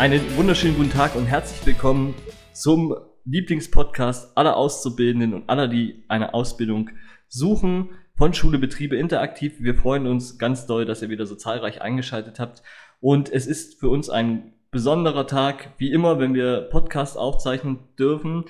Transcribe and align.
Einen 0.00 0.34
wunderschönen 0.34 0.78
guten 0.78 0.90
Tag 0.90 1.14
und 1.14 1.26
herzlich 1.26 1.66
willkommen 1.66 2.14
zum 2.54 2.96
Lieblingspodcast 3.26 4.34
aller 4.34 4.56
Auszubildenden 4.56 5.34
und 5.34 5.50
aller, 5.50 5.68
die 5.68 6.06
eine 6.08 6.32
Ausbildung 6.32 6.88
suchen 7.28 7.90
von 8.16 8.32
Schule 8.32 8.58
Betriebe 8.58 8.96
Interaktiv. 8.96 9.56
Wir 9.60 9.74
freuen 9.74 10.06
uns 10.06 10.38
ganz 10.38 10.64
doll, 10.64 10.86
dass 10.86 11.02
ihr 11.02 11.10
wieder 11.10 11.26
so 11.26 11.34
zahlreich 11.34 11.82
eingeschaltet 11.82 12.40
habt. 12.40 12.62
Und 13.00 13.30
es 13.30 13.46
ist 13.46 13.78
für 13.78 13.90
uns 13.90 14.08
ein 14.08 14.54
besonderer 14.70 15.26
Tag, 15.26 15.74
wie 15.76 15.92
immer, 15.92 16.18
wenn 16.18 16.32
wir 16.32 16.62
Podcast 16.70 17.18
aufzeichnen 17.18 17.80
dürfen. 17.98 18.46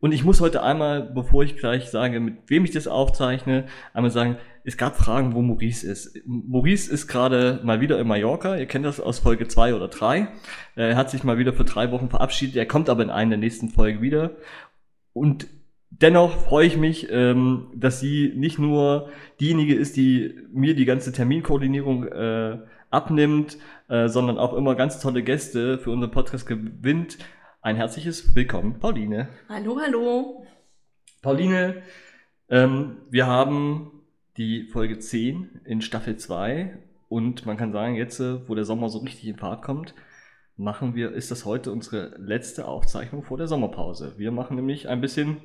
Und 0.00 0.10
ich 0.10 0.24
muss 0.24 0.40
heute 0.40 0.64
einmal, 0.64 1.02
bevor 1.02 1.44
ich 1.44 1.56
gleich 1.56 1.90
sage, 1.90 2.18
mit 2.18 2.50
wem 2.50 2.64
ich 2.64 2.72
das 2.72 2.88
aufzeichne, 2.88 3.66
einmal 3.94 4.10
sagen, 4.10 4.36
es 4.68 4.76
gab 4.76 4.98
Fragen, 4.98 5.34
wo 5.34 5.40
Maurice 5.40 5.90
ist. 5.90 6.20
Maurice 6.26 6.92
ist 6.92 7.08
gerade 7.08 7.58
mal 7.62 7.80
wieder 7.80 7.98
in 7.98 8.06
Mallorca. 8.06 8.54
Ihr 8.54 8.66
kennt 8.66 8.84
das 8.84 9.00
aus 9.00 9.18
Folge 9.18 9.48
zwei 9.48 9.74
oder 9.74 9.88
drei. 9.88 10.28
Er 10.76 10.94
hat 10.94 11.08
sich 11.08 11.24
mal 11.24 11.38
wieder 11.38 11.54
für 11.54 11.64
drei 11.64 11.90
Wochen 11.90 12.10
verabschiedet. 12.10 12.54
Er 12.54 12.66
kommt 12.66 12.90
aber 12.90 13.02
in 13.02 13.08
einer 13.08 13.30
der 13.30 13.38
nächsten 13.38 13.70
Folge 13.70 14.02
wieder. 14.02 14.32
Und 15.14 15.46
dennoch 15.88 16.36
freue 16.36 16.66
ich 16.66 16.76
mich, 16.76 17.10
ähm, 17.10 17.68
dass 17.74 17.98
sie 17.98 18.34
nicht 18.36 18.58
nur 18.58 19.08
diejenige 19.40 19.74
ist, 19.74 19.96
die 19.96 20.34
mir 20.52 20.74
die 20.74 20.84
ganze 20.84 21.12
Terminkoordinierung 21.12 22.04
äh, 22.06 22.58
abnimmt, 22.90 23.56
äh, 23.88 24.08
sondern 24.08 24.36
auch 24.36 24.52
immer 24.52 24.74
ganz 24.74 25.00
tolle 25.00 25.22
Gäste 25.22 25.78
für 25.78 25.92
unseren 25.92 26.10
Podcast 26.10 26.46
gewinnt. 26.46 27.16
Ein 27.62 27.76
herzliches 27.76 28.34
Willkommen, 28.34 28.78
Pauline. 28.80 29.30
Hallo, 29.48 29.78
hallo. 29.82 30.46
Pauline, 31.22 31.82
ähm, 32.50 32.98
wir 33.08 33.26
haben 33.26 33.97
die 34.38 34.64
Folge 34.64 34.98
10 34.98 35.62
in 35.64 35.82
Staffel 35.82 36.16
2 36.16 36.78
und 37.08 37.44
man 37.44 37.56
kann 37.56 37.72
sagen, 37.72 37.96
jetzt, 37.96 38.20
äh, 38.20 38.48
wo 38.48 38.54
der 38.54 38.64
Sommer 38.64 38.88
so 38.88 38.98
richtig 38.98 39.28
in 39.28 39.36
Fahrt 39.36 39.62
kommt, 39.62 39.94
machen 40.56 40.94
wir, 40.94 41.12
ist 41.12 41.30
das 41.30 41.44
heute 41.44 41.72
unsere 41.72 42.16
letzte 42.18 42.66
Aufzeichnung 42.66 43.22
vor 43.24 43.36
der 43.36 43.48
Sommerpause. 43.48 44.14
Wir 44.16 44.30
machen 44.30 44.56
nämlich 44.56 44.88
ein 44.88 45.00
bisschen 45.00 45.38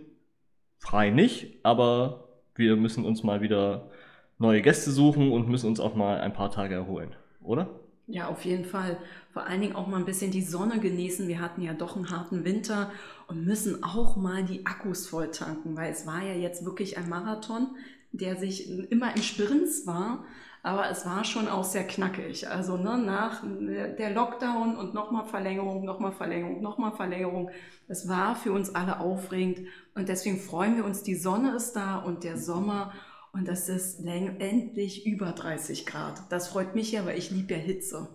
frei 0.78 1.10
nicht, 1.10 1.60
aber 1.64 2.28
wir 2.56 2.76
müssen 2.76 3.04
uns 3.04 3.24
mal 3.24 3.42
wieder 3.42 3.90
neue 4.38 4.62
Gäste 4.62 4.92
suchen 4.92 5.32
und 5.32 5.50
müssen 5.50 5.68
uns 5.68 5.80
auch 5.80 5.96
mal 5.96 6.20
ein 6.22 6.34
paar 6.34 6.52
Tage 6.52 6.76
erholen, 6.76 7.16
oder? 7.42 7.80
Ja, 8.06 8.28
auf 8.28 8.44
jeden 8.44 8.66
Fall. 8.66 8.98
Vor 9.32 9.46
allen 9.48 9.62
Dingen 9.62 9.76
auch 9.76 9.88
mal 9.88 9.98
ein 9.98 10.06
bisschen 10.06 10.30
die 10.30 10.42
Sonne 10.42 10.80
genießen. 10.80 11.28
Wir 11.28 11.40
hatten 11.40 11.62
ja 11.62 11.74
doch 11.74 11.96
einen 11.96 12.12
harten 12.12 12.44
Winter 12.44 12.92
und 13.28 13.46
müssen 13.46 13.82
auch 13.84 14.18
mal 14.18 14.44
die 14.44 14.66
Akkus 14.66 15.08
voll 15.08 15.32
tanken, 15.32 15.78
weil 15.78 15.92
es 15.92 16.06
war 16.06 16.22
ja 16.22 16.34
jetzt 16.34 16.66
wirklich 16.66 16.98
ein 16.98 17.08
Marathon, 17.08 17.76
der 18.14 18.38
sich 18.38 18.70
immer 18.92 19.16
in 19.16 19.24
Sprints 19.24 19.86
war, 19.86 20.24
aber 20.62 20.90
es 20.90 21.06
war 21.06 21.26
schon 21.26 21.50
auch 21.50 21.66
sehr 21.66 21.86
knackig. 21.86 22.48
Also 22.48 22.78
ne, 22.78 22.98
nach 22.98 23.44
der 23.44 24.12
Lockdown 24.12 24.78
und 24.78 24.94
nochmal 24.94 25.26
Verlängerung, 25.26 25.84
nochmal 25.84 26.14
Verlängerung, 26.14 26.62
nochmal 26.62 26.94
Verlängerung. 26.94 27.50
Es 27.90 28.08
war 28.08 28.36
für 28.36 28.54
uns 28.54 28.74
alle 28.74 29.02
aufregend 29.02 29.68
und 29.94 30.08
deswegen 30.08 30.40
freuen 30.40 30.78
wir 30.78 30.86
uns, 30.86 31.04
die 31.04 31.16
Sonne 31.16 31.54
ist 31.56 31.74
da 31.74 31.98
und 31.98 32.24
der 32.24 32.38
Sommer 32.38 32.94
und 33.34 33.48
das 33.48 33.68
ist 33.68 34.06
endlich 34.06 35.06
über 35.06 35.32
30 35.34 35.86
Grad. 35.86 36.22
Das 36.30 36.48
freut 36.48 36.76
mich 36.76 36.94
ja, 36.94 37.06
weil 37.06 37.18
ich 37.18 37.30
liebe 37.30 37.56
ja 37.56 37.60
Hitze. 37.60 38.08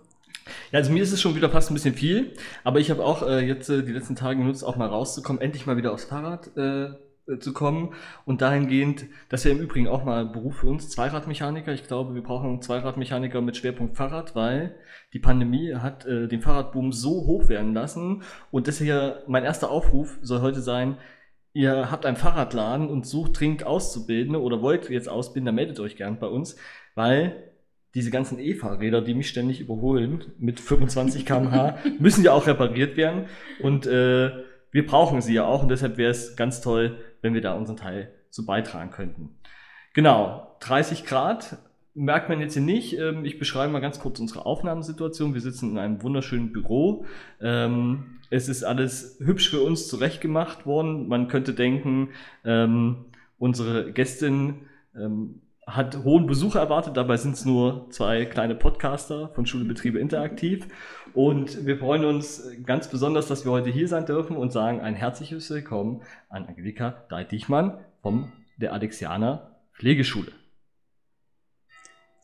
Ja, 0.72 0.78
also 0.78 0.90
mir 0.90 1.02
ist 1.02 1.12
es 1.12 1.20
schon 1.20 1.34
wieder 1.34 1.50
fast 1.50 1.70
ein 1.70 1.74
bisschen 1.74 1.94
viel, 1.94 2.32
aber 2.64 2.78
ich 2.78 2.90
habe 2.90 3.04
auch 3.04 3.22
äh, 3.22 3.46
jetzt 3.46 3.68
äh, 3.68 3.82
die 3.82 3.92
letzten 3.92 4.16
Tage 4.16 4.38
genutzt, 4.38 4.64
auch 4.64 4.76
mal 4.76 4.88
rauszukommen, 4.88 5.42
endlich 5.42 5.66
mal 5.66 5.76
wieder 5.76 5.92
aufs 5.92 6.04
Fahrrad 6.04 6.56
äh 6.56 6.94
zu 7.40 7.52
kommen 7.52 7.94
und 8.24 8.40
dahingehend, 8.40 9.06
das 9.28 9.44
wäre 9.44 9.56
im 9.56 9.62
Übrigen 9.62 9.88
auch 9.88 10.04
mal 10.04 10.26
ein 10.26 10.32
Beruf 10.32 10.56
für 10.56 10.68
uns, 10.68 10.88
Zweiradmechaniker. 10.88 11.72
Ich 11.72 11.86
glaube, 11.86 12.14
wir 12.14 12.22
brauchen 12.22 12.62
Zweiradmechaniker 12.62 13.40
mit 13.40 13.56
Schwerpunkt 13.56 13.96
Fahrrad, 13.96 14.34
weil 14.34 14.74
die 15.12 15.18
Pandemie 15.18 15.74
hat 15.74 16.06
äh, 16.06 16.28
den 16.28 16.40
Fahrradboom 16.40 16.92
so 16.92 17.26
hoch 17.26 17.48
werden 17.48 17.74
lassen 17.74 18.22
und 18.50 18.66
deshalb 18.66 19.28
mein 19.28 19.44
erster 19.44 19.70
Aufruf 19.70 20.18
soll 20.22 20.40
heute 20.40 20.60
sein, 20.60 20.96
ihr 21.52 21.90
habt 21.90 22.06
einen 22.06 22.16
Fahrradladen 22.16 22.88
und 22.88 23.06
sucht 23.06 23.40
dringend 23.40 23.64
Auszubildende 23.64 24.40
oder 24.40 24.62
wollt 24.62 24.88
jetzt 24.90 25.08
ausbilden, 25.08 25.46
dann 25.46 25.54
meldet 25.54 25.80
euch 25.80 25.96
gern 25.96 26.18
bei 26.18 26.26
uns, 26.26 26.56
weil 26.94 27.52
diese 27.94 28.10
ganzen 28.10 28.38
E-Fahrräder, 28.38 29.00
die 29.00 29.14
mich 29.14 29.28
ständig 29.28 29.60
überholen 29.60 30.24
mit 30.38 30.60
25 30.60 31.24
km/h, 31.26 31.78
müssen 31.98 32.22
ja 32.22 32.32
auch 32.32 32.46
repariert 32.46 32.96
werden 32.96 33.26
und 33.60 33.86
äh, 33.86 34.30
wir 34.70 34.86
brauchen 34.86 35.20
sie 35.22 35.34
ja 35.34 35.46
auch 35.46 35.62
und 35.62 35.70
deshalb 35.70 35.96
wäre 35.96 36.10
es 36.10 36.36
ganz 36.36 36.60
toll, 36.60 36.98
wenn 37.22 37.34
wir 37.34 37.40
da 37.40 37.54
unseren 37.54 37.76
Teil 37.76 38.12
zu 38.30 38.44
beitragen 38.44 38.90
könnten. 38.90 39.36
Genau, 39.94 40.56
30 40.60 41.04
Grad 41.04 41.58
merkt 41.94 42.28
man 42.28 42.40
jetzt 42.40 42.54
hier 42.54 42.62
nicht. 42.62 42.96
Ähm, 42.98 43.24
ich 43.24 43.38
beschreibe 43.38 43.72
mal 43.72 43.80
ganz 43.80 43.98
kurz 43.98 44.20
unsere 44.20 44.46
Aufnahmesituation. 44.46 45.34
Wir 45.34 45.40
sitzen 45.40 45.72
in 45.72 45.78
einem 45.78 46.02
wunderschönen 46.02 46.52
Büro. 46.52 47.04
Ähm, 47.40 48.18
es 48.30 48.48
ist 48.48 48.62
alles 48.62 49.18
hübsch 49.20 49.50
für 49.50 49.60
uns 49.62 49.88
zurechtgemacht 49.88 50.66
worden. 50.66 51.08
Man 51.08 51.28
könnte 51.28 51.54
denken, 51.54 52.10
ähm, 52.44 53.06
unsere 53.38 53.92
Gästin 53.92 54.66
hat 55.68 56.02
hohen 56.04 56.26
Besuch 56.26 56.54
erwartet. 56.54 56.96
Dabei 56.96 57.16
sind 57.16 57.34
es 57.34 57.44
nur 57.44 57.86
zwei 57.90 58.24
kleine 58.24 58.54
Podcaster 58.54 59.28
von 59.34 59.46
Schule 59.46 59.64
Betriebe 59.64 59.98
Interaktiv. 59.98 60.66
Und 61.14 61.66
wir 61.66 61.78
freuen 61.78 62.04
uns 62.04 62.42
ganz 62.64 62.88
besonders, 62.88 63.28
dass 63.28 63.44
wir 63.44 63.52
heute 63.52 63.70
hier 63.70 63.88
sein 63.88 64.06
dürfen 64.06 64.36
und 64.36 64.52
sagen 64.52 64.80
ein 64.80 64.94
herzliches 64.94 65.50
Willkommen 65.50 66.02
an 66.28 66.46
Angelika 66.46 67.04
Deit-Dichmann 67.08 67.78
vom 68.02 68.32
der 68.56 68.72
Alexianer 68.72 69.50
Pflegeschule. 69.74 70.32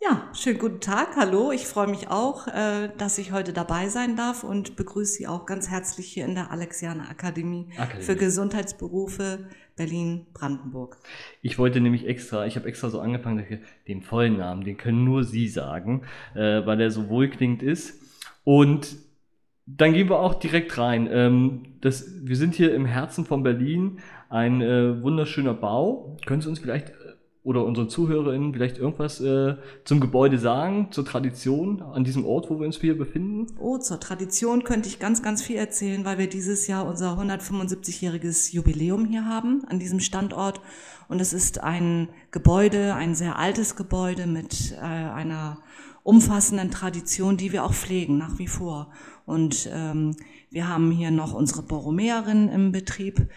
Ja, 0.07 0.29
schönen 0.35 0.59
guten 0.59 0.81
Tag. 0.81 1.17
Hallo, 1.17 1.51
ich 1.51 1.67
freue 1.67 1.87
mich 1.87 2.09
auch, 2.09 2.47
äh, 2.47 2.91
dass 2.99 3.17
ich 3.17 3.33
heute 3.33 3.55
dabei 3.55 3.89
sein 3.89 4.17
darf 4.17 4.45
und 4.45 4.77
begrüße 4.77 5.15
Sie 5.15 5.27
auch 5.27 5.47
ganz 5.47 5.71
herzlich 5.71 6.09
hier 6.09 6.27
in 6.27 6.35
der 6.35 6.51
Alexianer 6.51 7.09
Akademie, 7.09 7.69
Akademie. 7.79 8.05
für 8.05 8.15
Gesundheitsberufe 8.15 9.47
Berlin-Brandenburg. 9.77 10.99
Ich 11.41 11.59
wollte 11.59 11.81
nämlich 11.81 12.07
extra, 12.07 12.45
ich 12.45 12.57
habe 12.57 12.69
extra 12.69 12.91
so 12.91 13.01
angefangen, 13.01 13.47
den 13.89 14.03
vollen 14.03 14.37
Namen, 14.37 14.65
den 14.65 14.77
können 14.77 15.05
nur 15.05 15.25
Sie 15.25 15.49
sagen, 15.49 16.03
äh, 16.35 16.67
weil 16.67 16.83
er 16.83 16.91
so 16.91 17.09
wohlklingend 17.09 17.63
ist. 17.63 17.99
Und 18.45 18.97
dann 19.65 19.95
gehen 19.95 20.11
wir 20.11 20.19
auch 20.19 20.35
direkt 20.35 20.77
rein. 20.77 21.09
Ähm, 21.11 21.63
das, 21.81 22.05
wir 22.21 22.37
sind 22.37 22.55
hier 22.55 22.75
im 22.75 22.85
Herzen 22.85 23.25
von 23.25 23.43
Berlin, 23.43 24.01
ein 24.29 24.61
äh, 24.61 25.03
wunderschöner 25.03 25.55
Bau. 25.55 26.19
Können 26.27 26.43
Sie 26.43 26.49
uns 26.51 26.59
vielleicht 26.59 26.93
oder 27.45 27.63
unseren 27.65 27.91
ZuhörerInnen 27.91 28.55
vielleicht 28.55 28.79
irgendwas 28.79 29.21
äh, 29.21 29.57
zum 29.85 30.01
Gebäude 30.01 30.39
sagen, 30.39 30.89
zur 30.91 31.05
Tradition 31.05 31.83
an 31.83 32.03
diesem 32.03 32.25
Ort, 32.25 32.49
wo 32.49 32.59
wir 32.59 32.67
uns 32.67 32.81
hier 32.81 32.97
befinden? 32.97 33.47
Oh, 33.59 33.77
zur 33.77 34.01
Tradition 34.01 34.65
könnte 34.65 34.89
ich 34.89 34.99
ganz, 34.99 35.23
ganz 35.23 35.43
viel 35.43 35.57
erzählen, 35.57 36.07
weil 36.07 36.17
wir 36.17 36.27
dieses 36.27 36.67
Jahr 36.67 36.87
unser 36.87 37.19
175-jähriges 37.19 38.53
Jubiläum 38.55 39.05
hier 39.05 39.27
haben 39.27 39.63
an 39.69 39.79
diesem 39.79 40.01
Standort. 40.01 40.63
Und 41.09 41.21
es 41.21 41.35
ist 41.35 41.63
ein 41.63 42.09
Gebäude, 42.31 42.95
ein 42.95 43.15
sehr 43.15 43.39
altes 43.39 43.77
Gebäude 43.77 44.27
mit 44.27 44.73
äh, 44.73 44.81
einer 44.81 45.59
umfassenden 46.03 46.71
Tradition, 46.71 47.37
die 47.37 47.53
wir 47.53 47.65
auch 47.65 47.75
pflegen 47.75 48.17
nach 48.17 48.39
wie 48.39 48.49
vor. 48.49 48.91
Und 49.27 49.69
ähm, 49.71 50.17
wir 50.51 50.67
haben 50.67 50.91
hier 50.91 51.11
noch 51.11 51.35
unsere 51.35 51.63
Borromäerin 51.63 52.49
im 52.49 52.73
Betrieb, 52.73 53.29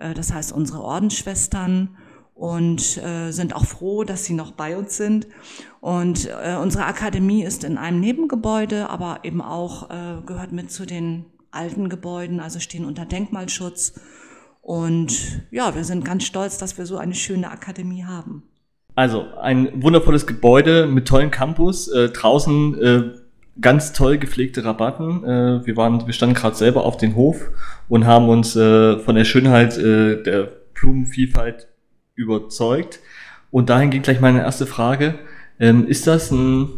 äh, 0.00 0.14
das 0.14 0.32
heißt 0.32 0.50
unsere 0.52 0.82
Ordensschwestern 0.82 1.96
und 2.42 2.96
äh, 2.96 3.30
sind 3.30 3.54
auch 3.54 3.64
froh, 3.64 4.02
dass 4.02 4.24
sie 4.24 4.34
noch 4.34 4.50
bei 4.50 4.76
uns 4.76 4.96
sind. 4.96 5.28
Und 5.80 6.28
äh, 6.28 6.56
unsere 6.56 6.86
Akademie 6.86 7.44
ist 7.44 7.62
in 7.62 7.78
einem 7.78 8.00
Nebengebäude, 8.00 8.90
aber 8.90 9.20
eben 9.22 9.40
auch 9.40 9.90
äh, 9.90 10.20
gehört 10.26 10.50
mit 10.50 10.72
zu 10.72 10.84
den 10.84 11.26
alten 11.52 11.88
Gebäuden, 11.88 12.40
also 12.40 12.58
stehen 12.58 12.84
unter 12.84 13.06
Denkmalschutz. 13.06 13.94
Und 14.60 15.44
ja, 15.52 15.76
wir 15.76 15.84
sind 15.84 16.04
ganz 16.04 16.24
stolz, 16.24 16.58
dass 16.58 16.76
wir 16.76 16.84
so 16.84 16.98
eine 16.98 17.14
schöne 17.14 17.48
Akademie 17.48 18.02
haben. 18.02 18.42
Also 18.96 19.24
ein 19.40 19.80
wundervolles 19.80 20.26
Gebäude 20.26 20.88
mit 20.88 21.06
tollen 21.06 21.30
Campus, 21.30 21.86
äh, 21.86 22.08
draußen 22.08 22.82
äh, 22.82 23.02
ganz 23.60 23.92
toll 23.92 24.18
gepflegte 24.18 24.64
Rabatten. 24.64 25.22
Äh, 25.22 25.64
wir 25.64 25.76
waren, 25.76 26.08
wir 26.08 26.12
standen 26.12 26.34
gerade 26.34 26.56
selber 26.56 26.82
auf 26.86 26.96
dem 26.96 27.14
Hof 27.14 27.52
und 27.88 28.04
haben 28.04 28.28
uns 28.28 28.54
von 28.54 29.14
der 29.14 29.24
Schönheit 29.24 29.76
der 29.76 30.48
Blumenvielfalt 30.74 31.68
überzeugt. 32.14 33.00
Und 33.50 33.70
dahin 33.70 33.90
geht 33.90 34.04
gleich 34.04 34.20
meine 34.20 34.40
erste 34.40 34.66
Frage. 34.66 35.18
Ähm, 35.58 35.86
ist 35.86 36.06
das 36.06 36.30
ein 36.30 36.68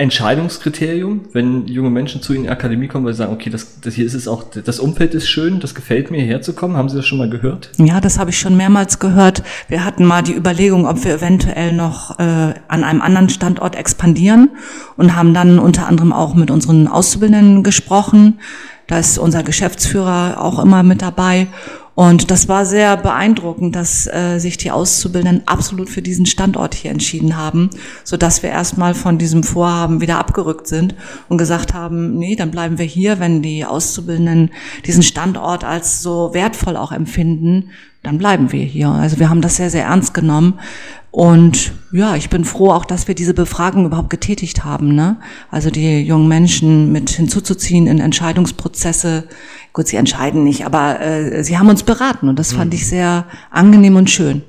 Entscheidungskriterium, 0.00 1.22
wenn 1.32 1.66
junge 1.66 1.90
Menschen 1.90 2.22
zu 2.22 2.32
Ihnen 2.32 2.44
in 2.44 2.44
die 2.44 2.52
Akademie 2.52 2.86
kommen, 2.86 3.04
weil 3.04 3.14
sie 3.14 3.18
sagen, 3.18 3.32
okay, 3.32 3.50
das, 3.50 3.80
das 3.80 3.94
hier 3.94 4.06
ist 4.06 4.14
es 4.14 4.28
auch, 4.28 4.44
das 4.44 4.78
Umfeld 4.78 5.12
ist 5.12 5.28
schön, 5.28 5.58
das 5.58 5.74
gefällt 5.74 6.12
mir, 6.12 6.18
hierher 6.18 6.40
zu 6.40 6.52
kommen? 6.52 6.76
Haben 6.76 6.88
Sie 6.88 6.96
das 6.96 7.04
schon 7.04 7.18
mal 7.18 7.28
gehört? 7.28 7.72
Ja, 7.78 8.00
das 8.00 8.16
habe 8.16 8.30
ich 8.30 8.38
schon 8.38 8.56
mehrmals 8.56 9.00
gehört. 9.00 9.42
Wir 9.66 9.84
hatten 9.84 10.04
mal 10.04 10.22
die 10.22 10.36
Überlegung, 10.36 10.86
ob 10.86 11.04
wir 11.04 11.14
eventuell 11.14 11.72
noch 11.72 12.16
äh, 12.20 12.22
an 12.22 12.84
einem 12.84 13.02
anderen 13.02 13.28
Standort 13.28 13.74
expandieren 13.74 14.50
und 14.96 15.16
haben 15.16 15.34
dann 15.34 15.58
unter 15.58 15.88
anderem 15.88 16.12
auch 16.12 16.36
mit 16.36 16.52
unseren 16.52 16.86
Auszubildenden 16.86 17.64
gesprochen. 17.64 18.38
Da 18.86 19.00
ist 19.00 19.18
unser 19.18 19.42
Geschäftsführer 19.42 20.40
auch 20.40 20.62
immer 20.62 20.84
mit 20.84 21.02
dabei 21.02 21.48
Und 21.98 22.30
das 22.30 22.46
war 22.46 22.64
sehr 22.64 22.96
beeindruckend, 22.96 23.74
dass 23.74 24.06
äh, 24.06 24.38
sich 24.38 24.56
die 24.56 24.70
Auszubildenden 24.70 25.48
absolut 25.48 25.90
für 25.90 26.00
diesen 26.00 26.26
Standort 26.26 26.76
hier 26.76 26.92
entschieden 26.92 27.36
haben, 27.36 27.70
so 28.04 28.16
dass 28.16 28.44
wir 28.44 28.50
erstmal 28.50 28.94
von 28.94 29.18
diesem 29.18 29.42
Vorhaben 29.42 30.00
wieder 30.00 30.16
abgerückt 30.20 30.68
sind 30.68 30.94
und 31.28 31.38
gesagt 31.38 31.74
haben, 31.74 32.16
nee, 32.16 32.36
dann 32.36 32.52
bleiben 32.52 32.78
wir 32.78 32.84
hier, 32.84 33.18
wenn 33.18 33.42
die 33.42 33.64
Auszubildenden 33.64 34.52
diesen 34.86 35.02
Standort 35.02 35.64
als 35.64 36.00
so 36.00 36.32
wertvoll 36.34 36.76
auch 36.76 36.92
empfinden, 36.92 37.70
dann 38.08 38.18
bleiben 38.18 38.52
wir 38.52 38.64
hier. 38.64 38.88
Also 38.88 39.18
wir 39.18 39.28
haben 39.28 39.42
das 39.42 39.56
sehr, 39.56 39.68
sehr 39.68 39.84
ernst 39.84 40.14
genommen. 40.14 40.58
Und 41.10 41.72
ja, 41.92 42.16
ich 42.16 42.30
bin 42.30 42.44
froh 42.44 42.70
auch, 42.70 42.86
dass 42.86 43.06
wir 43.06 43.14
diese 43.14 43.34
Befragung 43.34 43.84
überhaupt 43.84 44.08
getätigt 44.08 44.64
haben. 44.64 44.94
Ne? 44.94 45.16
Also 45.50 45.70
die 45.70 46.00
jungen 46.00 46.26
Menschen 46.26 46.90
mit 46.90 47.10
hinzuzuziehen 47.10 47.86
in 47.86 48.00
Entscheidungsprozesse. 48.00 49.24
Gut, 49.74 49.88
sie 49.88 49.96
entscheiden 49.96 50.42
nicht, 50.42 50.64
aber 50.64 51.00
äh, 51.00 51.44
sie 51.44 51.58
haben 51.58 51.68
uns 51.68 51.82
beraten 51.82 52.30
und 52.30 52.38
das 52.38 52.52
fand 52.52 52.72
ich 52.72 52.88
sehr 52.88 53.26
angenehm 53.50 53.96
und 53.96 54.08
schön. 54.08 54.42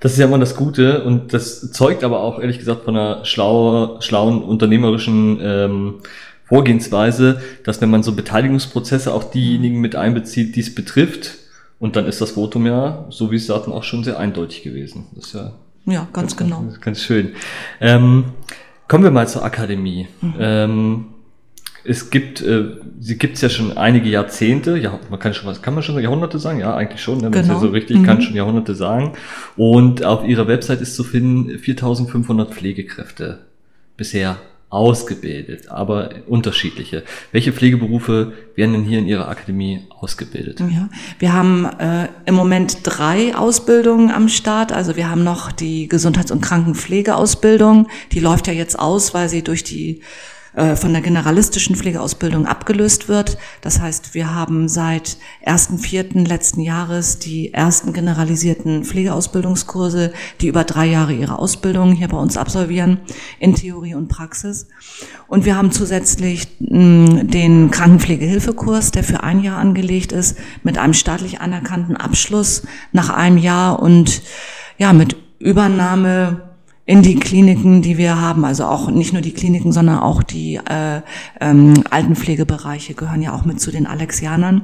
Das 0.00 0.12
ist 0.12 0.18
ja 0.18 0.26
immer 0.26 0.40
das 0.40 0.56
Gute 0.56 1.04
und 1.04 1.32
das 1.32 1.70
zeugt 1.70 2.02
aber 2.02 2.20
auch 2.20 2.40
ehrlich 2.40 2.58
gesagt 2.58 2.84
von 2.84 2.96
einer 2.96 3.24
schlaue, 3.24 4.02
schlauen 4.02 4.42
unternehmerischen 4.42 5.38
ähm, 5.40 5.94
Vorgehensweise, 6.46 7.40
dass 7.62 7.80
wenn 7.80 7.90
man 7.90 8.02
so 8.02 8.12
Beteiligungsprozesse 8.12 9.14
auch 9.14 9.24
diejenigen 9.24 9.80
mit 9.80 9.94
einbezieht, 9.94 10.56
die 10.56 10.60
es 10.60 10.74
betrifft, 10.74 11.41
und 11.82 11.96
dann 11.96 12.06
ist 12.06 12.20
das 12.20 12.30
Votum 12.30 12.64
ja, 12.64 13.06
so 13.10 13.32
wie 13.32 13.36
es 13.36 13.48
sagten, 13.48 13.72
auch 13.72 13.82
schon 13.82 14.04
sehr 14.04 14.16
eindeutig 14.16 14.62
gewesen. 14.62 15.06
Das 15.16 15.26
ist 15.26 15.34
ja, 15.34 15.52
ja 15.84 16.06
ganz, 16.12 16.14
ganz 16.14 16.36
genau. 16.36 16.60
Ganz, 16.60 16.80
ganz 16.80 17.00
schön. 17.00 17.32
Ähm, 17.80 18.26
kommen 18.86 19.02
wir 19.02 19.10
mal 19.10 19.26
zur 19.26 19.44
Akademie. 19.44 20.06
Mhm. 20.20 20.34
Ähm, 20.38 21.04
es 21.82 22.10
gibt, 22.10 22.40
äh, 22.40 22.76
sie 23.00 23.18
gibt 23.18 23.34
es 23.34 23.40
ja 23.40 23.48
schon 23.48 23.76
einige 23.76 24.08
Jahrzehnte, 24.08 24.78
ja, 24.78 25.00
man 25.10 25.18
kann 25.18 25.34
schon 25.34 25.50
was, 25.50 25.60
kann 25.60 25.74
man 25.74 25.82
schon 25.82 26.00
Jahrhunderte 26.00 26.38
sagen? 26.38 26.60
Ja, 26.60 26.76
eigentlich 26.76 27.02
schon, 27.02 27.18
ne, 27.18 27.24
wenn 27.24 27.42
genau. 27.42 27.54
ja 27.54 27.58
so 27.58 27.66
richtig 27.70 27.98
mhm. 27.98 28.04
kann, 28.04 28.22
schon 28.22 28.36
Jahrhunderte 28.36 28.76
sagen. 28.76 29.14
Und 29.56 30.04
auf 30.04 30.24
ihrer 30.24 30.46
Website 30.46 30.80
ist 30.82 30.94
zu 30.94 31.02
finden 31.02 31.58
4500 31.58 32.54
Pflegekräfte 32.54 33.40
bisher 33.96 34.36
ausgebildet, 34.72 35.68
aber 35.68 36.10
unterschiedliche. 36.26 37.02
Welche 37.30 37.52
Pflegeberufe 37.52 38.32
werden 38.54 38.72
denn 38.72 38.84
hier 38.84 39.00
in 39.00 39.06
Ihrer 39.06 39.28
Akademie 39.28 39.82
ausgebildet? 40.00 40.60
Ja, 40.60 40.88
wir 41.18 41.34
haben 41.34 41.66
äh, 41.78 42.08
im 42.24 42.34
Moment 42.34 42.78
drei 42.82 43.36
Ausbildungen 43.36 44.10
am 44.10 44.28
Start. 44.28 44.72
Also 44.72 44.96
wir 44.96 45.10
haben 45.10 45.24
noch 45.24 45.52
die 45.52 45.88
Gesundheits- 45.88 46.30
und 46.30 46.40
Krankenpflegeausbildung. 46.40 47.88
Die 48.12 48.20
läuft 48.20 48.46
ja 48.46 48.54
jetzt 48.54 48.78
aus, 48.78 49.12
weil 49.12 49.28
sie 49.28 49.44
durch 49.44 49.62
die 49.62 50.00
von 50.54 50.92
der 50.92 51.00
generalistischen 51.00 51.76
Pflegeausbildung 51.76 52.46
abgelöst 52.46 53.08
wird. 53.08 53.38
Das 53.62 53.80
heißt, 53.80 54.12
wir 54.12 54.34
haben 54.34 54.68
seit 54.68 55.16
1.4. 55.46 56.28
letzten 56.28 56.60
Jahres 56.60 57.18
die 57.18 57.54
ersten 57.54 57.94
generalisierten 57.94 58.84
Pflegeausbildungskurse, 58.84 60.12
die 60.40 60.48
über 60.48 60.64
drei 60.64 60.86
Jahre 60.86 61.14
ihre 61.14 61.38
Ausbildung 61.38 61.92
hier 61.92 62.08
bei 62.08 62.18
uns 62.18 62.36
absolvieren, 62.36 63.00
in 63.38 63.54
Theorie 63.54 63.94
und 63.94 64.08
Praxis. 64.08 64.68
Und 65.26 65.46
wir 65.46 65.56
haben 65.56 65.72
zusätzlich 65.72 66.48
mh, 66.60 67.24
den 67.24 67.70
Krankenpflegehilfekurs, 67.70 68.90
der 68.90 69.04
für 69.04 69.22
ein 69.22 69.42
Jahr 69.42 69.58
angelegt 69.58 70.12
ist, 70.12 70.36
mit 70.62 70.76
einem 70.76 70.92
staatlich 70.94 71.40
anerkannten 71.40 71.96
Abschluss 71.96 72.62
nach 72.92 73.08
einem 73.08 73.38
Jahr 73.38 73.80
und 73.80 74.20
ja, 74.76 74.92
mit 74.92 75.16
Übernahme 75.38 76.51
in 76.84 77.02
die 77.02 77.16
Kliniken, 77.16 77.80
die 77.82 77.96
wir 77.96 78.20
haben, 78.20 78.44
also 78.44 78.64
auch 78.64 78.90
nicht 78.90 79.12
nur 79.12 79.22
die 79.22 79.32
Kliniken, 79.32 79.72
sondern 79.72 80.00
auch 80.00 80.22
die 80.22 80.56
äh, 80.56 81.00
ähm, 81.40 81.74
Altenpflegebereiche 81.90 82.94
gehören 82.94 83.22
ja 83.22 83.32
auch 83.34 83.44
mit 83.44 83.60
zu 83.60 83.70
den 83.70 83.86
Alexianern. 83.86 84.62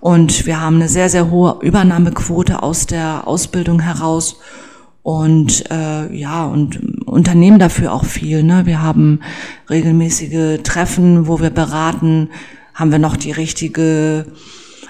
Und 0.00 0.46
wir 0.46 0.60
haben 0.60 0.76
eine 0.76 0.88
sehr, 0.88 1.08
sehr 1.08 1.30
hohe 1.30 1.58
Übernahmequote 1.62 2.62
aus 2.62 2.86
der 2.86 3.26
Ausbildung 3.26 3.80
heraus 3.80 4.36
und 5.02 5.70
äh, 5.70 6.14
ja, 6.14 6.44
und 6.44 7.06
unternehmen 7.06 7.58
dafür 7.58 7.92
auch 7.92 8.04
viel. 8.04 8.42
Ne? 8.42 8.66
Wir 8.66 8.82
haben 8.82 9.20
regelmäßige 9.70 10.62
Treffen, 10.62 11.28
wo 11.28 11.40
wir 11.40 11.50
beraten, 11.50 12.30
haben 12.74 12.90
wir 12.90 12.98
noch 12.98 13.16
die 13.16 13.30
richtige 13.30 14.26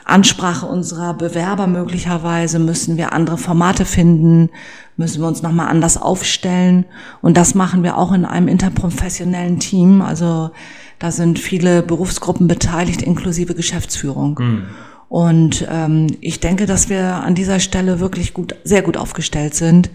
Ansprache 0.04 0.66
unserer 0.66 1.14
Bewerber 1.14 1.66
möglicherweise, 1.66 2.58
müssen 2.58 2.96
wir 2.96 3.12
andere 3.12 3.38
Formate 3.38 3.84
finden, 3.84 4.50
müssen 4.96 5.22
wir 5.22 5.28
uns 5.28 5.42
nochmal 5.42 5.68
anders 5.68 6.00
aufstellen. 6.00 6.84
Und 7.22 7.36
das 7.36 7.54
machen 7.54 7.82
wir 7.82 7.96
auch 7.96 8.12
in 8.12 8.24
einem 8.24 8.48
interprofessionellen 8.48 9.60
Team. 9.60 10.02
Also 10.02 10.50
da 10.98 11.10
sind 11.10 11.38
viele 11.38 11.82
Berufsgruppen 11.82 12.48
beteiligt, 12.48 13.02
inklusive 13.02 13.54
Geschäftsführung. 13.54 14.38
Mhm. 14.40 14.62
Und 15.08 15.66
ähm, 15.70 16.08
ich 16.20 16.40
denke, 16.40 16.66
dass 16.66 16.88
wir 16.88 17.16
an 17.16 17.34
dieser 17.34 17.60
Stelle 17.60 18.00
wirklich 18.00 18.34
gut, 18.34 18.56
sehr 18.64 18.82
gut 18.82 18.96
aufgestellt 18.96 19.54
sind. 19.54 19.90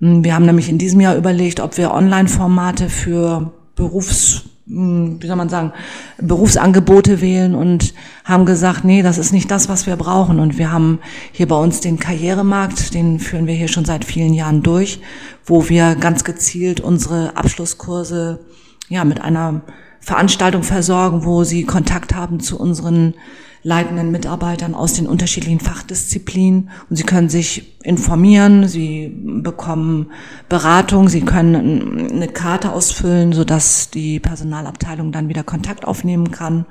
Wir 0.00 0.34
haben 0.34 0.46
nämlich 0.46 0.68
in 0.68 0.78
diesem 0.78 1.00
Jahr 1.00 1.16
überlegt, 1.16 1.60
ob 1.60 1.76
wir 1.76 1.92
Online-Formate 1.92 2.88
für 2.88 3.52
Berufs 3.74 4.42
hm, 4.44 4.50
wie 4.68 5.26
soll 5.26 5.36
man 5.36 5.48
sagen, 5.48 5.72
Berufsangebote 6.18 7.20
wählen 7.20 7.54
und 7.54 7.94
haben 8.24 8.44
gesagt, 8.44 8.84
nee, 8.84 9.02
das 9.02 9.16
ist 9.16 9.32
nicht 9.32 9.50
das, 9.50 9.68
was 9.68 9.86
wir 9.86 9.96
brauchen. 9.96 10.38
Und 10.38 10.58
wir 10.58 10.70
haben 10.70 11.00
hier 11.32 11.48
bei 11.48 11.56
uns 11.56 11.80
den 11.80 11.98
Karrieremarkt, 11.98 12.92
den 12.92 13.18
führen 13.18 13.46
wir 13.46 13.54
hier 13.54 13.68
schon 13.68 13.86
seit 13.86 14.04
vielen 14.04 14.34
Jahren 14.34 14.62
durch, 14.62 15.00
wo 15.46 15.68
wir 15.68 15.94
ganz 15.94 16.22
gezielt 16.24 16.80
unsere 16.80 17.36
Abschlusskurse 17.36 18.40
ja 18.88 19.04
mit 19.04 19.22
einer 19.22 19.62
Veranstaltung 20.00 20.62
versorgen, 20.62 21.24
wo 21.24 21.44
sie 21.44 21.64
Kontakt 21.64 22.14
haben 22.14 22.40
zu 22.40 22.58
unseren 22.58 23.14
leitenden 23.62 24.10
Mitarbeitern 24.12 24.74
aus 24.74 24.94
den 24.94 25.06
unterschiedlichen 25.06 25.60
Fachdisziplinen 25.60 26.70
und 26.88 26.96
sie 26.96 27.04
können 27.04 27.28
sich 27.28 27.76
informieren, 27.82 28.68
sie 28.68 29.12
bekommen 29.24 30.10
Beratung, 30.48 31.08
sie 31.08 31.22
können 31.22 32.10
eine 32.10 32.28
Karte 32.28 32.72
ausfüllen, 32.72 33.32
sodass 33.32 33.90
die 33.90 34.20
Personalabteilung 34.20 35.12
dann 35.12 35.28
wieder 35.28 35.42
Kontakt 35.42 35.86
aufnehmen 35.86 36.30
kann. 36.30 36.66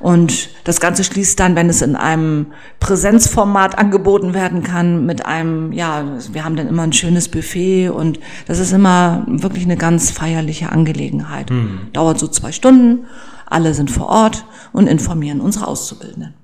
Und 0.00 0.50
das 0.64 0.80
Ganze 0.80 1.04
schließt 1.04 1.38
dann, 1.38 1.56
wenn 1.56 1.68
es 1.68 1.82
in 1.82 1.96
einem 1.96 2.46
Präsenzformat 2.80 3.78
angeboten 3.78 4.34
werden 4.34 4.62
kann, 4.62 5.06
mit 5.06 5.24
einem, 5.24 5.72
ja, 5.72 6.18
wir 6.32 6.44
haben 6.44 6.56
dann 6.56 6.68
immer 6.68 6.82
ein 6.82 6.92
schönes 6.92 7.28
Buffet 7.28 7.88
und 7.88 8.18
das 8.46 8.58
ist 8.58 8.72
immer 8.72 9.24
wirklich 9.26 9.64
eine 9.64 9.76
ganz 9.76 10.10
feierliche 10.10 10.70
Angelegenheit. 10.70 11.50
Mhm. 11.50 11.88
Dauert 11.92 12.18
so 12.18 12.28
zwei 12.28 12.52
Stunden 12.52 13.06
alle 13.46 13.74
sind 13.74 13.90
vor 13.90 14.08
Ort 14.08 14.44
und 14.72 14.86
informieren 14.86 15.40
unsere 15.40 15.66
Auszubildenden. 15.66 16.34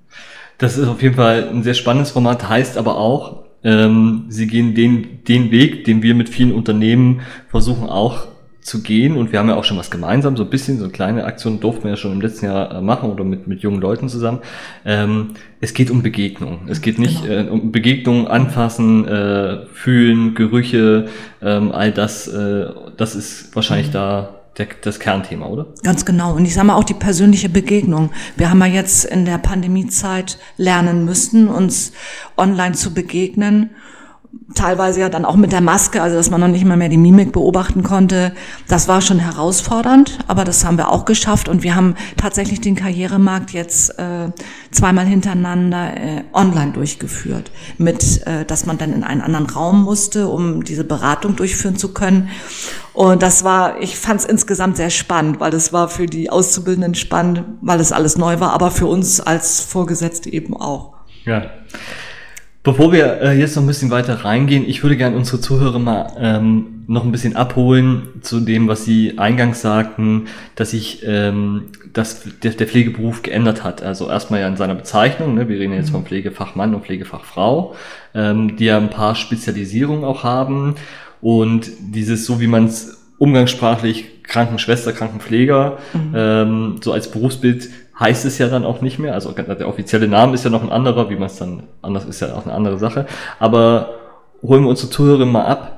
Das 0.58 0.76
ist 0.76 0.88
auf 0.88 1.02
jeden 1.02 1.14
Fall 1.14 1.48
ein 1.48 1.62
sehr 1.62 1.74
spannendes 1.74 2.10
Format, 2.10 2.48
heißt 2.48 2.76
aber 2.76 2.98
auch, 2.98 3.44
ähm, 3.62 4.26
sie 4.28 4.46
gehen 4.46 4.74
den, 4.74 5.24
den 5.24 5.50
Weg, 5.50 5.84
den 5.84 6.02
wir 6.02 6.14
mit 6.14 6.28
vielen 6.28 6.52
Unternehmen 6.52 7.20
versuchen 7.48 7.88
auch 7.88 8.26
zu 8.60 8.82
gehen 8.82 9.16
und 9.16 9.32
wir 9.32 9.38
haben 9.38 9.48
ja 9.48 9.56
auch 9.56 9.64
schon 9.64 9.78
was 9.78 9.90
gemeinsam, 9.90 10.36
so 10.36 10.44
ein 10.44 10.50
bisschen, 10.50 10.78
so 10.78 10.84
eine 10.84 10.92
kleine 10.92 11.24
Aktion 11.24 11.60
durften 11.60 11.84
wir 11.84 11.90
ja 11.90 11.96
schon 11.96 12.12
im 12.12 12.20
letzten 12.20 12.46
Jahr 12.46 12.74
äh, 12.74 12.80
machen 12.80 13.10
oder 13.10 13.24
mit, 13.24 13.46
mit 13.46 13.62
jungen 13.62 13.80
Leuten 13.80 14.08
zusammen. 14.08 14.40
Ähm, 14.84 15.30
es 15.60 15.72
geht 15.72 15.90
um 15.90 16.02
Begegnung. 16.02 16.68
Es 16.68 16.82
geht 16.82 16.98
nicht 16.98 17.24
genau. 17.24 17.48
äh, 17.48 17.48
um 17.48 17.72
Begegnung, 17.72 18.28
anfassen, 18.28 19.08
äh, 19.08 19.66
fühlen, 19.72 20.34
Gerüche, 20.34 21.06
ähm, 21.42 21.72
all 21.72 21.90
das, 21.90 22.28
äh, 22.28 22.66
das 22.96 23.14
ist 23.14 23.54
wahrscheinlich 23.56 23.88
mhm. 23.88 23.92
da 23.92 24.39
der, 24.58 24.68
das 24.82 24.98
Kernthema, 24.98 25.46
oder? 25.46 25.66
Ganz 25.82 26.04
genau. 26.04 26.34
Und 26.34 26.44
ich 26.44 26.54
sage 26.54 26.66
mal 26.66 26.76
auch 26.76 26.84
die 26.84 26.94
persönliche 26.94 27.48
Begegnung. 27.48 28.10
Wir 28.36 28.50
haben 28.50 28.60
ja 28.60 28.66
jetzt 28.66 29.04
in 29.04 29.24
der 29.24 29.38
Pandemiezeit 29.38 30.38
lernen 30.56 31.04
müssen, 31.04 31.48
uns 31.48 31.92
online 32.36 32.74
zu 32.74 32.92
begegnen 32.92 33.70
teilweise 34.54 35.00
ja 35.00 35.08
dann 35.08 35.24
auch 35.24 35.36
mit 35.36 35.52
der 35.52 35.60
Maske, 35.60 36.02
also 36.02 36.16
dass 36.16 36.30
man 36.30 36.40
noch 36.40 36.48
nicht 36.48 36.64
mal 36.64 36.76
mehr 36.76 36.88
die 36.88 36.96
Mimik 36.96 37.32
beobachten 37.32 37.82
konnte. 37.82 38.32
Das 38.68 38.88
war 38.88 39.00
schon 39.00 39.18
herausfordernd, 39.18 40.18
aber 40.26 40.44
das 40.44 40.64
haben 40.64 40.76
wir 40.76 40.90
auch 40.90 41.04
geschafft 41.04 41.48
und 41.48 41.62
wir 41.62 41.74
haben 41.74 41.94
tatsächlich 42.16 42.60
den 42.60 42.74
Karrieremarkt 42.74 43.50
jetzt 43.50 43.98
äh, 43.98 44.30
zweimal 44.70 45.06
hintereinander 45.06 45.96
äh, 45.96 46.22
online 46.32 46.72
durchgeführt, 46.72 47.50
mit, 47.78 48.26
äh, 48.26 48.44
dass 48.44 48.66
man 48.66 48.78
dann 48.78 48.92
in 48.92 49.04
einen 49.04 49.20
anderen 49.20 49.46
Raum 49.46 49.82
musste, 49.82 50.28
um 50.28 50.64
diese 50.64 50.84
Beratung 50.84 51.36
durchführen 51.36 51.76
zu 51.76 51.92
können. 51.92 52.30
Und 52.92 53.22
das 53.22 53.44
war, 53.44 53.80
ich 53.80 53.96
fand 53.96 54.20
es 54.20 54.26
insgesamt 54.26 54.76
sehr 54.76 54.90
spannend, 54.90 55.40
weil 55.40 55.50
das 55.50 55.72
war 55.72 55.88
für 55.88 56.06
die 56.06 56.30
Auszubildenden 56.30 56.94
spannend, 56.94 57.44
weil 57.60 57.80
es 57.80 57.92
alles 57.92 58.18
neu 58.18 58.40
war, 58.40 58.52
aber 58.52 58.70
für 58.70 58.86
uns 58.86 59.20
als 59.20 59.60
Vorgesetzte 59.60 60.32
eben 60.32 60.56
auch. 60.56 60.94
Ja. 61.24 61.50
Bevor 62.62 62.92
wir 62.92 63.22
äh, 63.22 63.38
jetzt 63.38 63.56
noch 63.56 63.62
ein 63.62 63.66
bisschen 63.66 63.90
weiter 63.90 64.14
reingehen, 64.22 64.68
ich 64.68 64.82
würde 64.82 64.96
gerne 64.98 65.16
unsere 65.16 65.40
Zuhörer 65.40 65.78
mal 65.78 66.12
ähm, 66.18 66.84
noch 66.86 67.04
ein 67.04 67.12
bisschen 67.12 67.34
abholen 67.34 68.08
zu 68.20 68.40
dem, 68.40 68.68
was 68.68 68.84
Sie 68.84 69.18
eingangs 69.18 69.62
sagten, 69.62 70.26
dass 70.56 70.72
sich 70.72 71.02
ähm, 71.06 71.70
dass 71.92 72.22
der, 72.42 72.52
der 72.52 72.66
Pflegeberuf 72.66 73.22
geändert 73.22 73.64
hat. 73.64 73.82
Also 73.82 74.08
erstmal 74.08 74.40
ja 74.40 74.48
in 74.48 74.56
seiner 74.56 74.74
Bezeichnung, 74.74 75.34
ne? 75.34 75.48
wir 75.48 75.58
reden 75.58 75.72
jetzt 75.72 75.90
von 75.90 76.04
Pflegefachmann 76.04 76.74
und 76.74 76.84
Pflegefachfrau, 76.84 77.74
ähm, 78.14 78.56
die 78.56 78.66
ja 78.66 78.76
ein 78.76 78.90
paar 78.90 79.14
Spezialisierungen 79.14 80.04
auch 80.04 80.22
haben 80.22 80.74
und 81.20 81.70
dieses, 81.80 82.26
so 82.26 82.40
wie 82.40 82.46
man 82.46 82.66
es 82.66 82.98
umgangssprachlich 83.18 84.22
Krankenschwester, 84.22 84.92
Krankenpfleger, 84.92 85.78
mhm. 85.92 86.12
ähm, 86.14 86.76
so 86.82 86.92
als 86.92 87.10
Berufsbild 87.10 87.68
heißt 88.00 88.24
es 88.24 88.38
ja 88.38 88.48
dann 88.48 88.64
auch 88.64 88.80
nicht 88.80 88.98
mehr. 88.98 89.14
Also 89.14 89.30
der 89.32 89.68
offizielle 89.68 90.08
Name 90.08 90.34
ist 90.34 90.44
ja 90.44 90.50
noch 90.50 90.62
ein 90.62 90.72
anderer, 90.72 91.10
wie 91.10 91.16
man 91.16 91.26
es 91.26 91.36
dann 91.36 91.64
anders 91.82 92.06
ist 92.06 92.20
ja 92.20 92.34
auch 92.34 92.46
eine 92.46 92.54
andere 92.54 92.78
Sache. 92.78 93.06
Aber 93.38 93.90
holen 94.42 94.62
wir 94.64 94.70
unsere 94.70 94.90
Zuhörerinnen 94.90 95.32
mal 95.32 95.44
ab. 95.44 95.76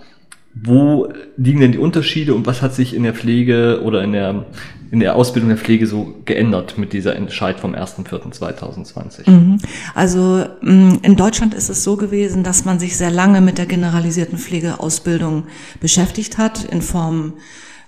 Wo 0.55 1.09
liegen 1.38 1.61
denn 1.61 1.73
die 1.73 1.79
Unterschiede 1.79 2.35
und 2.35 2.47
was 2.47 2.61
hat 2.61 2.75
sich 2.75 2.95
in 2.95 3.05
der 3.05 3.14
Pflege 3.14 3.81
oder 3.83 4.05
in 4.05 4.12
der, 4.12 4.45
in 4.91 5.00
der 5.00 5.17
Ausbildung 5.17 5.49
der 5.49 5.57
Pflege 5.57 5.87
so 5.87 6.14
geändert 6.26 6.76
mit 6.76 6.93
dieser 6.93 7.17
Entscheid 7.17 7.59
vom 7.59 7.75
1.4.2020? 7.75 9.31
Mhm. 9.31 9.59
Also 9.95 10.45
mm, 10.61 10.97
in 11.00 11.17
Deutschland 11.17 11.55
ist 11.55 11.71
es 11.71 11.83
so 11.83 11.97
gewesen, 11.97 12.45
dass 12.45 12.67
man 12.67 12.79
sich 12.79 12.99
sehr 12.99 13.11
lange 13.11 13.41
mit 13.41 13.57
der 13.57 13.64
generalisierten 13.64 14.37
Pflegeausbildung 14.37 15.45
beschäftigt 15.81 16.37
hat 16.37 16.64
in 16.64 16.83
Form 16.83 17.33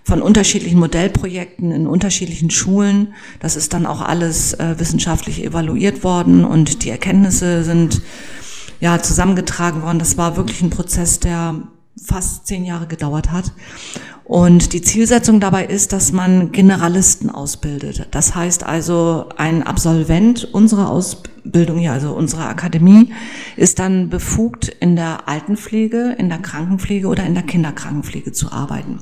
von 0.05 0.21
unterschiedlichen 0.21 0.79
Modellprojekten 0.79 1.73
in 1.73 1.87
unterschiedlichen 1.87 2.51
Schulen. 2.51 3.15
Das 3.41 3.57
ist 3.57 3.73
dann 3.73 3.87
auch 3.87 4.03
alles 4.03 4.53
äh, 4.55 4.79
wissenschaftlich 4.79 5.43
evaluiert 5.43 6.05
worden 6.05 6.45
und 6.45 6.85
die 6.85 6.91
Erkenntnisse 6.91 7.65
sind 7.65 8.03
ja 8.81 9.03
zusammengetragen 9.03 9.83
worden. 9.83 9.99
Das 9.99 10.19
war 10.19 10.37
wirklich 10.37 10.61
ein 10.63 10.71
Prozess, 10.71 11.21
der 11.21 11.57
fast 12.03 12.47
zehn 12.47 12.65
Jahre 12.65 12.87
gedauert 12.87 13.33
hat. 13.33 13.53
Und 14.25 14.73
die 14.73 14.83
Zielsetzung 14.83 15.39
dabei 15.41 15.67
ist, 15.67 15.93
dass 15.93 16.13
man 16.13 16.51
Generalisten 16.51 17.31
ausbildet. 17.31 18.09
Das 18.11 18.35
heißt 18.35 18.65
also, 18.65 19.27
ein 19.37 19.63
Absolvent 19.63 20.45
unserer 20.53 20.91
Ausbildung 20.91 21.34
hier, 21.53 21.93
also 21.93 22.13
unserer 22.13 22.49
Akademie, 22.49 23.13
ist 23.57 23.79
dann 23.79 24.09
befugt, 24.09 24.69
in 24.69 24.97
der 24.97 25.29
Altenpflege, 25.29 26.15
in 26.19 26.29
der 26.29 26.39
Krankenpflege 26.39 27.09
oder 27.09 27.25
in 27.25 27.35
der 27.35 27.43
Kinderkrankenpflege 27.43 28.33
zu 28.33 28.53
arbeiten. 28.53 29.01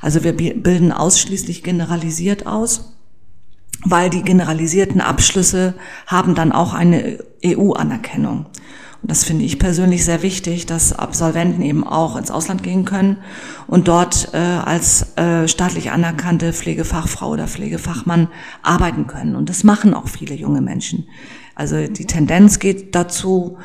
Also 0.00 0.24
wir 0.24 0.36
bilden 0.36 0.92
ausschließlich 0.92 1.62
generalisiert 1.62 2.46
aus, 2.46 2.96
weil 3.84 4.10
die 4.10 4.22
generalisierten 4.22 5.00
Abschlüsse 5.00 5.74
haben 6.06 6.34
dann 6.34 6.52
auch 6.52 6.72
eine 6.72 7.18
EU-Anerkennung. 7.44 8.46
Und 9.02 9.10
das 9.10 9.24
finde 9.24 9.44
ich 9.44 9.58
persönlich 9.58 10.04
sehr 10.04 10.22
wichtig, 10.22 10.64
dass 10.66 10.92
Absolventen 10.92 11.60
eben 11.62 11.84
auch 11.84 12.14
ins 12.16 12.30
Ausland 12.30 12.62
gehen 12.62 12.84
können 12.84 13.16
und 13.66 13.88
dort 13.88 14.28
äh, 14.32 14.36
als 14.36 15.16
äh, 15.16 15.48
staatlich 15.48 15.90
anerkannte 15.90 16.52
Pflegefachfrau 16.52 17.30
oder 17.30 17.48
Pflegefachmann 17.48 18.28
arbeiten 18.62 19.08
können. 19.08 19.34
Und 19.34 19.48
das 19.48 19.64
machen 19.64 19.92
auch 19.92 20.06
viele 20.06 20.36
junge 20.36 20.60
Menschen. 20.60 21.08
Also 21.54 21.86
die 21.86 22.06
Tendenz 22.06 22.58
geht 22.58 22.94
dazu 22.94 23.58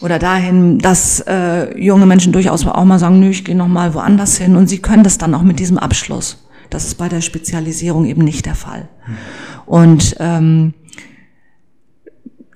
oder 0.00 0.18
dahin, 0.18 0.78
dass 0.78 1.20
äh, 1.20 1.78
junge 1.78 2.06
Menschen 2.06 2.32
durchaus 2.32 2.66
auch 2.66 2.84
mal 2.84 2.98
sagen, 2.98 3.20
nö, 3.20 3.30
ich 3.30 3.44
gehe 3.44 3.56
noch 3.56 3.68
mal 3.68 3.94
woanders 3.94 4.36
hin 4.36 4.56
und 4.56 4.68
sie 4.68 4.78
können 4.78 5.04
das 5.04 5.18
dann 5.18 5.34
auch 5.34 5.42
mit 5.42 5.58
diesem 5.58 5.78
Abschluss. 5.78 6.44
Das 6.70 6.84
ist 6.84 6.96
bei 6.96 7.08
der 7.08 7.20
Spezialisierung 7.20 8.04
eben 8.06 8.22
nicht 8.22 8.46
der 8.46 8.54
Fall. 8.54 8.88
Und 9.66 10.16
ähm, 10.18 10.74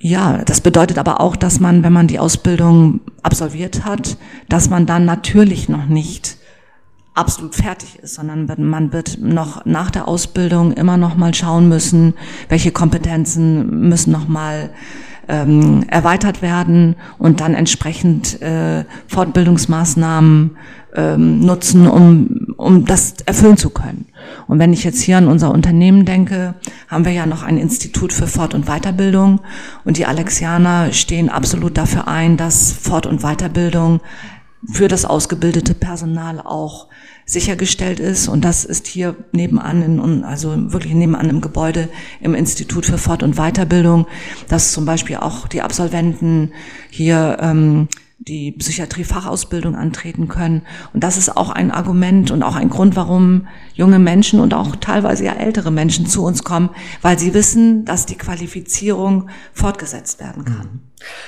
ja, 0.01 0.45
das 0.45 0.61
bedeutet 0.61 0.99
aber 0.99 1.21
auch, 1.21 1.37
dass 1.37 1.61
man, 1.61 1.83
wenn 1.83 1.93
man 1.93 2.07
die 2.07 2.19
Ausbildung 2.19 3.01
absolviert 3.23 3.85
hat, 3.85 4.17
dass 4.49 4.71
man 4.71 4.87
dann 4.87 5.05
natürlich 5.05 5.69
noch 5.69 5.87
nicht 5.87 6.38
absolut 7.19 7.55
fertig 7.55 7.99
ist, 8.03 8.15
sondern 8.15 8.47
man 8.59 8.93
wird 8.93 9.19
noch 9.21 9.65
nach 9.67 9.91
der 9.91 10.09
Ausbildung 10.09 10.73
immer 10.73 10.97
noch 10.97 11.17
mal 11.17 11.35
schauen 11.35 11.69
müssen, 11.69 12.15
welche 12.49 12.71
Kompetenzen 12.71 13.89
müssen 13.89 14.13
noch 14.13 14.29
mal 14.29 14.71
ähm, 15.29 15.85
erweitert 15.89 16.41
werden 16.43 16.97
und 17.19 17.41
dann 17.41 17.55
entsprechend 17.55 18.41
äh, 18.41 18.85
Fortbildungsmaßnahmen 19.09 20.57
ähm, 20.95 21.41
nutzen, 21.41 21.87
um, 21.87 22.55
um 22.57 22.85
das 22.87 23.15
erfüllen 23.27 23.59
zu 23.59 23.71
können. 23.71 24.07
Und 24.47 24.59
wenn 24.59 24.73
ich 24.73 24.85
jetzt 24.85 25.03
hier 25.03 25.19
an 25.19 25.29
unser 25.29 25.53
Unternehmen 25.53 26.05
denke, 26.05 26.55
haben 26.89 27.05
wir 27.05 27.13
ja 27.13 27.27
noch 27.27 27.43
ein 27.43 27.59
Institut 27.59 28.13
für 28.13 28.27
Fort- 28.27 28.55
und 28.55 28.67
Weiterbildung 28.67 29.41
und 29.85 29.99
die 29.99 30.07
Alexianer 30.07 30.93
stehen 30.93 31.29
absolut 31.29 31.77
dafür 31.77 32.09
ein, 32.09 32.37
dass 32.37 32.73
Fort- 32.73 33.07
und 33.07 33.21
Weiterbildung 33.21 34.01
für 34.67 34.89
das 34.89 35.05
ausgebildete 35.05 35.75
Personal 35.75 36.41
auch 36.41 36.89
sichergestellt 37.27 38.01
ist. 38.01 38.29
Und 38.29 38.45
das 38.45 38.65
ist 38.65 38.87
hier 38.87 39.15
nebenan, 39.33 39.83
in, 39.83 40.25
also 40.25 40.73
wirklich 40.73 40.95
nebenan 40.95 41.31
im 41.31 41.41
Gebäude 41.41 41.89
im 42.21 42.35
Institut 42.35 42.87
für 42.87 42.99
Fort- 42.99 43.23
und 43.23 43.37
Weiterbildung, 43.37 44.07
dass 44.49 44.73
zum 44.73 44.85
Beispiel 44.85 45.17
auch 45.17 45.47
die 45.47 45.63
Absolventen 45.63 46.53
hier 46.91 47.37
ähm, 47.41 47.89
die 48.19 48.53
Psychiatriefachausbildung 48.53 49.77
antreten 49.77 50.27
können. 50.29 50.63
Und 50.93 51.05
das 51.05 51.17
ist 51.17 51.37
auch 51.37 51.51
ein 51.51 51.71
Argument 51.71 52.31
und 52.31 52.43
auch 52.43 52.57
ein 52.57 52.69
Grund, 52.69 52.97
warum 52.97 53.47
junge 53.75 54.01
Menschen 54.01 54.41
und 54.41 54.55
auch 54.55 54.77
teilweise 54.77 55.25
ja 55.25 55.35
ältere 55.35 55.71
Menschen 55.71 56.07
zu 56.07 56.25
uns 56.25 56.43
kommen, 56.43 56.71
weil 57.01 57.19
sie 57.19 57.33
wissen, 57.33 57.85
dass 57.85 58.07
die 58.07 58.17
Qualifizierung 58.17 59.31
fortgesetzt 59.53 60.21
werden 60.21 60.45
kann. 60.45 60.57
Mhm. 60.57 60.81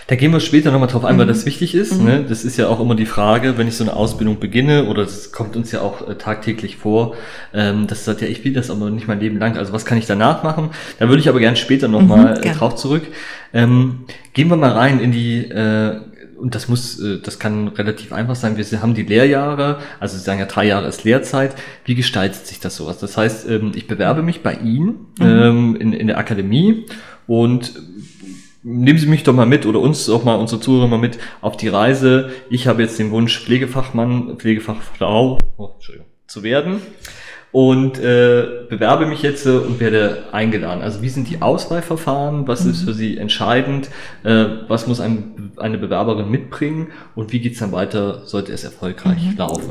Da 0.09 0.17
gehen 0.17 0.33
wir 0.33 0.41
später 0.41 0.73
nochmal 0.73 0.89
drauf 0.89 1.05
ein, 1.05 1.15
mhm. 1.15 1.21
weil 1.21 1.27
das 1.27 1.47
wichtig 1.47 1.77
ist. 1.77 1.97
Mhm. 1.97 2.05
Ne? 2.05 2.25
Das 2.29 2.45
ist 2.45 2.57
ja 2.57 2.67
auch 2.67 2.81
immer 2.81 2.97
die 2.97 3.07
Frage, 3.07 3.57
wenn 3.57 3.69
ich 3.69 3.77
so 3.77 3.85
eine 3.85 3.95
Ausbildung 3.95 4.41
beginne, 4.41 4.87
oder 4.87 5.05
das 5.05 5.31
kommt 5.31 5.55
uns 5.55 5.71
ja 5.71 5.81
auch 5.81 6.09
äh, 6.09 6.17
tagtäglich 6.17 6.77
vor, 6.77 7.15
ähm, 7.55 7.87
das 7.87 8.05
sagt 8.05 8.21
ja, 8.21 8.27
ich 8.27 8.45
will 8.45 8.53
das 8.53 8.69
aber 8.69 8.91
nicht 8.91 9.07
mein 9.07 9.21
Leben 9.21 9.39
lang, 9.39 9.57
also 9.57 9.73
was 9.73 9.85
kann 9.85 9.97
ich 9.97 10.07
danach 10.07 10.43
machen? 10.43 10.71
Da 10.99 11.09
würde 11.09 11.21
ich 11.21 11.29
aber 11.29 11.39
gern 11.39 11.55
später 11.55 11.87
nochmal 11.87 12.39
mhm, 12.39 12.43
äh, 12.43 12.53
drauf 12.53 12.75
zurück. 12.75 13.05
Ähm, 13.53 14.07
gehen 14.33 14.49
wir 14.49 14.57
mal 14.57 14.73
rein 14.73 14.99
in 14.99 15.13
die 15.13 15.39
äh, 15.39 16.01
und 16.41 16.55
das 16.55 16.69
muss, 16.69 16.99
äh, 17.01 17.19
das 17.23 17.39
kann 17.39 17.69
relativ 17.69 18.13
einfach 18.13 18.35
sein. 18.35 18.57
Wir 18.57 18.83
haben 18.83 18.95
die 18.95 19.03
Lehrjahre, 19.03 19.79
also 20.01 20.17
Sie 20.17 20.23
sagen 20.23 20.41
ja 20.41 20.47
drei 20.47 20.67
Jahre 20.67 20.89
ist 20.89 21.05
Lehrzeit. 21.05 21.55
Wie 21.85 21.95
gestaltet 21.95 22.47
sich 22.47 22.61
das 22.61 22.77
sowas? 22.77 22.99
Das 22.99 23.17
heißt, 23.17 23.49
ähm, 23.49 23.73
ich 23.75 23.87
bewerbe 23.87 24.23
mich 24.23 24.43
bei 24.43 24.55
Ihnen 24.55 25.07
mhm. 25.19 25.27
Ähm, 25.27 25.77
in, 25.77 25.93
in 25.93 26.07
der 26.07 26.19
Akademie 26.19 26.87
und 27.27 27.75
nehmen 28.63 28.99
Sie 28.99 29.07
mich 29.07 29.23
doch 29.23 29.35
mal 29.35 29.47
mit 29.47 29.67
oder 29.67 29.81
uns 29.81 30.09
auch 30.09 30.25
mal, 30.25 30.35
unsere 30.35 30.61
Zuhörer 30.61 30.89
mal 30.89 30.99
mit 30.99 31.19
auf 31.41 31.57
die 31.57 31.69
Reise. 31.69 32.31
Ich 32.51 32.67
habe 32.67 32.83
jetzt 32.83 32.99
den 32.99 33.11
Wunsch, 33.11 33.39
Pflegefachmann, 33.41 34.37
Pflegefachfrau 34.37 35.39
oh, 35.57 35.71
zu 36.27 36.43
werden 36.43 36.81
und 37.53 37.99
äh, 37.99 38.67
bewerbe 38.69 39.07
mich 39.07 39.23
jetzt 39.23 39.45
äh, 39.47 39.51
und 39.51 39.81
werde 39.81 40.25
eingeladen. 40.33 40.83
Also 40.83 41.03
wie 41.03 41.09
sind 41.09 41.29
die 41.29 41.43
Auswahlverfahren? 41.43 42.47
Was 42.47 42.65
mhm. 42.65 42.71
ist 42.71 42.83
für 42.83 42.95
Sie 42.95 43.19
entscheidend? 43.19 43.91
Äh, 44.23 44.45
was 44.69 44.87
muss 44.87 45.01
ein, 45.01 45.53
eine 45.57 45.79
Bewerberin 45.79 46.31
mitbringen? 46.31 46.89
Und 47.15 47.33
wie 47.33 47.41
geht's 47.41 47.59
dann 47.59 47.73
weiter, 47.73 48.27
sollte 48.27 48.53
es 48.53 48.63
erfolgreich 48.63 49.23
mhm. 49.33 49.37
laufen? 49.37 49.71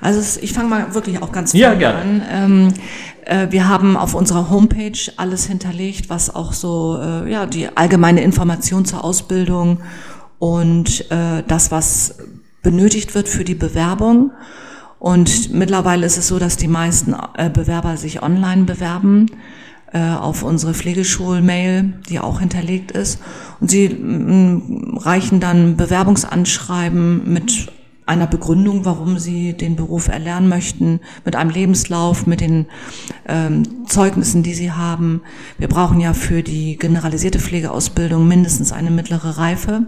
Also 0.00 0.40
ich 0.40 0.52
fange 0.52 0.68
mal 0.68 0.94
wirklich 0.94 1.22
auch 1.22 1.30
ganz 1.30 1.52
ja, 1.52 1.74
gerne. 1.74 2.00
an. 2.00 2.22
Ähm, 2.30 2.74
äh, 3.24 3.46
wir 3.50 3.68
haben 3.68 3.96
auf 3.96 4.14
unserer 4.14 4.50
Homepage 4.50 4.98
alles 5.16 5.46
hinterlegt, 5.46 6.08
was 6.10 6.34
auch 6.34 6.52
so 6.52 6.98
äh, 7.00 7.30
ja 7.30 7.46
die 7.46 7.68
allgemeine 7.76 8.22
Information 8.22 8.84
zur 8.86 9.04
Ausbildung 9.04 9.80
und 10.38 11.10
äh, 11.10 11.42
das, 11.46 11.70
was 11.70 12.16
benötigt 12.62 13.14
wird 13.14 13.28
für 13.28 13.44
die 13.44 13.54
Bewerbung. 13.54 14.30
Und 14.98 15.52
mittlerweile 15.52 16.06
ist 16.06 16.18
es 16.18 16.28
so, 16.28 16.38
dass 16.38 16.56
die 16.56 16.68
meisten 16.68 17.14
äh, 17.36 17.50
Bewerber 17.50 17.96
sich 17.96 18.22
online 18.22 18.64
bewerben 18.64 19.30
äh, 19.92 20.00
auf 20.00 20.42
unsere 20.42 20.74
Pflegeschul-Mail, 20.74 21.94
die 22.08 22.20
auch 22.20 22.40
hinterlegt 22.40 22.90
ist. 22.90 23.20
Und 23.60 23.70
sie 23.70 23.88
mm, 23.88 24.98
reichen 24.98 25.40
dann 25.40 25.76
Bewerbungsanschreiben 25.76 27.32
mit 27.32 27.68
einer 28.08 28.26
Begründung, 28.26 28.84
warum 28.84 29.18
sie 29.18 29.52
den 29.52 29.76
Beruf 29.76 30.08
erlernen 30.08 30.48
möchten, 30.48 31.00
mit 31.24 31.36
einem 31.36 31.50
Lebenslauf, 31.50 32.26
mit 32.26 32.40
den 32.40 32.66
ähm, 33.28 33.86
Zeugnissen, 33.86 34.42
die 34.42 34.54
sie 34.54 34.72
haben. 34.72 35.20
Wir 35.58 35.68
brauchen 35.68 36.00
ja 36.00 36.14
für 36.14 36.42
die 36.42 36.76
generalisierte 36.76 37.38
Pflegeausbildung 37.38 38.26
mindestens 38.26 38.72
eine 38.72 38.90
mittlere 38.90 39.36
Reife. 39.36 39.86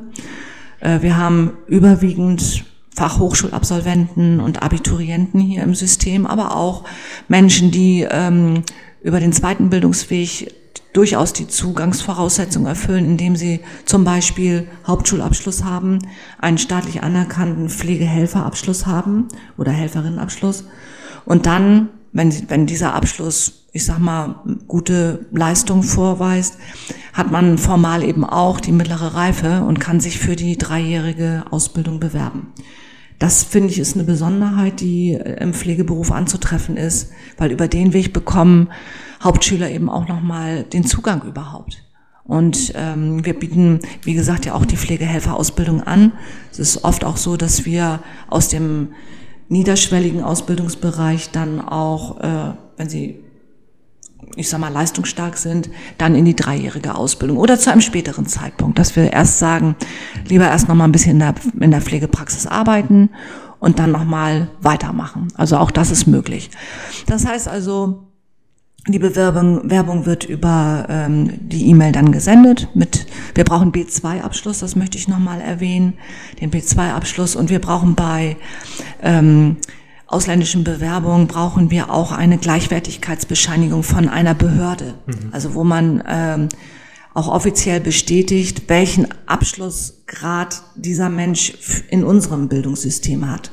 Äh, 0.81 1.01
wir 1.01 1.17
haben 1.17 1.53
überwiegend 1.67 2.65
Fachhochschulabsolventen 3.01 4.41
und 4.41 4.63
Abiturienten 4.63 5.41
hier 5.41 5.63
im 5.63 5.75
System, 5.75 6.27
aber 6.27 6.55
auch 6.55 6.85
Menschen, 7.29 7.71
die 7.71 8.07
ähm, 8.11 8.63
über 9.03 9.21
den 9.21 9.33
zweiten 9.33 9.71
Bildungsweg 9.71 10.55
durchaus 10.93 11.33
die 11.33 11.49
Zugangsvoraussetzungen 11.49 12.69
erfüllen, 12.69 13.07
indem 13.07 13.37
sie 13.37 13.61
zum 13.87 14.05
Beispiel 14.05 14.69
Hauptschulabschluss 14.87 15.65
haben, 15.65 16.01
einen 16.39 16.59
staatlich 16.59 17.03
anerkannten 17.03 17.71
Pflegehelferabschluss 17.71 18.85
haben 18.85 19.29
oder 19.57 19.73
Helferinnenabschluss 19.73 20.65
und 21.25 21.47
dann, 21.47 21.89
wenn, 22.13 22.51
wenn 22.51 22.67
dieser 22.67 22.95
Abschluss, 22.95 23.67
ich 23.73 23.87
sag 23.87 23.99
mal, 23.99 24.43
gute 24.69 25.25
Leistung 25.33 25.85
vorweist, 25.85 26.59
hat 27.15 27.31
man 27.31 27.57
formal 27.57 28.05
eben 28.05 28.27
auch 28.27 28.61
die 28.61 28.73
mittlere 28.73 29.15
Reife 29.15 29.65
und 29.67 29.81
kann 29.81 30.01
sich 30.01 30.19
für 30.19 30.37
die 30.37 30.59
dreijährige 30.59 31.45
Ausbildung 31.51 31.99
bewerben. 31.99 32.53
Das 33.21 33.45
finde 33.45 33.69
ich 33.69 33.79
ist 33.79 33.97
eine 33.97 34.05
Besonderheit, 34.05 34.81
die 34.81 35.13
äh, 35.13 35.41
im 35.43 35.53
Pflegeberuf 35.53 36.11
anzutreffen 36.11 36.77
ist, 36.77 37.13
weil 37.37 37.53
über 37.53 37.69
den 37.69 37.93
Weg 37.93 38.13
bekommen 38.13 38.71
Hauptschüler 39.23 39.71
eben 39.71 39.91
auch 39.91 40.09
nochmal 40.09 40.65
den 40.65 40.85
Zugang 40.85 41.23
überhaupt. 41.23 41.85
Und 42.25 42.73
ähm, 42.77 43.25
wir 43.25 43.39
bieten, 43.39 43.81
wie 44.03 44.15
gesagt, 44.15 44.47
ja 44.47 44.55
auch 44.55 44.65
die 44.65 44.79
Pflegehelferausbildung 44.79 45.83
an. 45.83 46.13
Es 46.51 46.59
ist 46.59 46.85
oft 46.85 47.05
auch 47.05 47.19
so, 47.19 47.37
dass 47.37 47.67
wir 47.67 48.01
aus 48.29 48.49
dem 48.49 48.95
niederschwelligen 49.49 50.23
Ausbildungsbereich 50.23 51.31
dann 51.31 51.61
auch, 51.61 52.21
äh, 52.21 52.55
wenn 52.79 52.89
sie 52.89 53.21
ich 54.37 54.49
sag 54.49 54.61
mal, 54.61 54.73
leistungsstark 54.73 55.37
sind, 55.37 55.71
dann 55.99 56.15
in 56.15 56.25
die 56.25 56.37
dreijährige 56.37 56.95
Ausbildung 56.95 57.37
oder 57.37 57.59
zu 57.59 57.71
einem 57.71 57.81
späteren 57.81 58.27
Zeitpunkt, 58.27 58.79
dass 58.79 58.97
wir 58.97 59.13
erst 59.13 59.39
sagen, 59.39 59.77
lieber 60.29 60.47
erst 60.47 60.69
noch 60.69 60.75
mal 60.75 60.85
ein 60.85 60.93
bisschen 60.93 61.13
in 61.13 61.19
der, 61.19 61.35
in 61.61 61.71
der 61.71 61.81
Pflegepraxis 61.81 62.47
arbeiten 62.47 63.11
und 63.59 63.79
dann 63.79 63.93
noch 63.93 64.05
mal 64.05 64.49
weitermachen. 64.61 65.29
Also 65.35 65.57
auch 65.59 65.71
das 65.71 65.91
ist 65.91 66.07
möglich. 66.07 66.51
Das 67.07 67.27
heißt 67.27 67.49
also, 67.49 68.07
die 68.89 68.99
Bewerbung 68.99 69.71
Werbung 69.71 70.07
wird 70.07 70.25
über 70.25 70.87
ähm, 70.89 71.33
die 71.41 71.69
E-Mail 71.69 71.93
dann 71.93 72.13
gesendet 72.13 72.69
mit, 72.75 73.07
wir 73.35 73.45
brauchen 73.45 73.73
B2-Abschluss, 73.73 74.61
das 74.61 74.75
möchte 74.75 74.97
ich 74.97 75.07
nochmal 75.07 75.41
erwähnen, 75.43 75.95
den 76.41 76.51
B2-Abschluss 76.51 77.37
und 77.37 77.51
wir 77.51 77.59
brauchen 77.59 77.95
bei 77.95 78.37
ähm, 79.03 79.59
ausländischen 80.11 80.65
Bewerbungen 80.65 81.29
brauchen 81.29 81.71
wir 81.71 81.91
auch 81.91 82.13
eine 82.13 82.37
Gleichwertigkeitsbescheinigung 82.37 83.83
von 83.83 84.09
einer 84.09 84.35
Behörde, 84.35 84.95
mhm. 85.07 85.29
also 85.31 85.55
wo 85.55 85.63
man 85.63 86.03
ähm, 86.07 86.49
auch 87.15 87.29
offiziell 87.29 87.81
bestätigt, 87.81 88.65
welchen 88.69 89.07
Abschlussgrad 89.27 90.63
dieser 90.75 91.09
Mensch 91.09 91.55
in 91.91 92.05
unserem 92.05 92.49
Bildungssystem 92.49 93.31
hat. 93.31 93.53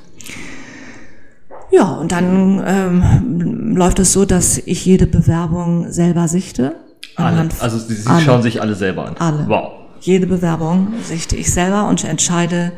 Ja, 1.72 1.92
und 1.92 2.12
dann 2.12 2.64
ähm, 2.66 3.76
läuft 3.76 4.00
es 4.00 4.14
so, 4.14 4.26
dass 4.26 4.58
ich 4.58 4.86
jede 4.86 5.06
Bewerbung 5.06 5.92
selber 5.92 6.28
sichte. 6.28 6.76
Alle. 7.16 7.50
Also 7.60 7.78
Sie, 7.78 7.96
Sie 7.96 8.08
alle. 8.08 8.22
schauen 8.22 8.42
sich 8.42 8.62
alle 8.62 8.74
selber 8.74 9.08
an. 9.08 9.18
Alle. 9.18 9.48
Wow. 9.48 9.72
Jede 10.00 10.28
Bewerbung 10.28 10.94
sichte 11.04 11.36
ich 11.36 11.52
selber 11.52 11.88
und 11.88 12.04
entscheide, 12.04 12.72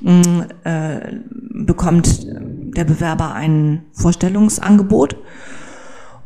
mh, 0.00 0.12
mm, 0.12 0.44
äh, 0.64 1.00
bekommt 1.66 2.26
der 2.76 2.84
Bewerber 2.84 3.34
ein 3.34 3.84
Vorstellungsangebot 3.92 5.16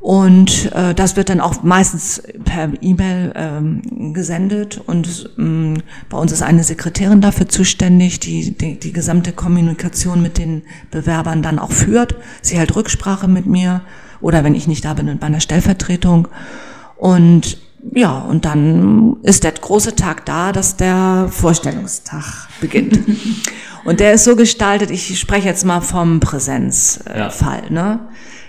und 0.01 0.71
äh, 0.73 0.95
das 0.95 1.17
wird 1.17 1.29
dann 1.29 1.41
auch 1.41 1.63
meistens 1.63 2.23
per 2.45 2.71
E-Mail 2.81 3.33
ähm, 3.35 4.13
gesendet. 4.15 4.81
Und 4.87 5.31
ähm, 5.39 5.83
bei 6.09 6.19
uns 6.19 6.31
ist 6.33 6.43
eine 6.43 6.63
Sekretärin 6.63 7.21
dafür 7.21 7.49
zuständig, 7.49 8.21
die, 8.21 8.57
die 8.57 8.79
die 8.79 8.93
gesamte 8.93 9.33
Kommunikation 9.33 10.23
mit 10.23 10.39
den 10.39 10.63
Bewerbern 10.91 11.43
dann 11.43 11.59
auch 11.59 11.73
führt. 11.73 12.15
Sie 12.43 12.57
hält 12.57 12.77
Rücksprache 12.77 13.27
mit 13.27 13.47
mir 13.47 13.83
oder 14.21 14.45
wenn 14.45 14.55
ich 14.55 14.69
nicht 14.69 14.85
da 14.85 14.95
bin, 14.95 15.19
bei 15.19 15.27
einer 15.27 15.41
Stellvertretung. 15.41 16.29
Und 16.97 17.59
ja, 17.95 18.19
und 18.19 18.45
dann 18.45 19.17
ist 19.23 19.45
der 19.45 19.53
große 19.53 19.95
Tag 19.95 20.27
da, 20.27 20.53
dass 20.53 20.77
der 20.77 21.29
Vorstellungstag 21.31 22.49
beginnt. 22.61 22.99
und 23.85 24.01
der 24.01 24.13
ist 24.13 24.25
so 24.25 24.37
gestaltet, 24.37 24.91
ich 24.91 25.19
spreche 25.19 25.47
jetzt 25.49 25.65
mal 25.65 25.81
vom 25.81 26.21
Präsenzfall. 26.21 27.63
Ja. 27.65 27.71
Ne? 27.71 28.01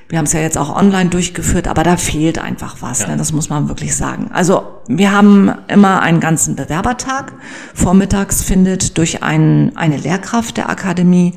Wir 0.10 0.18
haben 0.18 0.26
es 0.26 0.34
ja 0.34 0.40
jetzt 0.40 0.58
auch 0.58 0.76
online 0.76 1.12
durchgeführt, 1.12 1.68
aber 1.68 1.84
da 1.84 1.96
fehlt 1.96 2.40
einfach 2.40 2.78
was. 2.80 3.02
Ja. 3.02 3.10
Ne? 3.10 3.18
Das 3.18 3.32
muss 3.32 3.50
man 3.50 3.68
wirklich 3.70 3.96
sagen. 3.96 4.32
Also 4.34 4.64
wir 4.88 5.12
haben 5.12 5.54
immer 5.68 6.02
einen 6.02 6.20
ganzen 6.20 6.56
Bewerbertag. 6.56 7.34
Vormittags 7.76 8.42
findet 8.42 8.98
durch 8.98 9.22
ein, 9.22 9.72
eine 9.76 9.98
Lehrkraft 9.98 10.58
der 10.58 10.70
Akademie 10.70 11.36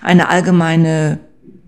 eine 0.00 0.28
allgemeine 0.28 1.18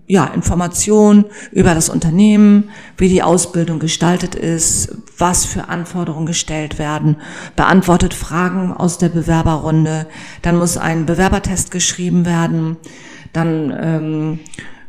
ja, 0.07 0.25
Information 0.25 1.25
über 1.51 1.75
das 1.75 1.89
Unternehmen, 1.89 2.69
wie 2.97 3.09
die 3.09 3.23
Ausbildung 3.23 3.79
gestaltet 3.79 4.35
ist, 4.35 4.97
was 5.17 5.45
für 5.45 5.67
Anforderungen 5.67 6.25
gestellt 6.25 6.79
werden, 6.79 7.17
beantwortet 7.57 8.13
Fragen 8.13 8.71
aus 8.71 8.97
der 8.97 9.09
Bewerberrunde. 9.09 10.07
Dann 10.41 10.57
muss 10.57 10.77
ein 10.77 11.05
Bewerbertest 11.05 11.71
geschrieben 11.71 12.25
werden. 12.25 12.77
Dann 13.33 13.77
ähm, 13.79 14.39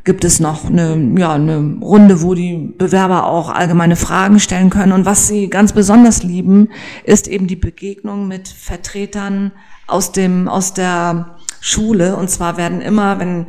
gibt 0.04 0.24
es 0.24 0.38
noch 0.38 0.66
eine, 0.66 0.96
ja, 1.18 1.32
eine 1.32 1.78
Runde, 1.82 2.22
wo 2.22 2.34
die 2.34 2.72
Bewerber 2.78 3.26
auch 3.26 3.50
allgemeine 3.50 3.96
Fragen 3.96 4.38
stellen 4.38 4.70
können. 4.70 4.92
Und 4.92 5.04
was 5.04 5.26
sie 5.26 5.50
ganz 5.50 5.72
besonders 5.72 6.22
lieben, 6.22 6.68
ist 7.02 7.26
eben 7.26 7.48
die 7.48 7.56
Begegnung 7.56 8.28
mit 8.28 8.46
Vertretern 8.46 9.50
aus 9.88 10.12
dem, 10.12 10.46
aus 10.46 10.74
der 10.74 11.36
Schule. 11.60 12.14
Und 12.14 12.30
zwar 12.30 12.56
werden 12.56 12.80
immer, 12.80 13.18
wenn 13.18 13.46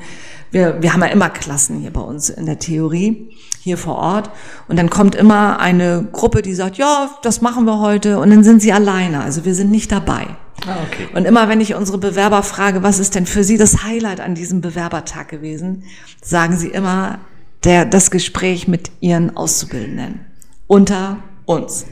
wir, 0.51 0.81
wir 0.81 0.93
haben 0.93 1.01
ja 1.01 1.07
immer 1.07 1.29
Klassen 1.29 1.79
hier 1.79 1.91
bei 1.91 2.01
uns 2.01 2.29
in 2.29 2.45
der 2.45 2.59
Theorie, 2.59 3.29
hier 3.61 3.77
vor 3.77 3.95
Ort. 3.95 4.31
Und 4.67 4.77
dann 4.77 4.89
kommt 4.89 5.15
immer 5.15 5.59
eine 5.59 6.07
Gruppe, 6.11 6.41
die 6.41 6.53
sagt, 6.53 6.77
ja, 6.77 7.09
das 7.21 7.41
machen 7.41 7.65
wir 7.65 7.79
heute. 7.79 8.19
Und 8.19 8.29
dann 8.29 8.43
sind 8.43 8.61
sie 8.61 8.73
alleine. 8.73 9.21
Also 9.21 9.45
wir 9.45 9.53
sind 9.55 9.71
nicht 9.71 9.91
dabei. 9.91 10.27
Ah, 10.65 10.77
okay. 10.87 11.07
Und 11.13 11.25
immer 11.25 11.47
wenn 11.49 11.61
ich 11.61 11.75
unsere 11.75 11.97
Bewerber 11.97 12.43
frage, 12.43 12.83
was 12.83 12.99
ist 12.99 13.15
denn 13.15 13.25
für 13.25 13.43
Sie 13.43 13.57
das 13.57 13.83
Highlight 13.83 14.19
an 14.19 14.35
diesem 14.35 14.61
Bewerbertag 14.61 15.29
gewesen, 15.29 15.83
sagen 16.21 16.57
sie 16.57 16.67
immer 16.67 17.19
der, 17.63 17.85
das 17.85 18.11
Gespräch 18.11 18.67
mit 18.67 18.91
ihren 18.99 19.35
Auszubildenden 19.37 20.25
unter 20.67 21.17
uns. 21.45 21.85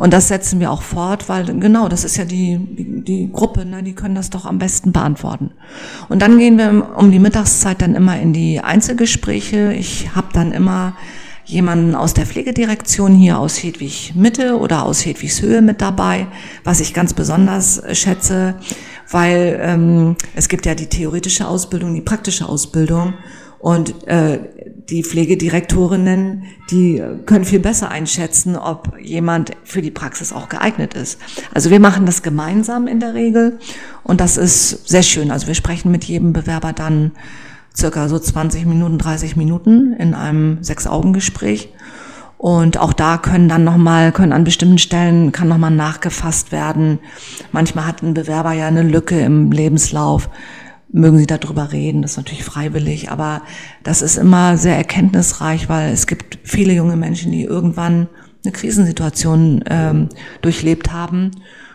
Und 0.00 0.14
das 0.14 0.28
setzen 0.28 0.60
wir 0.60 0.70
auch 0.70 0.80
fort, 0.80 1.28
weil 1.28 1.44
genau, 1.60 1.86
das 1.86 2.04
ist 2.04 2.16
ja 2.16 2.24
die, 2.24 2.58
die, 2.58 3.30
Gruppe, 3.30 3.66
ne, 3.66 3.82
die 3.82 3.92
können 3.92 4.14
das 4.14 4.30
doch 4.30 4.46
am 4.46 4.58
besten 4.58 4.92
beantworten. 4.92 5.50
Und 6.08 6.22
dann 6.22 6.38
gehen 6.38 6.56
wir 6.56 6.96
um 6.96 7.12
die 7.12 7.18
Mittagszeit 7.18 7.82
dann 7.82 7.94
immer 7.94 8.18
in 8.18 8.32
die 8.32 8.60
Einzelgespräche. 8.60 9.74
Ich 9.74 10.14
habe 10.14 10.28
dann 10.32 10.52
immer 10.52 10.96
jemanden 11.44 11.94
aus 11.94 12.14
der 12.14 12.24
Pflegedirektion 12.24 13.12
hier 13.12 13.38
aus 13.38 13.62
Hedwig 13.62 14.14
Mitte 14.14 14.58
oder 14.58 14.86
aus 14.86 15.04
Hedwigs 15.04 15.42
Höhe 15.42 15.60
mit 15.60 15.82
dabei, 15.82 16.28
was 16.64 16.80
ich 16.80 16.94
ganz 16.94 17.12
besonders 17.12 17.82
schätze, 17.92 18.54
weil 19.10 19.60
ähm, 19.62 20.16
es 20.34 20.48
gibt 20.48 20.64
ja 20.64 20.74
die 20.74 20.86
theoretische 20.86 21.46
Ausbildung, 21.46 21.94
die 21.94 22.00
praktische 22.00 22.48
Ausbildung 22.48 23.12
und 23.58 24.08
äh, 24.08 24.38
die 24.90 25.04
Pflegedirektorinnen, 25.04 26.44
die 26.70 27.02
können 27.26 27.44
viel 27.44 27.60
besser 27.60 27.90
einschätzen, 27.90 28.56
ob 28.56 28.98
jemand 29.00 29.52
für 29.64 29.82
die 29.82 29.90
Praxis 29.90 30.32
auch 30.32 30.48
geeignet 30.48 30.94
ist. 30.94 31.20
Also 31.54 31.70
wir 31.70 31.80
machen 31.80 32.06
das 32.06 32.22
gemeinsam 32.22 32.86
in 32.86 33.00
der 33.00 33.14
Regel 33.14 33.58
und 34.02 34.20
das 34.20 34.36
ist 34.36 34.88
sehr 34.88 35.02
schön. 35.02 35.30
Also 35.30 35.46
wir 35.46 35.54
sprechen 35.54 35.90
mit 35.90 36.04
jedem 36.04 36.32
Bewerber 36.32 36.72
dann 36.72 37.12
circa 37.76 38.08
so 38.08 38.18
20 38.18 38.66
Minuten, 38.66 38.98
30 38.98 39.36
Minuten 39.36 39.92
in 39.92 40.14
einem 40.14 40.62
Sechs-Augen-Gespräch. 40.62 41.72
Und 42.36 42.78
auch 42.78 42.94
da 42.94 43.18
können 43.18 43.50
dann 43.50 43.64
nochmal, 43.64 44.12
können 44.12 44.32
an 44.32 44.44
bestimmten 44.44 44.78
Stellen, 44.78 45.30
kann 45.30 45.48
nochmal 45.48 45.70
nachgefasst 45.70 46.52
werden. 46.52 46.98
Manchmal 47.52 47.86
hat 47.86 48.02
ein 48.02 48.14
Bewerber 48.14 48.52
ja 48.52 48.66
eine 48.66 48.82
Lücke 48.82 49.20
im 49.20 49.52
Lebenslauf. 49.52 50.30
Mögen 50.92 51.18
Sie 51.18 51.26
darüber 51.26 51.72
reden, 51.72 52.02
das 52.02 52.12
ist 52.12 52.16
natürlich 52.16 52.44
freiwillig, 52.44 53.10
aber 53.10 53.42
das 53.82 54.02
ist 54.02 54.16
immer 54.16 54.56
sehr 54.56 54.76
erkenntnisreich, 54.76 55.68
weil 55.68 55.92
es 55.92 56.06
gibt 56.06 56.38
viele 56.42 56.72
junge 56.72 56.96
Menschen, 56.96 57.30
die 57.30 57.44
irgendwann 57.44 58.08
eine 58.44 58.52
Krisensituation 58.52 59.62
ähm, 59.68 60.08
durchlebt 60.42 60.92
haben. 60.92 61.30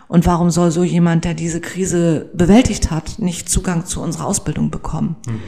Und 0.07 0.25
warum 0.25 0.49
soll 0.51 0.71
so 0.71 0.83
jemand, 0.83 1.25
der 1.25 1.33
diese 1.33 1.61
Krise 1.61 2.29
bewältigt 2.33 2.91
hat, 2.91 3.19
nicht 3.19 3.49
Zugang 3.49 3.85
zu 3.85 4.01
unserer 4.01 4.25
Ausbildung 4.25 4.69
bekommen? 4.69 5.15
Mhm. 5.27 5.41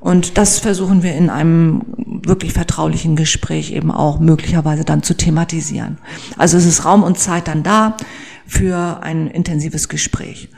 Und 0.00 0.36
das 0.36 0.58
versuchen 0.58 1.02
wir 1.02 1.14
in 1.14 1.30
einem 1.30 1.82
wirklich 2.26 2.52
vertraulichen 2.52 3.16
Gespräch 3.16 3.72
eben 3.72 3.90
auch 3.90 4.20
möglicherweise 4.20 4.84
dann 4.84 5.02
zu 5.02 5.16
thematisieren. 5.16 5.96
Also 6.36 6.58
es 6.58 6.66
ist 6.66 6.84
Raum 6.84 7.02
und 7.02 7.18
Zeit 7.18 7.48
dann 7.48 7.62
da 7.62 7.96
für 8.46 9.02
ein 9.02 9.28
intensives 9.28 9.88
Gespräch. 9.88 10.50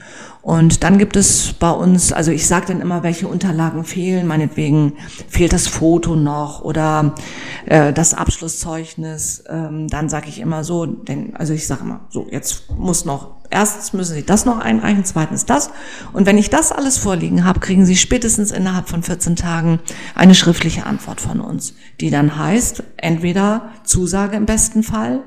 Und 0.47 0.85
dann 0.85 0.97
gibt 0.97 1.17
es 1.17 1.55
bei 1.55 1.73
uns, 1.73 2.13
also 2.13 2.31
ich 2.31 2.47
sage 2.47 2.67
dann 2.69 2.81
immer, 2.81 3.03
welche 3.03 3.27
Unterlagen 3.27 3.83
fehlen. 3.83 4.29
Meinetwegen 4.29 4.93
fehlt 5.29 5.53
das 5.53 5.67
Foto 5.67 6.15
noch 6.15 6.63
oder 6.63 7.17
äh, 7.65 7.93
das 7.93 8.15
Abschlusszeugnis. 8.15 9.43
Ähm, 9.49 9.89
dann 9.89 10.09
sage 10.09 10.29
ich 10.29 10.39
immer 10.39 10.63
so, 10.63 10.87
denn, 10.87 11.35
also 11.35 11.53
ich 11.53 11.67
sage 11.67 11.81
immer, 11.83 12.07
so, 12.11 12.29
jetzt 12.31 12.71
muss 12.79 13.05
noch, 13.05 13.39
erstens 13.51 13.93
müssen 13.93 14.15
Sie 14.15 14.25
das 14.25 14.45
noch 14.45 14.61
einreichen, 14.61 15.05
zweitens 15.05 15.47
das. 15.47 15.71
Und 16.13 16.27
wenn 16.27 16.39
ich 16.39 16.49
das 16.49 16.71
alles 16.71 16.97
vorliegen 16.97 17.45
habe, 17.45 17.59
kriegen 17.59 17.85
Sie 17.85 17.97
spätestens 17.97 18.53
innerhalb 18.53 18.89
von 18.89 19.03
14 19.03 19.35
Tagen 19.35 19.81
eine 20.15 20.37
schriftliche 20.37 20.87
Antwort 20.87 21.21
von 21.21 21.41
uns, 21.41 21.75
die 22.01 22.11
dann 22.11 22.39
heißt, 22.39 22.85
entweder 22.99 23.71
Zusage 23.83 24.37
im 24.37 24.47
besten 24.47 24.85
Fall 24.85 25.25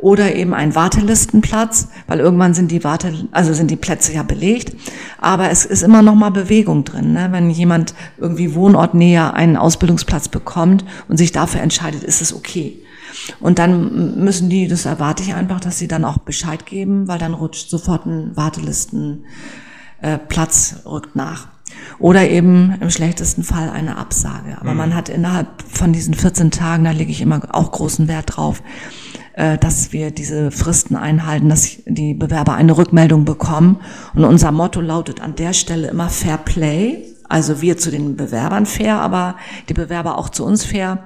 oder 0.00 0.34
eben 0.34 0.54
ein 0.54 0.74
Wartelistenplatz, 0.74 1.88
weil 2.06 2.20
irgendwann 2.20 2.54
sind 2.54 2.70
die 2.70 2.84
Warte, 2.84 3.12
also 3.32 3.52
sind 3.52 3.70
die 3.70 3.76
Plätze 3.76 4.12
ja 4.12 4.22
belegt, 4.22 4.74
aber 5.18 5.50
es 5.50 5.64
ist 5.64 5.82
immer 5.82 6.02
noch 6.02 6.14
mal 6.14 6.30
Bewegung 6.30 6.84
drin, 6.84 7.12
ne? 7.12 7.28
wenn 7.30 7.50
jemand 7.50 7.94
irgendwie 8.18 8.54
Wohnortnäher 8.54 9.34
einen 9.34 9.56
Ausbildungsplatz 9.56 10.28
bekommt 10.28 10.84
und 11.08 11.16
sich 11.16 11.32
dafür 11.32 11.60
entscheidet, 11.60 12.02
ist 12.02 12.22
es 12.22 12.34
okay. 12.34 12.82
Und 13.40 13.58
dann 13.58 14.22
müssen 14.22 14.48
die, 14.48 14.68
das 14.68 14.86
erwarte 14.86 15.22
ich 15.22 15.34
einfach, 15.34 15.60
dass 15.60 15.78
sie 15.78 15.88
dann 15.88 16.04
auch 16.04 16.18
Bescheid 16.18 16.64
geben, 16.64 17.08
weil 17.08 17.18
dann 17.18 17.34
rutscht 17.34 17.68
sofort 17.68 18.06
ein 18.06 18.36
Wartelistenplatz 18.36 19.22
äh, 20.02 20.88
rückt 20.88 21.16
nach. 21.16 21.48
Oder 21.98 22.28
eben 22.30 22.74
im 22.80 22.90
schlechtesten 22.90 23.42
Fall 23.44 23.70
eine 23.70 23.96
Absage. 23.96 24.56
Aber 24.60 24.72
mhm. 24.72 24.76
man 24.76 24.94
hat 24.94 25.08
innerhalb 25.08 25.48
von 25.68 25.92
diesen 25.92 26.14
14 26.14 26.50
Tagen, 26.50 26.84
da 26.84 26.90
lege 26.92 27.10
ich 27.10 27.20
immer 27.20 27.40
auch 27.52 27.72
großen 27.72 28.08
Wert 28.08 28.36
drauf, 28.36 28.62
dass 29.60 29.92
wir 29.92 30.10
diese 30.10 30.50
Fristen 30.50 30.96
einhalten, 30.96 31.48
dass 31.48 31.78
die 31.86 32.12
Bewerber 32.12 32.54
eine 32.54 32.76
Rückmeldung 32.76 33.24
bekommen. 33.24 33.80
Und 34.14 34.24
unser 34.24 34.52
Motto 34.52 34.80
lautet 34.80 35.22
an 35.22 35.34
der 35.34 35.54
Stelle 35.54 35.88
immer 35.88 36.08
Fair 36.10 36.36
Play. 36.36 37.06
Also 37.28 37.62
wir 37.62 37.78
zu 37.78 37.90
den 37.90 38.16
Bewerbern 38.16 38.66
fair, 38.66 38.96
aber 38.96 39.36
die 39.68 39.74
Bewerber 39.74 40.18
auch 40.18 40.30
zu 40.30 40.44
uns 40.44 40.64
fair, 40.64 41.04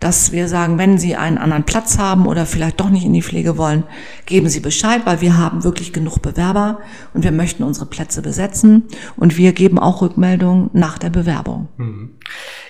dass 0.00 0.32
wir 0.32 0.48
sagen, 0.48 0.78
wenn 0.78 0.96
Sie 0.96 1.16
einen 1.16 1.38
anderen 1.38 1.64
Platz 1.64 1.98
haben 1.98 2.26
oder 2.26 2.46
vielleicht 2.46 2.80
doch 2.80 2.88
nicht 2.88 3.04
in 3.04 3.12
die 3.12 3.22
Pflege 3.22 3.58
wollen, 3.58 3.82
geben 4.26 4.48
Sie 4.48 4.60
Bescheid, 4.60 5.02
weil 5.04 5.20
wir 5.20 5.36
haben 5.36 5.64
wirklich 5.64 5.92
genug 5.92 6.22
Bewerber 6.22 6.78
und 7.14 7.24
wir 7.24 7.32
möchten 7.32 7.64
unsere 7.64 7.86
Plätze 7.86 8.22
besetzen 8.22 8.84
und 9.16 9.36
wir 9.36 9.52
geben 9.52 9.78
auch 9.78 10.00
Rückmeldungen 10.00 10.70
nach 10.72 10.98
der 10.98 11.10
Bewerbung. 11.10 11.68
Mhm. 11.76 12.10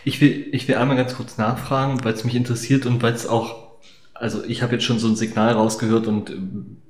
Ich 0.05 0.21
will, 0.21 0.49
ich 0.53 0.67
will 0.69 0.77
einmal 0.77 0.97
ganz 0.97 1.15
kurz 1.15 1.39
nachfragen, 1.39 2.03
weil 2.03 2.15
es 2.15 2.25
mich 2.25 2.35
interessiert 2.35 2.87
und 2.87 3.03
weil 3.03 3.13
es 3.13 3.27
auch, 3.27 3.68
also 4.19 4.43
ich 4.47 4.63
habe 4.63 4.75
jetzt 4.75 4.85
schon 4.85 4.99
so 4.99 5.09
ein 5.09 5.17
Signal 5.17 5.53
rausgehört 5.53 6.07
und 6.07 6.33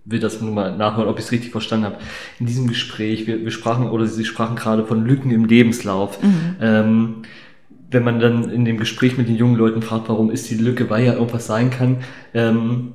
will 0.05 0.21
das 0.21 0.41
nur 0.41 0.51
mal 0.51 0.77
nachhören, 0.77 1.09
ob 1.09 1.19
ich 1.19 1.27
es 1.27 1.33
richtig 1.33 1.51
verstanden 1.51 1.87
habe. 1.87 1.99
In 2.41 2.47
diesem 2.47 2.67
Gespräch, 2.67 3.27
wir, 3.27 3.45
wir 3.45 3.51
sprachen, 3.51 3.91
oder 3.91 4.07
Sie 4.07 4.25
sprachen 4.25 4.57
gerade 4.57 4.85
von 4.85 5.05
Lücken 5.05 5.31
im 5.31 5.45
Lebenslauf. 5.45 6.23
Mhm. 6.23 6.57
Ähm, 6.61 7.15
wenn 7.91 8.05
man 8.05 8.21
dann 8.21 8.51
in 8.51 8.65
dem 8.65 8.79
Gespräch 8.79 9.17
mit 9.17 9.29
den 9.29 9.37
jungen 9.37 9.57
Leuten 9.57 9.83
fragt, 9.83 10.09
warum 10.09 10.31
ist 10.31 10.51
die 10.51 10.57
Lücke, 10.57 10.91
weil 10.91 11.05
ja 11.05 11.15
irgendwas 11.15 11.47
sein 11.47 11.71
kann, 11.71 11.99
ähm, 12.35 12.93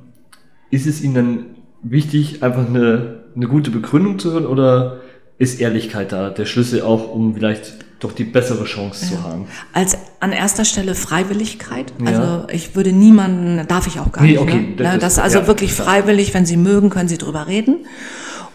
ist 0.70 0.86
es 0.86 1.02
ihnen 1.02 1.14
dann 1.14 1.46
wichtig, 1.82 2.42
einfach 2.42 2.66
eine, 2.66 3.24
eine 3.34 3.46
gute 3.46 3.70
Begründung 3.70 4.18
zu 4.18 4.32
hören 4.32 4.46
oder 4.46 5.00
ist 5.38 5.60
Ehrlichkeit 5.60 6.12
da 6.12 6.30
der 6.30 6.46
Schlüssel 6.46 6.82
auch, 6.82 7.12
um 7.12 7.34
vielleicht 7.34 7.83
doch 8.04 8.12
die 8.12 8.24
bessere 8.24 8.64
Chance 8.64 9.04
ja. 9.04 9.10
zu 9.10 9.22
haben? 9.24 9.46
Als 9.72 9.96
an 10.20 10.32
erster 10.32 10.64
Stelle 10.64 10.94
Freiwilligkeit. 10.94 11.92
Ja. 12.00 12.06
Also 12.06 12.48
ich 12.52 12.76
würde 12.76 12.92
niemanden, 12.92 13.66
darf 13.66 13.86
ich 13.86 13.98
auch 13.98 14.12
gar 14.12 14.22
nee, 14.22 14.32
nicht. 14.32 14.40
Okay, 14.40 14.60
ne? 14.60 14.74
das, 14.76 14.98
das 14.98 15.12
ist 15.14 15.18
also 15.18 15.38
ja, 15.40 15.46
wirklich 15.46 15.72
freiwillig, 15.72 16.34
wenn 16.34 16.46
Sie 16.46 16.56
mögen, 16.56 16.90
können 16.90 17.08
Sie 17.08 17.18
drüber 17.18 17.46
reden. 17.46 17.86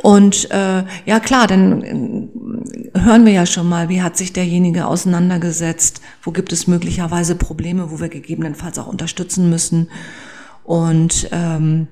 Und 0.02 0.50
äh, 0.52 0.84
ja 1.06 1.20
klar, 1.20 1.48
dann 1.48 1.84
äh, 1.84 3.00
hören 3.00 3.26
wir 3.26 3.34
ja 3.34 3.46
schon 3.46 3.68
mal, 3.68 3.90
wie 3.90 4.02
hat 4.02 4.16
sich 4.16 4.32
derjenige 4.32 4.86
auseinandergesetzt, 4.88 6.02
wo 6.24 6.32
gibt 6.32 6.54
es 6.54 6.68
möglicherweise 6.68 7.36
Probleme, 7.36 7.92
wo 7.92 8.00
wir 8.00 8.08
gegebenenfalls 8.08 8.80
auch 8.80 8.88
unterstützen 8.88 9.50
müssen. 9.50 9.90
Und 10.64 11.28
ähm, 11.32 11.88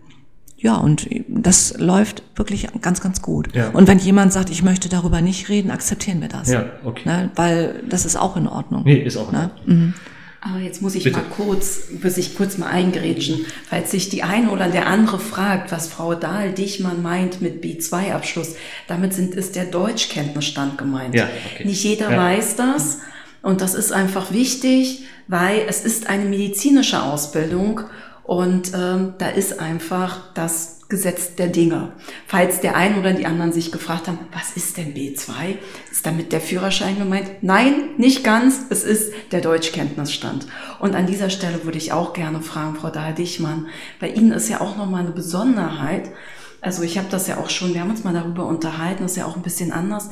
ja, 0.60 0.76
und 0.76 1.08
das 1.28 1.78
läuft 1.78 2.24
wirklich 2.36 2.68
ganz, 2.82 3.00
ganz 3.00 3.22
gut. 3.22 3.56
Ja. 3.56 3.70
Und 3.70 3.88
wenn 3.88 4.00
jemand 4.00 4.34
sagt, 4.34 4.50
ich 4.50 4.64
möchte 4.64 4.90
darüber 4.90 5.22
nicht 5.22 5.50
reden, 5.50 5.70
akzeptieren 5.70 6.20
wir 6.20 6.30
das. 6.30 6.50
Ja, 6.50 6.66
okay. 6.84 7.08
Ne? 7.08 7.30
Weil 7.36 7.84
das 7.88 8.06
ist 8.06 8.16
auch 8.16 8.36
in 8.36 8.48
Ordnung. 8.48 8.84
Nee, 8.84 8.98
ist 8.98 9.18
auch 9.18 9.32
in 9.32 9.38
ne? 9.38 9.52
Ordnung. 9.56 9.78
Mhm. 9.78 9.94
Aber 10.42 10.60
jetzt 10.60 10.82
muss 10.82 10.96
ich 10.96 11.04
Bitte. 11.04 11.18
mal 11.18 11.26
kurz, 11.30 11.90
muss 12.02 12.18
ich 12.18 12.36
kurz 12.36 12.58
mal 12.58 12.68
eingrätschen, 12.68 13.46
falls 13.70 13.92
sich 13.92 14.10
die 14.10 14.24
eine 14.24 14.50
oder 14.50 14.70
der 14.70 14.88
andere 14.88 15.20
fragt, 15.20 15.72
was 15.72 15.88
Frau 15.90 16.16
Dahl-Dichmann 16.16 17.02
meint 17.02 17.42
mit 17.42 17.64
B2-Abschluss. 17.64 18.56
Damit 18.88 19.14
sind, 19.14 19.36
ist 19.36 19.56
der 19.56 19.66
Deutschkenntnisstand 19.66 20.78
gemeint. 20.78 21.16
Ja, 21.16 21.28
okay. 21.54 21.68
Nicht 21.68 21.84
jeder 21.84 22.12
ja. 22.12 22.18
weiß 22.18 22.56
das. 22.56 23.00
Und 23.42 23.62
das 23.62 23.74
ist 23.74 23.92
einfach 23.92 24.32
wichtig, 24.32 25.06
weil 25.28 25.62
es 25.68 25.82
ist 25.82 26.08
eine 26.08 26.26
medizinische 26.26 27.02
Ausbildung 27.02 27.82
und 28.28 28.74
ähm, 28.76 29.14
da 29.18 29.30
ist 29.30 29.60
einfach 29.62 30.34
das 30.34 30.82
Gesetz 30.90 31.36
der 31.36 31.48
Dinge. 31.48 31.94
Falls 32.28 32.60
der 32.60 32.76
ein 32.76 33.00
oder 33.00 33.14
die 33.14 33.26
anderen 33.26 33.54
sich 33.54 33.72
gefragt 33.72 34.10
haben, 34.10 34.20
was 34.34 34.52
ist 34.52 34.76
denn 34.76 34.94
B2? 34.94 35.56
Ist 35.90 36.06
damit 36.06 36.34
der 36.34 36.42
Führerschein 36.42 37.00
gemeint? 37.00 37.30
Nein, 37.42 37.90
nicht 37.98 38.26
ganz. 38.26 38.66
Es 38.70 38.84
ist 38.84 39.14
der 39.32 39.40
Deutschkenntnisstand. 39.40 40.46
Und 40.80 40.94
an 40.94 41.08
dieser 41.08 41.30
Stelle 41.30 41.64
würde 41.64 41.78
ich 41.78 41.94
auch 41.94 42.12
gerne 42.12 42.42
fragen, 42.42 42.76
Frau 42.76 42.90
Dahl-Dichmann, 42.90 43.68
bei 44.02 44.10
Ihnen 44.10 44.34
ist 44.34 44.50
ja 44.50 44.60
auch 44.60 44.76
nochmal 44.76 45.02
eine 45.02 45.12
Besonderheit. 45.12 46.12
Also 46.60 46.84
ich 46.84 46.98
habe 46.98 47.08
das 47.10 47.28
ja 47.28 47.38
auch 47.38 47.50
schon, 47.50 47.74
wir 47.74 47.82
haben 47.82 47.92
uns 47.92 48.04
mal 48.04 48.14
darüber 48.14 48.46
unterhalten, 48.46 49.04
das 49.04 49.12
ist 49.12 49.18
ja 49.18 49.26
auch 49.26 49.38
ein 49.38 49.42
bisschen 49.42 49.72
anders. 49.72 50.10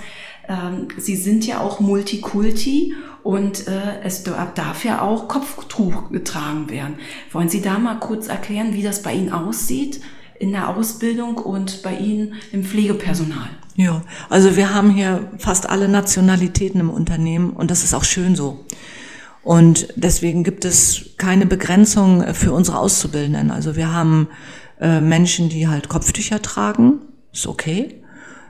Ähm, 0.48 0.88
Sie 0.98 1.16
sind 1.16 1.46
ja 1.46 1.60
auch 1.60 1.80
Multikulti 1.80 2.94
und 3.24 3.68
äh, 3.68 4.02
es 4.04 4.24
darf 4.24 4.86
ja 4.86 5.02
auch 5.02 5.28
Kopftuch 5.28 6.12
getragen 6.12 6.70
werden. 6.70 6.96
Wollen 7.32 7.50
Sie 7.50 7.62
da 7.62 7.80
mal 7.80 8.00
kurz 8.00 8.28
erklären, 8.28 8.74
wie 8.74 8.84
das 8.84 9.02
bei 9.02 9.14
Ihnen 9.14 9.32
aussieht? 9.32 10.02
in 10.40 10.52
der 10.52 10.70
Ausbildung 10.70 11.38
und 11.38 11.82
bei 11.82 11.96
Ihnen 11.96 12.34
im 12.52 12.64
Pflegepersonal? 12.64 13.50
Ja, 13.76 14.04
also 14.30 14.56
wir 14.56 14.74
haben 14.74 14.90
hier 14.90 15.30
fast 15.38 15.70
alle 15.70 15.88
Nationalitäten 15.88 16.80
im 16.80 16.90
Unternehmen 16.90 17.52
und 17.52 17.72
das 17.72 17.84
ist 17.84 17.94
auch 17.94 18.04
schön 18.04 18.36
so. 18.36 18.66
Und 19.44 19.88
deswegen 19.96 20.44
gibt 20.44 20.66
es 20.66 21.12
keine 21.18 21.46
Begrenzung 21.46 22.34
für 22.34 22.52
unsere 22.52 22.80
Auszubildenden. 22.80 23.52
Also 23.52 23.76
wir 23.76 23.94
haben 23.94 24.28
äh, 24.80 25.02
Menschen, 25.02 25.50
die 25.50 25.68
halt 25.68 25.88
Kopftücher 25.88 26.42
tragen, 26.42 27.02
ist 27.32 27.48
okay. 27.48 28.02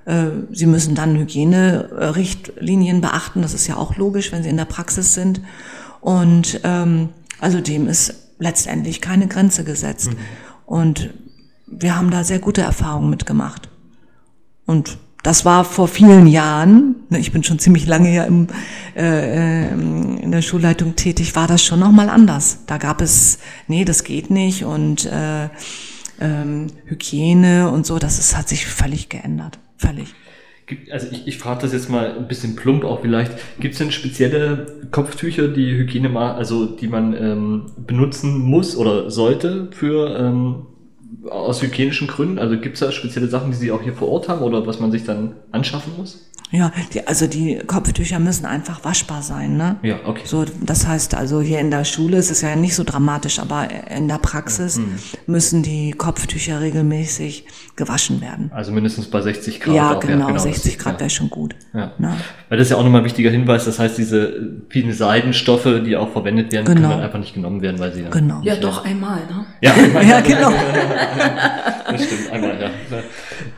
Äh, 0.05 0.27
sie 0.51 0.65
müssen 0.65 0.95
dann 0.95 1.17
Hygienerichtlinien 1.17 3.01
beachten, 3.01 3.41
das 3.41 3.53
ist 3.53 3.67
ja 3.67 3.77
auch 3.77 3.97
logisch, 3.97 4.31
wenn 4.31 4.43
sie 4.43 4.49
in 4.49 4.57
der 4.57 4.65
Praxis 4.65 5.13
sind. 5.13 5.41
Und 6.01 6.61
ähm, 6.63 7.09
also 7.39 7.61
dem 7.61 7.87
ist 7.87 8.13
letztendlich 8.39 9.01
keine 9.01 9.27
Grenze 9.27 9.63
gesetzt. 9.63 10.11
Mhm. 10.11 10.17
Und 10.65 11.13
wir 11.67 11.95
haben 11.97 12.11
da 12.11 12.23
sehr 12.23 12.39
gute 12.39 12.61
Erfahrungen 12.61 13.09
mitgemacht. 13.09 13.69
Und 14.65 14.97
das 15.23 15.43
war 15.43 15.65
vor 15.65 15.87
vielen 15.87 16.27
Jahren, 16.27 16.95
ne, 17.09 17.17
ich 17.17 17.31
bin 17.31 17.43
schon 17.43 17.57
ziemlich 17.57 17.87
lange 17.87 18.13
ja 18.13 18.25
im, 18.25 18.47
äh, 18.95 19.69
in 19.71 20.31
der 20.31 20.43
Schulleitung 20.43 20.95
tätig, 20.95 21.35
war 21.35 21.47
das 21.47 21.63
schon 21.63 21.79
nochmal 21.79 22.09
anders. 22.09 22.59
Da 22.67 22.77
gab 22.77 23.01
es, 23.01 23.39
nee, 23.67 23.85
das 23.85 24.03
geht 24.03 24.29
nicht 24.29 24.65
und 24.65 25.05
äh, 25.05 25.49
ähm, 26.19 26.67
Hygiene 26.85 27.71
und 27.71 27.87
so, 27.87 27.97
das 27.97 28.19
ist, 28.19 28.37
hat 28.37 28.47
sich 28.47 28.67
völlig 28.67 29.09
geändert. 29.09 29.57
Völlig. 29.77 30.13
Also 30.89 31.07
ich, 31.11 31.27
ich 31.27 31.37
frage 31.37 31.61
das 31.61 31.73
jetzt 31.73 31.89
mal 31.89 32.17
ein 32.17 32.27
bisschen 32.27 32.55
plump 32.55 32.83
auch 32.85 33.01
vielleicht. 33.01 33.33
Gibt 33.59 33.73
es 33.73 33.77
denn 33.77 33.91
spezielle 33.91 34.87
Kopftücher, 34.91 35.47
die 35.47 35.77
Hygiene, 35.77 36.19
also 36.19 36.65
die 36.65 36.87
man 36.87 37.15
ähm, 37.15 37.65
benutzen 37.77 38.39
muss 38.39 38.75
oder 38.75 39.11
sollte 39.11 39.69
für 39.71 40.17
ähm, 40.17 40.65
aus 41.29 41.61
hygienischen 41.61 42.07
Gründen? 42.07 42.39
Also 42.39 42.59
gibt 42.59 42.75
es 42.75 42.79
da 42.79 42.91
spezielle 42.91 43.27
Sachen, 43.27 43.51
die 43.51 43.57
Sie 43.57 43.71
auch 43.71 43.81
hier 43.81 43.93
vor 43.93 44.09
Ort 44.09 44.29
haben 44.29 44.41
oder 44.41 44.65
was 44.67 44.79
man 44.79 44.91
sich 44.91 45.03
dann 45.03 45.33
anschaffen 45.51 45.93
muss? 45.97 46.31
Ja, 46.51 46.71
die, 46.93 47.05
also 47.05 47.27
die 47.27 47.59
Kopftücher 47.65 48.19
müssen 48.19 48.45
einfach 48.45 48.83
waschbar 48.83 49.21
sein, 49.23 49.57
ne? 49.57 49.77
Ja, 49.81 49.95
okay. 50.05 50.21
So, 50.25 50.45
das 50.61 50.85
heißt 50.87 51.15
also 51.15 51.41
hier 51.41 51.59
in 51.59 51.71
der 51.71 51.85
Schule 51.85 52.17
ist 52.17 52.29
es 52.29 52.41
ja 52.41 52.55
nicht 52.55 52.75
so 52.75 52.83
dramatisch, 52.83 53.39
aber 53.39 53.67
in 53.89 54.07
der 54.07 54.19
Praxis 54.19 54.77
mhm. 54.77 54.95
müssen 55.25 55.63
die 55.63 55.91
Kopftücher 55.91 56.61
regelmäßig 56.61 57.45
gewaschen 57.75 58.21
werden. 58.21 58.51
Also 58.53 58.71
mindestens 58.71 59.07
bei 59.07 59.21
60 59.21 59.59
Grad. 59.59 59.75
Ja, 59.75 59.95
auch, 59.95 59.99
genau, 59.99 60.19
ja, 60.19 60.27
genau 60.27 60.39
60 60.39 60.77
Grad 60.77 60.93
ja. 60.93 60.99
wäre 61.01 61.09
schon 61.09 61.29
gut. 61.29 61.55
Ja. 61.73 61.91
Ne? 61.97 62.15
Weil 62.47 62.57
das 62.57 62.67
ist 62.67 62.71
ja 62.71 62.77
auch 62.77 62.83
nochmal 62.83 63.01
ein 63.01 63.05
wichtiger 63.05 63.31
Hinweis, 63.31 63.65
das 63.65 63.79
heißt, 63.79 63.97
diese 63.97 64.61
vielen 64.69 64.93
Seidenstoffe, 64.93 65.67
die 65.85 65.97
auch 65.97 66.11
verwendet 66.11 66.53
werden, 66.53 66.65
genau. 66.65 66.81
können 66.81 66.91
dann 66.91 67.01
einfach 67.01 67.19
nicht 67.19 67.33
genommen 67.33 67.61
werden, 67.61 67.79
weil 67.79 67.91
sie 67.93 68.03
ja. 68.03 68.09
Genau. 68.09 68.41
Ja, 68.43 68.55
doch 68.55 68.85
einmal, 68.85 69.17
ne? 69.25 69.45
Ja, 69.61 69.73
einmal, 69.73 70.05
ja 70.07 70.21
genau. 70.21 70.51
das 71.91 72.03
stimmt, 72.03 72.31
einmal, 72.31 72.61
ja. 72.61 72.69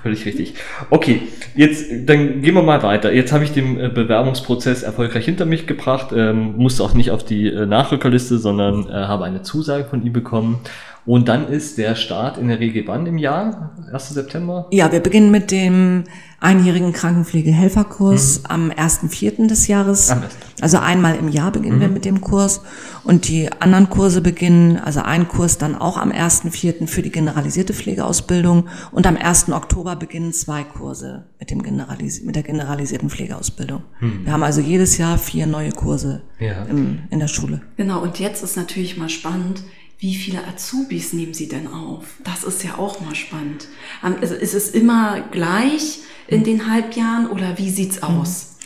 Völlig 0.04 0.26
richtig. 0.26 0.54
Okay, 0.90 1.24
jetzt 1.56 1.86
dann 2.06 2.42
gehen 2.42 2.56
wir 2.56 2.64
mal 2.64 2.84
weiter. 2.84 3.14
Jetzt 3.14 3.32
habe 3.32 3.44
ich 3.44 3.52
den 3.52 3.80
äh, 3.80 3.90
Bewerbungsprozess 3.90 4.84
erfolgreich 4.84 5.26
hinter 5.26 5.46
mich 5.46 5.68
gebracht, 5.68 6.08
ähm, 6.16 6.56
musste 6.58 6.84
auch 6.84 6.94
nicht 6.94 7.12
auf 7.12 7.24
die 7.24 7.48
äh, 7.48 7.66
Nachrückerliste, 7.66 8.38
sondern 8.38 8.90
äh, 8.90 8.94
habe 8.94 9.26
eine 9.26 9.42
Zusage 9.42 9.86
von 9.86 10.06
ihm 10.06 10.14
bekommen. 10.14 10.60
Und 11.08 11.30
dann 11.30 11.48
ist 11.48 11.78
der 11.78 11.96
Start 11.96 12.38
in 12.38 12.50
der 12.50 12.60
Regel 12.60 12.84
wann 12.86 13.06
im 13.06 13.18
Jahr? 13.18 13.72
1. 13.94 14.10
September? 14.10 14.68
Ja, 14.72 14.92
wir 14.92 15.00
beginnen 15.00 15.32
mit 15.32 15.52
dem 15.52 16.04
einjährigen 16.42 16.92
Krankenpflegehelferkurs 16.92 18.40
mhm. 18.40 18.46
am 18.50 18.72
1.4. 18.72 19.48
des 19.48 19.68
Jahres. 19.68 20.10
Am 20.10 20.24
also 20.60 20.80
einmal 20.80 21.16
im 21.16 21.30
Jahr 21.30 21.52
beginnen 21.52 21.78
mhm. 21.78 21.82
wir 21.82 21.88
mit 21.88 22.04
dem 22.04 22.20
Kurs. 22.20 22.62
Und 23.06 23.30
die 23.30 23.50
anderen 23.62 23.90
Kurse 23.90 24.20
beginnen, 24.20 24.78
also 24.78 25.00
ein 25.00 25.30
Kurs 25.30 25.58
dann 25.58 25.76
auch 25.76 25.96
am 25.96 26.12
1.4. 26.12 26.88
für 26.88 27.02
die 27.02 27.12
generalisierte 27.12 27.74
Pflegeausbildung. 27.74 28.68
Und 28.92 29.08
am 29.08 29.16
1. 29.16 29.50
Oktober 29.54 29.96
beginnen 29.96 30.34
zwei 30.34 30.66
Kurse 30.66 31.24
mit, 31.40 31.52
dem 31.52 31.64
Generalis 31.64 32.22
mit 32.22 32.36
der 32.36 32.44
generalisierten 32.44 33.10
Pflegeausbildung. 33.10 33.84
Mhm. 34.02 34.26
Wir 34.26 34.34
haben 34.34 34.44
also 34.44 34.60
jedes 34.60 34.98
Jahr 34.98 35.18
vier 35.18 35.48
neue 35.48 35.72
Kurse 35.72 36.24
ja. 36.38 36.64
im, 36.66 37.04
in 37.12 37.20
der 37.20 37.30
Schule. 37.30 37.62
Genau, 37.78 38.02
und 38.02 38.20
jetzt 38.20 38.44
ist 38.44 38.58
natürlich 38.58 38.98
mal 38.98 39.10
spannend, 39.10 39.64
wie 40.00 40.16
viele 40.16 40.46
Azubis 40.48 41.14
nehmen 41.14 41.34
Sie 41.34 41.48
denn 41.48 41.68
auf? 41.68 42.06
Das 42.24 42.44
ist 42.44 42.64
ja 42.64 42.78
auch 42.78 43.02
mal 43.02 43.16
spannend. 43.16 43.68
Also 44.02 44.36
ist 44.36 44.54
es 44.54 44.70
immer 44.70 45.22
gleich 45.32 46.00
in 46.28 46.44
den 46.44 46.70
Halbjahren 46.72 47.28
oder 47.30 47.58
wie 47.58 47.70
sieht's 47.70 47.98
mhm. 47.98 48.04
aus? 48.04 48.58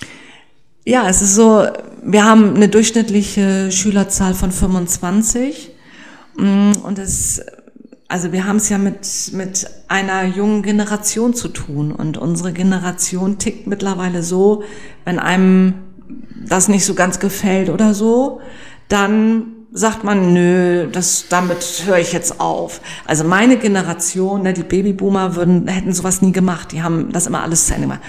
Ja, 0.84 1.08
es 1.08 1.22
ist 1.22 1.36
so, 1.36 1.68
wir 2.04 2.26
haben 2.26 2.56
eine 2.56 2.68
durchschnittliche 2.68 3.72
Schülerzahl 3.72 4.34
von 4.34 4.52
25 4.52 5.70
mm, 6.38 6.72
und 6.84 7.00
es 7.00 7.42
also 8.08 8.34
wir 8.34 8.46
haben 8.46 8.58
es 8.58 8.68
ja 8.68 8.78
mit, 8.78 9.32
mit 9.32 9.68
einer 9.88 10.26
jungen 10.26 10.64
Generation 10.64 11.34
zu 11.34 11.48
tun 11.48 11.94
und 11.94 12.18
unsere 12.18 12.52
Generation 12.52 13.38
tickt 13.38 13.68
mittlerweile 13.68 14.22
so, 14.22 14.64
wenn 15.06 15.18
einem 15.18 15.76
das 16.46 16.68
nicht 16.68 16.84
so 16.84 16.94
ganz 16.94 17.22
gefällt 17.22 17.70
oder 17.70 17.94
so, 17.94 18.42
dann 18.90 19.61
sagt 19.74 20.04
man, 20.04 20.34
nö, 20.34 20.88
das, 20.92 21.26
damit 21.30 21.84
höre 21.86 22.00
ich 22.00 22.12
jetzt 22.12 22.40
auf. 22.40 22.82
Also 23.06 23.24
meine 23.24 23.58
Generation, 23.58 24.44
ne, 24.44 24.54
die 24.54 24.64
Babyboomer 24.64 25.36
würden, 25.36 25.68
hätten 25.68 25.94
sowas 25.94 26.22
nie 26.22 26.34
gemacht. 26.34 26.72
Die 26.74 26.84
haben 26.84 27.12
das 27.12 27.28
immer 27.28 27.42
alles 27.42 27.68
zu 27.68 27.74
Ende 27.74 27.88
gemacht. 27.88 28.02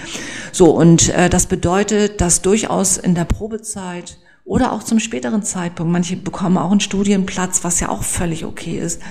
So, 0.51 0.71
und 0.71 1.09
äh, 1.09 1.29
das 1.29 1.45
bedeutet, 1.45 2.19
dass 2.19 2.41
durchaus 2.41 2.97
in 2.97 3.15
der 3.15 3.25
Probezeit 3.25 4.17
oder 4.45 4.73
auch 4.73 4.83
zum 4.83 4.99
späteren 4.99 5.43
Zeitpunkt, 5.43 5.91
manche 5.91 6.17
bekommen 6.17 6.57
auch 6.57 6.71
einen 6.71 6.81
Studienplatz, 6.81 7.63
was 7.63 7.79
ja 7.79 7.87
auch 7.87 8.03
völlig 8.03 8.43
okay 8.43 8.77
ist. 8.77 9.01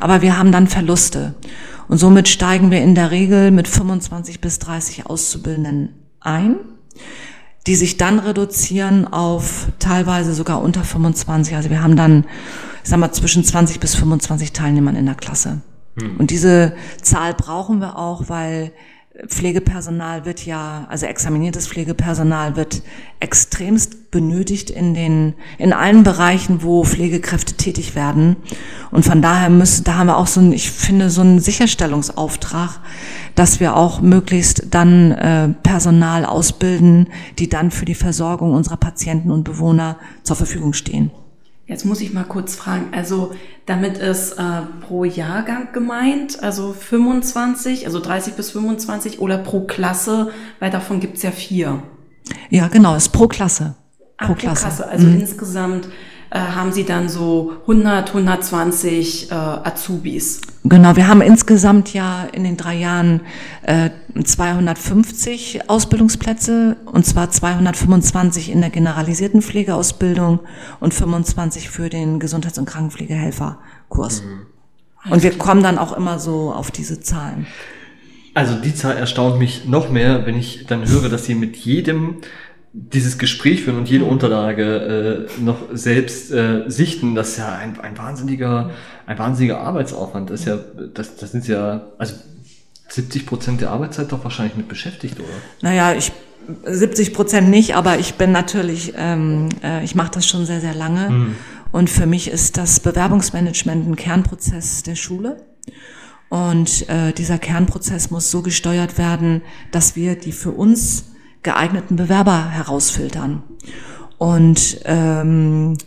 Aber 0.00 0.20
wir 0.20 0.36
haben 0.36 0.50
dann 0.50 0.66
Verluste. 0.66 1.34
Und 1.86 1.98
somit 1.98 2.28
steigen 2.28 2.72
wir 2.72 2.82
in 2.82 2.96
der 2.96 3.12
Regel 3.12 3.52
mit 3.52 3.68
25 3.68 4.40
bis 4.40 4.58
30 4.58 5.06
Auszubildenden 5.06 5.94
ein 6.20 6.56
die 7.66 7.76
sich 7.76 7.96
dann 7.96 8.18
reduzieren 8.18 9.06
auf 9.06 9.68
teilweise 9.78 10.34
sogar 10.34 10.62
unter 10.62 10.82
25. 10.82 11.56
Also 11.56 11.70
wir 11.70 11.82
haben 11.82 11.96
dann, 11.96 12.24
ich 12.82 12.90
sag 12.90 12.98
mal, 12.98 13.12
zwischen 13.12 13.44
20 13.44 13.80
bis 13.80 13.94
25 13.94 14.52
Teilnehmern 14.52 14.96
in 14.96 15.06
der 15.06 15.14
Klasse. 15.14 15.60
Hm. 15.98 16.16
Und 16.16 16.30
diese 16.30 16.74
Zahl 17.02 17.34
brauchen 17.34 17.80
wir 17.80 17.98
auch, 17.98 18.28
weil 18.28 18.72
Pflegepersonal 19.26 20.24
wird 20.24 20.46
ja, 20.46 20.86
also 20.88 21.06
examiniertes 21.06 21.68
Pflegepersonal 21.68 22.56
wird 22.56 22.82
extremst 23.18 24.10
benötigt 24.10 24.70
in 24.70 24.94
den, 24.94 25.34
in 25.58 25.72
allen 25.72 26.02
Bereichen, 26.02 26.62
wo 26.62 26.84
Pflegekräfte 26.84 27.54
tätig 27.54 27.94
werden. 27.94 28.36
Und 28.90 29.04
von 29.04 29.20
daher 29.20 29.50
müssen, 29.50 29.84
da 29.84 29.96
haben 29.96 30.06
wir 30.06 30.16
auch 30.16 30.26
so 30.26 30.40
ein, 30.40 30.52
ich 30.52 30.70
finde, 30.70 31.10
so 31.10 31.20
einen 31.20 31.38
Sicherstellungsauftrag, 31.38 32.80
dass 33.34 33.60
wir 33.60 33.76
auch 33.76 34.00
möglichst 34.00 34.66
dann 34.70 35.12
äh, 35.12 35.48
Personal 35.62 36.24
ausbilden, 36.24 37.08
die 37.38 37.48
dann 37.48 37.70
für 37.70 37.84
die 37.84 37.94
Versorgung 37.94 38.52
unserer 38.54 38.78
Patienten 38.78 39.30
und 39.30 39.44
Bewohner 39.44 39.98
zur 40.22 40.36
Verfügung 40.36 40.72
stehen. 40.72 41.10
Jetzt 41.70 41.84
muss 41.84 42.00
ich 42.00 42.12
mal 42.12 42.24
kurz 42.24 42.56
fragen, 42.56 42.88
also 42.90 43.30
damit 43.64 43.96
ist 43.96 44.32
äh, 44.32 44.62
pro 44.80 45.04
Jahrgang 45.04 45.68
gemeint, 45.72 46.42
also 46.42 46.72
25, 46.72 47.86
also 47.86 48.00
30 48.00 48.34
bis 48.34 48.50
25 48.50 49.20
oder 49.20 49.38
pro 49.38 49.60
Klasse, 49.60 50.32
weil 50.58 50.72
davon 50.72 50.98
gibt's 50.98 51.22
ja 51.22 51.30
vier. 51.30 51.84
Ja, 52.48 52.66
genau, 52.66 52.96
ist 52.96 53.10
pro 53.10 53.28
Klasse. 53.28 53.76
Pro, 53.96 54.04
ah, 54.16 54.26
pro 54.26 54.34
Klasse. 54.34 54.62
Klasse. 54.62 54.88
Also 54.88 55.06
mhm. 55.06 55.20
insgesamt 55.20 55.88
äh, 56.30 56.38
haben 56.38 56.72
Sie 56.72 56.84
dann 56.84 57.08
so 57.08 57.52
100, 57.62 58.08
120 58.08 59.30
äh, 59.30 59.34
Azubis. 59.34 60.40
Genau, 60.64 60.94
wir 60.94 61.08
haben 61.08 61.22
insgesamt 61.22 61.92
ja 61.92 62.24
in 62.32 62.44
den 62.44 62.56
drei 62.56 62.76
Jahren 62.76 63.22
äh, 63.62 63.90
250 64.22 65.68
Ausbildungsplätze 65.68 66.76
und 66.84 67.06
zwar 67.06 67.30
225 67.30 68.50
in 68.50 68.60
der 68.60 68.70
generalisierten 68.70 69.42
Pflegeausbildung 69.42 70.40
und 70.80 70.94
25 70.94 71.70
für 71.70 71.88
den 71.88 72.20
Gesundheits- 72.20 72.58
und 72.58 72.66
Krankenpflegehelferkurs. 72.66 74.22
Mhm. 74.22 75.12
Und 75.12 75.22
wir 75.22 75.36
kommen 75.38 75.62
dann 75.62 75.78
auch 75.78 75.96
immer 75.96 76.18
so 76.18 76.52
auf 76.52 76.70
diese 76.70 77.00
Zahlen. 77.00 77.46
Also 78.34 78.54
die 78.54 78.74
Zahl 78.74 78.96
erstaunt 78.96 79.38
mich 79.38 79.64
noch 79.64 79.90
mehr, 79.90 80.26
wenn 80.26 80.36
ich 80.36 80.66
dann 80.66 80.86
höre, 80.86 81.08
dass 81.08 81.24
Sie 81.24 81.34
mit 81.34 81.56
jedem 81.56 82.16
dieses 82.72 83.18
Gespräch 83.18 83.62
führen 83.62 83.78
und 83.78 83.88
jede 83.88 84.04
Unterlage 84.04 85.28
äh, 85.38 85.42
noch 85.42 85.58
selbst 85.72 86.30
äh, 86.30 86.64
sichten, 86.68 87.14
das 87.14 87.30
ist 87.30 87.38
ja 87.38 87.56
ein, 87.56 87.80
ein 87.80 87.98
wahnsinniger, 87.98 88.70
ein 89.06 89.18
wahnsinniger 89.18 89.60
Arbeitsaufwand. 89.60 90.30
Das 90.30 90.40
ist 90.40 90.46
ja, 90.46 90.58
das, 90.94 91.16
das 91.16 91.32
sind 91.32 91.48
ja, 91.48 91.86
also 91.98 92.14
70 92.88 93.26
Prozent 93.26 93.60
der 93.60 93.70
Arbeitszeit 93.70 94.12
doch 94.12 94.22
wahrscheinlich 94.22 94.56
mit 94.56 94.68
beschäftigt, 94.68 95.18
oder? 95.18 95.28
Naja, 95.62 95.94
ich 95.94 96.12
70 96.64 97.12
Prozent 97.12 97.48
nicht, 97.48 97.76
aber 97.76 97.98
ich 97.98 98.14
bin 98.14 98.32
natürlich, 98.32 98.94
ähm, 98.96 99.48
äh, 99.62 99.84
ich 99.84 99.94
mache 99.94 100.12
das 100.12 100.26
schon 100.26 100.46
sehr, 100.46 100.60
sehr 100.60 100.74
lange. 100.74 101.10
Mhm. 101.10 101.36
Und 101.72 101.90
für 101.90 102.06
mich 102.06 102.28
ist 102.28 102.56
das 102.56 102.80
Bewerbungsmanagement 102.80 103.88
ein 103.88 103.96
Kernprozess 103.96 104.82
der 104.82 104.96
Schule. 104.96 105.36
Und 106.28 106.88
äh, 106.88 107.12
dieser 107.12 107.38
Kernprozess 107.38 108.10
muss 108.10 108.30
so 108.30 108.42
gesteuert 108.42 108.98
werden, 108.98 109.42
dass 109.70 109.96
wir 109.96 110.14
die 110.16 110.32
für 110.32 110.52
uns 110.52 111.04
geeigneten 111.42 111.96
Bewerber 111.96 112.50
herausfiltern. 112.50 113.42
Und, 114.18 114.80
ähm, 114.84 115.78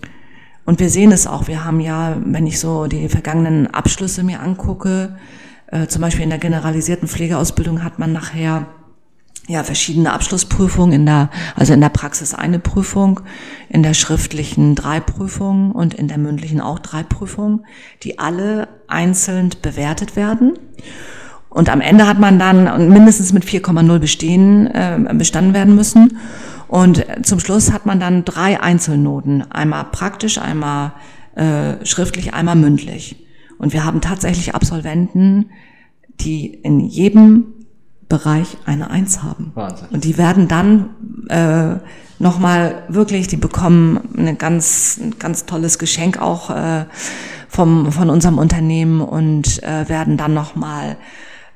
und 0.66 0.80
wir 0.80 0.90
sehen 0.90 1.12
es 1.12 1.28
auch. 1.28 1.48
Wir 1.48 1.64
haben 1.66 1.80
ja, 1.80 2.18
wenn 2.24 2.48
ich 2.48 2.60
so 2.60 2.88
die 2.88 3.10
vergangenen 3.10 3.68
Abschlüsse 3.68 4.24
mir 4.24 4.42
angucke, 4.42 5.18
äh, 5.68 5.88
zum 5.88 6.02
Beispiel 6.02 6.24
in 6.24 6.30
der 6.30 6.40
generalisierten 6.40 7.08
Pflegeausbildung 7.08 7.84
hat 7.84 8.00
man 8.00 8.12
nachher 8.14 8.68
ja, 9.48 9.64
verschiedene 9.64 10.14
Abschlussprüfungen 10.14 10.94
in 10.94 11.06
der, 11.06 11.30
also 11.56 11.74
in 11.74 11.82
der 11.82 11.90
Praxis 11.90 12.34
eine 12.34 12.60
Prüfung, 12.60 13.20
in 13.70 13.84
der 13.84 13.94
schriftlichen 13.94 14.76
drei 14.76 15.00
Prüfungen 15.00 15.72
und 15.72 15.94
in 15.94 16.08
der 16.08 16.18
mündlichen 16.18 16.62
auch 16.62 16.80
drei 16.80 17.04
Prüfungen, 17.04 17.66
die 18.04 18.20
alle 18.20 18.70
einzeln 18.88 19.50
bewertet 19.62 20.16
werden. 20.16 20.58
Und 21.54 21.70
am 21.70 21.82
Ende 21.82 22.08
hat 22.08 22.20
man 22.20 22.40
dann 22.40 22.90
mindestens 22.90 23.32
mit 23.32 23.46
4,0 23.46 24.00
bestehen, 24.00 24.68
äh, 24.68 25.14
bestanden 25.14 25.54
werden 25.54 25.76
müssen. 25.76 26.18
Und 26.68 27.06
zum 27.22 27.40
Schluss 27.40 27.72
hat 27.72 27.86
man 27.86 28.00
dann 28.00 28.26
drei 28.26 28.60
Einzelnoten. 28.60 29.52
Einmal 29.52 29.86
praktisch, 29.92 30.40
einmal 30.40 30.94
äh, 31.36 31.86
schriftlich, 31.86 32.34
einmal 32.34 32.56
mündlich. 32.56 33.28
Und 33.60 33.74
wir 33.74 33.86
haben 33.86 34.02
tatsächlich 34.02 34.56
Absolventen, 34.56 35.52
die 36.20 36.48
in 36.48 36.80
jedem 36.80 37.46
Bereich 38.10 38.58
eine 38.66 38.90
Eins 38.90 39.22
haben. 39.22 39.52
Wahnsinn. 39.54 39.88
Und 39.92 40.04
die 40.04 40.18
werden 40.18 40.48
dann 40.48 40.90
äh, 41.30 41.76
nochmal 42.20 42.84
wirklich, 42.90 43.28
die 43.28 43.38
bekommen 43.38 44.00
eine 44.18 44.36
ganz, 44.36 45.00
ein 45.02 45.20
ganz 45.20 45.46
tolles 45.46 45.78
Geschenk 45.78 46.20
auch 46.20 46.50
äh, 46.50 46.86
vom, 47.48 47.92
von 47.92 48.10
unserem 48.10 48.40
Unternehmen 48.40 49.02
und 49.02 49.62
äh, 49.62 49.88
werden 49.88 50.18
dann 50.18 50.34
nochmal 50.34 50.98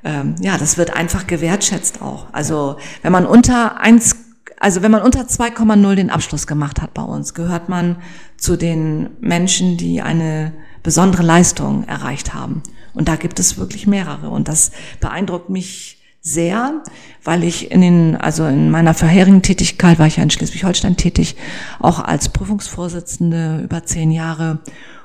ähm, 0.04 0.36
ja, 0.40 0.58
das 0.58 0.78
wird 0.78 0.94
einfach 0.94 1.26
gewertschätzt 1.26 2.02
auch. 2.02 2.26
Also 2.32 2.76
wenn 3.02 3.12
man 3.12 3.26
unter 3.26 3.80
eins, 3.80 4.16
also 4.60 4.82
wenn 4.82 4.90
man 4.90 5.02
unter 5.02 5.22
2,0 5.22 5.94
den 5.94 6.10
Abschluss 6.10 6.46
gemacht 6.46 6.80
hat 6.80 6.94
bei 6.94 7.02
uns, 7.02 7.34
gehört 7.34 7.68
man 7.68 7.96
zu 8.36 8.56
den 8.56 9.10
Menschen, 9.20 9.76
die 9.76 10.00
eine 10.02 10.52
besondere 10.82 11.22
Leistung 11.22 11.84
erreicht 11.84 12.34
haben. 12.34 12.62
Und 12.94 13.08
da 13.08 13.16
gibt 13.16 13.38
es 13.38 13.58
wirklich 13.58 13.86
mehrere. 13.86 14.30
Und 14.30 14.48
das 14.48 14.72
beeindruckt 15.00 15.50
mich 15.50 15.98
sehr, 16.20 16.82
weil 17.24 17.44
ich 17.44 17.70
in 17.70 17.80
den, 17.80 18.16
also 18.16 18.46
in 18.46 18.70
meiner 18.70 18.94
vorherigen 18.94 19.42
Tätigkeit 19.42 19.98
war 19.98 20.06
ich 20.06 20.16
ja 20.16 20.22
in 20.22 20.30
Schleswig-Holstein 20.30 20.96
tätig, 20.96 21.36
auch 21.78 22.00
als 22.00 22.28
Prüfungsvorsitzende 22.28 23.60
über 23.62 23.84
zehn 23.84 24.10
Jahre. 24.10 24.60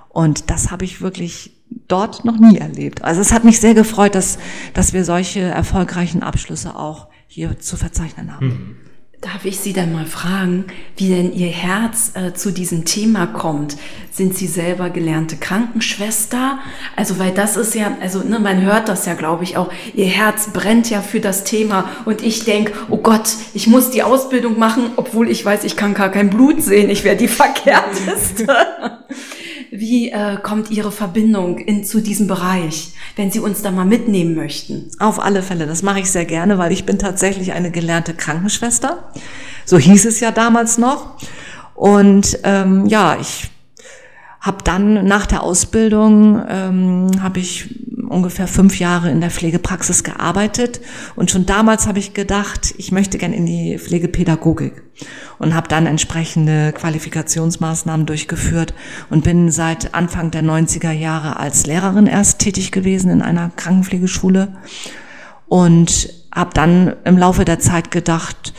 Und 0.10 0.50
das 0.50 0.72
habe 0.72 0.86
ich 0.86 1.02
wirklich 1.02 1.63
dort 1.88 2.26
noch 2.26 2.38
nie 2.38 2.58
erlebt. 2.58 3.04
Also 3.04 3.22
es 3.22 3.32
hat 3.32 3.44
mich 3.44 3.60
sehr 3.60 3.74
gefreut, 3.74 4.16
dass, 4.16 4.38
dass 4.74 4.94
wir 4.94 5.06
solche 5.06 5.42
erfolgreichen 5.42 6.24
Abschlüsse 6.24 6.76
auch 6.76 7.08
hier 7.28 7.60
zu 7.60 7.78
verzeichnen 7.78 8.36
haben. 8.36 8.48
Mhm. 8.48 8.76
Darf 9.24 9.46
ich 9.46 9.58
Sie 9.58 9.72
dann 9.72 9.94
mal 9.94 10.06
fragen, 10.06 10.66
wie 10.98 11.08
denn 11.08 11.32
Ihr 11.32 11.48
Herz 11.48 12.12
äh, 12.14 12.34
zu 12.34 12.52
diesem 12.52 12.84
Thema 12.84 13.26
kommt? 13.26 13.78
Sind 14.12 14.36
Sie 14.36 14.48
selber 14.48 14.90
gelernte 14.90 15.38
Krankenschwester? 15.38 16.60
Also, 16.98 17.20
weil 17.20 17.32
das 17.32 17.56
ist 17.56 17.74
ja, 17.74 17.96
also 18.02 18.20
ne, 18.20 18.38
man 18.40 18.62
hört 18.62 18.90
das 18.90 19.06
ja, 19.06 19.14
glaube 19.14 19.46
ich, 19.46 19.56
auch. 19.56 19.72
Ihr 19.94 20.08
Herz 20.08 20.50
brennt 20.52 20.90
ja 20.90 21.02
für 21.02 21.22
das 21.22 21.46
Thema 21.46 21.90
und 22.04 22.22
ich 22.22 22.44
denke, 22.44 22.74
oh 22.90 22.98
Gott, 22.98 23.30
ich 23.54 23.68
muss 23.68 23.92
die 23.92 24.04
Ausbildung 24.04 24.60
machen, 24.60 24.92
obwohl 24.98 25.30
ich 25.30 25.46
weiß, 25.46 25.64
ich 25.64 25.78
kann 25.78 25.94
gar 25.94 26.10
kein 26.10 26.30
Blut 26.30 26.62
sehen, 26.62 26.90
ich 26.90 27.06
wäre 27.06 27.16
die 27.16 27.28
Verkehrteste. 27.30 28.48
Wie 29.76 30.12
äh, 30.12 30.38
kommt 30.38 30.70
Ihre 30.70 30.92
Verbindung 30.92 31.58
in, 31.58 31.84
zu 31.84 32.00
diesem 32.00 32.28
Bereich, 32.28 32.94
wenn 33.16 33.32
Sie 33.32 33.40
uns 33.40 33.64
da 33.64 33.72
mal 33.72 33.86
mitnehmen 33.86 34.36
möchten? 34.36 34.92
Auf 35.00 35.20
alle 35.20 35.42
Fälle, 35.42 35.66
das 35.66 35.82
mache 35.82 36.00
ich 36.00 36.12
sehr 36.12 36.26
gerne, 36.26 36.60
weil 36.60 36.72
ich 36.72 36.86
bin 36.86 37.00
tatsächlich 37.00 37.54
eine 37.54 37.72
gelernte 37.72 38.14
Krankenschwester. 38.14 39.12
So 39.66 39.80
hieß 39.80 40.06
es 40.06 40.20
ja 40.20 40.30
damals 40.30 40.78
noch. 40.78 41.18
Und 41.74 42.38
ähm, 42.44 42.86
ja, 42.86 43.18
ich 43.20 43.50
habe 44.42 44.58
dann 44.64 45.08
nach 45.08 45.26
der 45.26 45.42
Ausbildung 45.42 46.40
ähm, 46.48 47.10
habe 47.24 47.40
ich 47.40 47.74
ungefähr 48.14 48.48
fünf 48.48 48.80
Jahre 48.80 49.12
in 49.12 49.20
der 49.20 49.32
Pflegepraxis 49.32 50.04
gearbeitet. 50.04 50.80
Und 51.16 51.32
schon 51.32 51.46
damals 51.46 51.88
habe 51.88 52.00
ich 52.00 52.14
gedacht, 52.14 52.74
ich 52.78 52.92
möchte 52.92 53.18
gern 53.18 53.34
in 53.34 53.46
die 53.46 53.78
Pflegepädagogik 53.78 54.82
und 55.40 55.54
habe 55.54 55.68
dann 55.68 55.86
entsprechende 55.86 56.72
Qualifikationsmaßnahmen 56.72 58.06
durchgeführt 58.06 58.74
und 59.10 59.24
bin 59.24 59.52
seit 59.52 59.94
Anfang 59.94 60.32
der 60.32 60.44
90er 60.44 60.92
Jahre 60.92 61.38
als 61.38 61.66
Lehrerin 61.66 62.08
erst 62.08 62.40
tätig 62.40 62.72
gewesen 62.72 63.10
in 63.10 63.22
einer 63.22 63.52
Krankenpflegeschule 63.56 64.54
und 65.48 66.10
habe 66.34 66.52
dann 66.54 66.96
im 67.04 67.18
Laufe 67.18 67.46
der 67.46 67.60
Zeit 67.60 67.92
gedacht, 67.92 68.54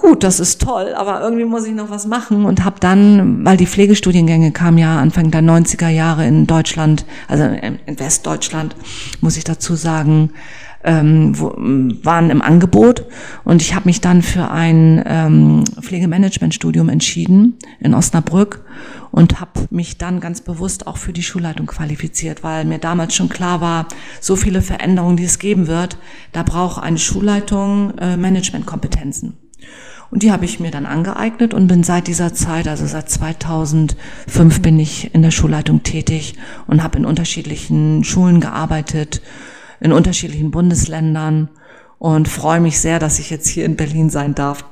gut, 0.00 0.24
das 0.24 0.40
ist 0.40 0.60
toll, 0.60 0.94
aber 0.94 1.20
irgendwie 1.20 1.44
muss 1.44 1.66
ich 1.66 1.74
noch 1.74 1.90
was 1.90 2.06
machen 2.06 2.44
und 2.44 2.64
habe 2.64 2.80
dann, 2.80 3.44
weil 3.44 3.56
die 3.56 3.66
Pflegestudiengänge 3.66 4.52
kamen 4.52 4.78
ja 4.78 4.98
Anfang 4.98 5.30
der 5.30 5.42
90er 5.42 5.88
Jahre 5.88 6.26
in 6.26 6.46
Deutschland, 6.46 7.04
also 7.26 7.44
in 7.44 7.98
Westdeutschland, 7.98 8.76
muss 9.20 9.36
ich 9.36 9.44
dazu 9.44 9.74
sagen, 9.74 10.30
ähm, 10.84 11.38
wo, 11.38 11.52
waren 12.04 12.30
im 12.30 12.40
Angebot 12.40 13.04
und 13.44 13.62
ich 13.62 13.74
habe 13.74 13.86
mich 13.86 14.00
dann 14.00 14.22
für 14.22 14.50
ein 14.50 15.02
ähm, 15.06 15.64
Pflegemanagementstudium 15.80 16.88
entschieden 16.88 17.58
in 17.80 17.94
Osnabrück 17.94 18.64
und 19.10 19.40
habe 19.40 19.66
mich 19.70 19.98
dann 19.98 20.20
ganz 20.20 20.40
bewusst 20.40 20.86
auch 20.86 20.96
für 20.96 21.12
die 21.12 21.22
Schulleitung 21.22 21.66
qualifiziert, 21.66 22.44
weil 22.44 22.64
mir 22.64 22.78
damals 22.78 23.14
schon 23.14 23.28
klar 23.28 23.60
war, 23.60 23.88
so 24.20 24.36
viele 24.36 24.62
Veränderungen, 24.62 25.16
die 25.16 25.24
es 25.24 25.38
geben 25.38 25.66
wird, 25.66 25.98
da 26.32 26.42
braucht 26.42 26.82
eine 26.82 26.98
Schulleitung 26.98 27.98
äh, 27.98 28.16
Managementkompetenzen. 28.16 29.47
Und 30.10 30.22
die 30.22 30.32
habe 30.32 30.44
ich 30.44 30.58
mir 30.58 30.70
dann 30.70 30.86
angeeignet 30.86 31.52
und 31.52 31.66
bin 31.66 31.82
seit 31.82 32.06
dieser 32.06 32.32
Zeit, 32.32 32.66
also 32.66 32.86
seit 32.86 33.10
2005 33.10 34.62
bin 34.62 34.78
ich 34.80 35.14
in 35.14 35.22
der 35.22 35.30
Schulleitung 35.30 35.82
tätig 35.82 36.34
und 36.66 36.82
habe 36.82 36.98
in 36.98 37.04
unterschiedlichen 37.04 38.04
Schulen 38.04 38.40
gearbeitet, 38.40 39.20
in 39.80 39.92
unterschiedlichen 39.92 40.50
Bundesländern 40.50 41.50
und 41.98 42.28
freue 42.28 42.60
mich 42.60 42.80
sehr, 42.80 42.98
dass 42.98 43.18
ich 43.18 43.28
jetzt 43.28 43.48
hier 43.48 43.66
in 43.66 43.76
Berlin 43.76 44.08
sein 44.08 44.34
darf. 44.34 44.64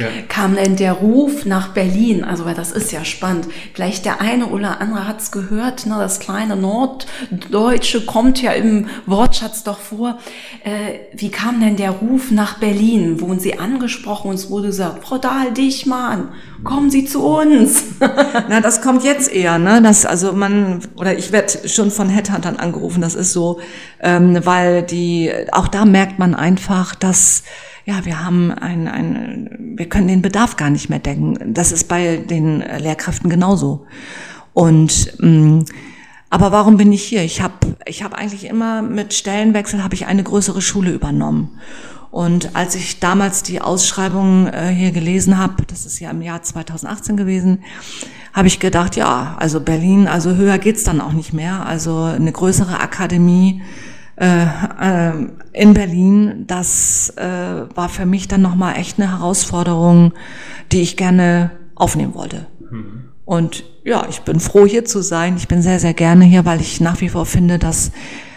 Ja. 0.00 0.08
Kam 0.28 0.54
denn 0.54 0.76
der 0.76 0.92
Ruf 0.92 1.44
nach 1.44 1.68
Berlin? 1.68 2.24
Also, 2.24 2.44
weil 2.44 2.54
das 2.54 2.72
ist 2.72 2.90
ja 2.90 3.04
spannend. 3.04 3.48
Vielleicht 3.74 4.04
der 4.04 4.20
eine 4.20 4.46
oder 4.46 4.80
andere 4.80 5.06
hat 5.06 5.20
es 5.20 5.30
gehört, 5.30 5.86
ne, 5.86 5.96
das 5.98 6.20
kleine 6.20 6.56
Norddeutsche 6.56 8.06
kommt 8.06 8.40
ja 8.40 8.52
im 8.52 8.88
Wortschatz 9.06 9.62
doch 9.62 9.78
vor. 9.78 10.18
Äh, 10.64 11.00
wie 11.14 11.30
kam 11.30 11.60
denn 11.60 11.76
der 11.76 11.90
Ruf 11.90 12.30
nach 12.30 12.58
Berlin? 12.58 13.20
Wurden 13.20 13.40
Sie 13.40 13.58
angesprochen 13.58 14.30
und 14.30 14.36
es 14.36 14.50
wurde 14.50 14.68
gesagt, 14.68 15.04
Frau 15.04 15.18
Dahl 15.18 15.52
Dichmann, 15.52 16.30
kommen 16.64 16.90
Sie 16.90 17.04
zu 17.04 17.22
uns. 17.22 17.84
Na, 18.48 18.60
das 18.60 18.80
kommt 18.80 19.04
jetzt 19.04 19.30
eher, 19.30 19.58
ne? 19.58 19.82
Das, 19.82 20.06
also 20.06 20.32
man, 20.32 20.80
oder 20.96 21.16
ich 21.16 21.32
werde 21.32 21.68
schon 21.68 21.90
von 21.90 22.08
Headhuntern 22.08 22.56
angerufen, 22.56 23.02
das 23.02 23.14
ist 23.14 23.32
so, 23.32 23.60
ähm, 24.00 24.38
weil 24.44 24.82
die, 24.82 25.30
auch 25.52 25.68
da 25.68 25.84
merkt 25.84 26.18
man 26.18 26.34
einfach, 26.34 26.94
dass 26.94 27.42
ja, 27.90 28.04
wir 28.04 28.24
haben 28.24 28.52
ein, 28.52 28.86
ein, 28.86 29.74
wir 29.76 29.88
können 29.88 30.06
den 30.06 30.22
Bedarf 30.22 30.56
gar 30.56 30.70
nicht 30.70 30.90
mehr 30.90 31.00
decken. 31.00 31.52
Das 31.52 31.72
ist 31.72 31.88
bei 31.88 32.18
den 32.18 32.60
Lehrkräften 32.60 33.28
genauso. 33.28 33.84
Und 34.54 35.12
mm, 35.18 35.62
aber 36.30 36.52
warum 36.52 36.76
bin 36.76 36.92
ich 36.92 37.02
hier? 37.02 37.24
Ich 37.24 37.42
habe 37.42 37.54
ich 37.86 38.04
hab 38.04 38.14
eigentlich 38.14 38.44
immer 38.44 38.80
mit 38.82 39.12
Stellenwechsel 39.12 39.82
habe 39.82 39.96
ich 39.96 40.06
eine 40.06 40.22
größere 40.22 40.62
Schule 40.62 40.92
übernommen. 40.92 41.58
Und 42.12 42.54
als 42.54 42.76
ich 42.76 43.00
damals 43.00 43.42
die 43.42 43.60
Ausschreibung 43.60 44.46
äh, 44.46 44.68
hier 44.68 44.92
gelesen 44.92 45.38
habe, 45.38 45.64
das 45.66 45.84
ist 45.84 45.98
ja 45.98 46.10
im 46.12 46.22
Jahr 46.22 46.42
2018 46.42 47.16
gewesen, 47.16 47.64
habe 48.32 48.46
ich 48.46 48.60
gedacht, 48.60 48.94
ja, 48.94 49.36
also 49.40 49.60
Berlin, 49.60 50.06
also 50.06 50.36
höher 50.36 50.58
geht's 50.58 50.84
dann 50.84 51.00
auch 51.00 51.12
nicht 51.12 51.32
mehr. 51.32 51.66
Also 51.66 52.02
eine 52.02 52.30
größere 52.30 52.78
Akademie 52.78 53.62
äh, 54.20 54.44
äh, 54.44 55.12
in 55.52 55.72
Berlin, 55.72 56.44
das 56.46 57.14
äh, 57.16 57.24
war 57.74 57.88
für 57.88 58.04
mich 58.04 58.28
dann 58.28 58.42
nochmal 58.42 58.76
echt 58.76 59.00
eine 59.00 59.10
Herausforderung, 59.10 60.12
die 60.72 60.82
ich 60.82 60.98
gerne 60.98 61.52
aufnehmen 61.74 62.14
wollte. 62.14 62.46
Mhm. 62.70 63.04
Und 63.24 63.64
ja, 63.82 64.06
ich 64.10 64.20
bin 64.20 64.38
froh 64.38 64.66
hier 64.66 64.84
zu 64.84 65.02
sein. 65.02 65.36
Ich 65.38 65.48
bin 65.48 65.62
sehr, 65.62 65.80
sehr 65.80 65.94
gerne 65.94 66.26
hier, 66.26 66.44
weil 66.44 66.60
ich 66.60 66.82
nach 66.82 67.00
wie 67.00 67.08
vor 67.08 67.24
finde, 67.24 67.58
dass 67.58 67.92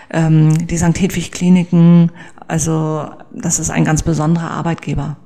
ähm, 0.10 0.67
die 0.67 0.78
St. 0.78 0.98
Hedwig 1.02 1.34
Kliniken, 1.34 2.12
also 2.48 3.10
das 3.34 3.60
ist 3.60 3.69
ein 3.69 3.84
ganz 3.84 4.04
besonderer 4.04 4.52
Arbeitgeber. 4.52 5.17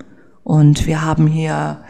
Und 0.43 0.87
wir 0.87 1.03
haben 1.03 1.27
hier 1.27 1.81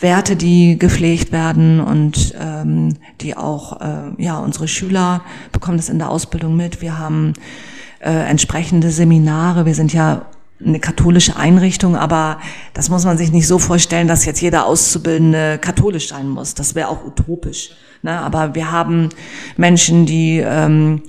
Werte, 0.00 0.36
die 0.36 0.78
gepflegt 0.78 1.32
werden 1.32 1.80
und 1.80 2.34
ähm, 2.40 2.94
die 3.20 3.36
auch, 3.36 3.80
äh, 3.82 4.22
ja, 4.22 4.38
unsere 4.38 4.68
Schüler 4.68 5.20
bekommen 5.52 5.76
das 5.76 5.90
in 5.90 5.98
der 5.98 6.08
Ausbildung 6.08 6.56
mit. 6.56 6.80
Wir 6.80 6.98
haben 6.98 7.34
äh, 8.06 8.28
entsprechende 8.28 8.90
Seminare. 8.90 9.66
Wir 9.66 9.74
sind 9.74 9.92
ja 9.92 10.26
eine 10.64 10.78
katholische 10.80 11.36
Einrichtung, 11.36 11.96
aber 11.96 12.38
das 12.72 12.88
muss 12.88 13.04
man 13.04 13.18
sich 13.18 13.32
nicht 13.32 13.46
so 13.46 13.58
vorstellen, 13.58 14.08
dass 14.08 14.24
jetzt 14.24 14.40
jeder 14.40 14.66
Auszubildende 14.66 15.58
katholisch 15.58 16.08
sein 16.08 16.28
muss. 16.28 16.54
Das 16.54 16.74
wäre 16.74 16.88
auch 16.88 17.04
utopisch. 17.04 17.72
Ne? 18.02 18.18
Aber 18.18 18.54
wir 18.54 18.70
haben 18.70 19.08
Menschen, 19.56 20.06
die 20.06 20.38
ähm, 20.38 21.02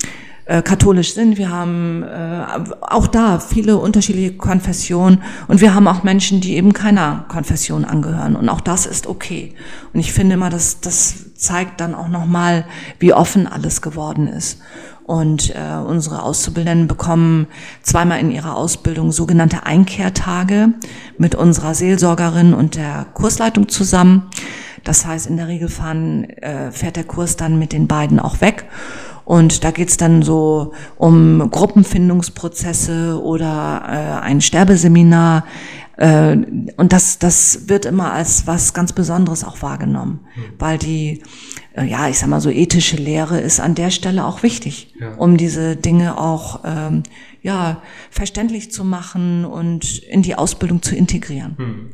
äh, 0.45 0.61
katholisch 0.61 1.13
sind. 1.13 1.37
Wir 1.37 1.49
haben 1.49 2.03
äh, 2.03 2.45
auch 2.81 3.07
da 3.07 3.39
viele 3.39 3.77
unterschiedliche 3.77 4.33
Konfessionen 4.33 5.21
und 5.47 5.61
wir 5.61 5.75
haben 5.75 5.87
auch 5.87 6.03
Menschen, 6.03 6.41
die 6.41 6.55
eben 6.55 6.73
keiner 6.73 7.25
Konfession 7.27 7.85
angehören. 7.85 8.35
Und 8.35 8.49
auch 8.49 8.61
das 8.61 8.85
ist 8.85 9.07
okay. 9.07 9.53
Und 9.93 9.99
ich 9.99 10.13
finde 10.13 10.35
immer, 10.35 10.49
dass 10.49 10.81
das 10.81 11.33
zeigt 11.35 11.79
dann 11.79 11.93
auch 11.93 12.07
nochmal, 12.07 12.65
wie 12.99 13.13
offen 13.13 13.45
alles 13.45 13.81
geworden 13.81 14.27
ist. 14.27 14.59
Und 15.07 15.55
äh, 15.55 15.77
unsere 15.77 16.21
Auszubildenden 16.21 16.87
bekommen 16.87 17.47
zweimal 17.81 18.19
in 18.19 18.29
ihrer 18.29 18.57
Ausbildung 18.57 19.13
sogenannte 19.13 19.65
Einkehrtage 19.65 20.73
mit 21.17 21.33
unserer 21.33 21.73
Seelsorgerin 21.73 22.53
und 22.53 22.75
der 22.75 23.05
Kursleitung 23.13 23.69
zusammen. 23.69 24.23
Das 24.83 25.05
heißt, 25.05 25.27
in 25.27 25.37
der 25.37 25.47
Regel 25.47 25.69
fahren, 25.69 26.25
äh, 26.25 26.71
fährt 26.71 26.97
der 26.97 27.05
Kurs 27.05 27.37
dann 27.37 27.57
mit 27.57 27.71
den 27.71 27.87
beiden 27.87 28.19
auch 28.19 28.41
weg. 28.41 28.65
Und 29.23 29.63
da 29.63 29.71
geht's 29.71 29.95
dann 29.95 30.23
so 30.23 30.73
um 30.97 31.51
Gruppenfindungsprozesse 31.51 33.21
oder 33.21 33.83
äh, 33.87 34.25
ein 34.25 34.41
Sterbeseminar. 34.41 35.45
Äh, 35.95 36.37
und 36.75 36.91
das, 36.91 37.17
das 37.17 37.69
wird 37.69 37.85
immer 37.85 38.11
als 38.11 38.45
was 38.45 38.73
ganz 38.73 38.91
Besonderes 38.91 39.45
auch 39.45 39.61
wahrgenommen, 39.61 40.19
mhm. 40.35 40.41
weil 40.59 40.77
die 40.77 41.23
ja, 41.83 42.09
ich 42.09 42.19
sag 42.19 42.29
mal 42.29 42.41
so 42.41 42.49
ethische 42.49 42.97
Lehre 42.97 43.39
ist 43.39 43.59
an 43.59 43.75
der 43.75 43.91
Stelle 43.91 44.25
auch 44.25 44.43
wichtig, 44.43 44.93
ja. 44.99 45.13
um 45.15 45.37
diese 45.37 45.75
Dinge 45.75 46.17
auch 46.17 46.61
ähm, 46.65 47.03
ja 47.41 47.81
verständlich 48.09 48.71
zu 48.71 48.83
machen 48.83 49.45
und 49.45 49.99
in 49.99 50.21
die 50.21 50.35
Ausbildung 50.35 50.81
zu 50.81 50.95
integrieren. 50.95 51.55
Hm. 51.57 51.89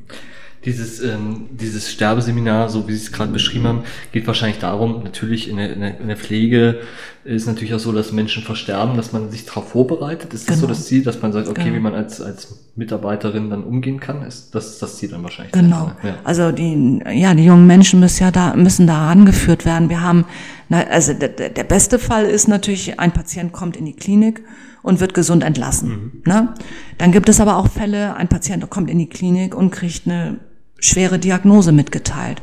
Dieses, 0.65 1.01
ähm, 1.01 1.47
dieses 1.51 1.91
Sterbeseminar, 1.91 2.69
so 2.69 2.87
wie 2.87 2.93
Sie 2.93 3.05
es 3.05 3.11
gerade 3.11 3.31
beschrieben 3.31 3.67
haben, 3.67 3.83
geht 4.11 4.27
wahrscheinlich 4.27 4.59
darum, 4.59 5.03
natürlich 5.03 5.49
in 5.49 5.57
der, 5.57 5.73
in, 5.73 5.81
der, 5.81 5.99
in 5.99 6.07
der 6.07 6.17
Pflege 6.17 6.79
ist 7.25 7.47
natürlich 7.47 7.73
auch 7.73 7.79
so, 7.79 7.91
dass 7.93 8.11
Menschen 8.11 8.43
versterben, 8.43 8.97
dass 8.97 9.13
man 9.13 9.31
sich 9.31 9.45
darauf 9.45 9.69
vorbereitet. 9.69 10.33
Ist 10.33 10.49
das 10.49 10.57
so 10.57 10.67
genau. 10.67 10.77
das 10.77 10.85
Ziel, 10.87 11.03
dass 11.03 11.21
man 11.21 11.31
sagt, 11.31 11.47
okay, 11.47 11.63
genau. 11.63 11.75
wie 11.75 11.79
man 11.79 11.95
als, 11.95 12.21
als 12.21 12.59
Mitarbeiterin 12.75 13.49
dann 13.49 13.63
umgehen 13.63 13.99
kann? 13.99 14.23
Ist 14.23 14.53
das 14.53 14.71
ist 14.71 14.81
das 14.81 14.97
Ziel 14.97 15.09
dann 15.09 15.23
wahrscheinlich? 15.23 15.53
Genau. 15.53 15.91
Ja. 16.03 16.15
Also 16.25 16.51
die, 16.51 17.01
ja, 17.13 17.33
die 17.33 17.45
jungen 17.45 17.65
Menschen 17.65 17.99
müssen 18.01 18.23
ja 18.23 18.31
da, 18.31 18.55
müssen 18.55 18.87
da 18.87 19.07
rangeführt 19.07 19.65
werden. 19.65 19.89
Wir 19.89 20.01
haben, 20.01 20.25
na, 20.67 20.81
also 20.87 21.13
der, 21.13 21.29
der 21.29 21.63
beste 21.63 21.97
Fall 21.97 22.25
ist 22.25 22.47
natürlich, 22.47 22.99
ein 22.99 23.13
Patient 23.13 23.53
kommt 23.53 23.77
in 23.77 23.85
die 23.85 23.95
Klinik 23.95 24.43
und 24.81 24.99
wird 24.99 25.13
gesund 25.13 25.43
entlassen. 25.43 25.89
Mhm. 25.89 26.21
Ne? 26.25 26.53
Dann 26.97 27.11
gibt 27.13 27.29
es 27.29 27.39
aber 27.39 27.57
auch 27.57 27.69
Fälle, 27.69 28.15
ein 28.15 28.27
Patient 28.27 28.69
kommt 28.69 28.89
in 28.89 28.99
die 28.99 29.07
Klinik 29.07 29.55
und 29.55 29.71
kriegt 29.71 30.05
eine 30.07 30.39
schwere 30.83 31.17
Diagnose 31.17 31.71
mitgeteilt. 31.71 32.41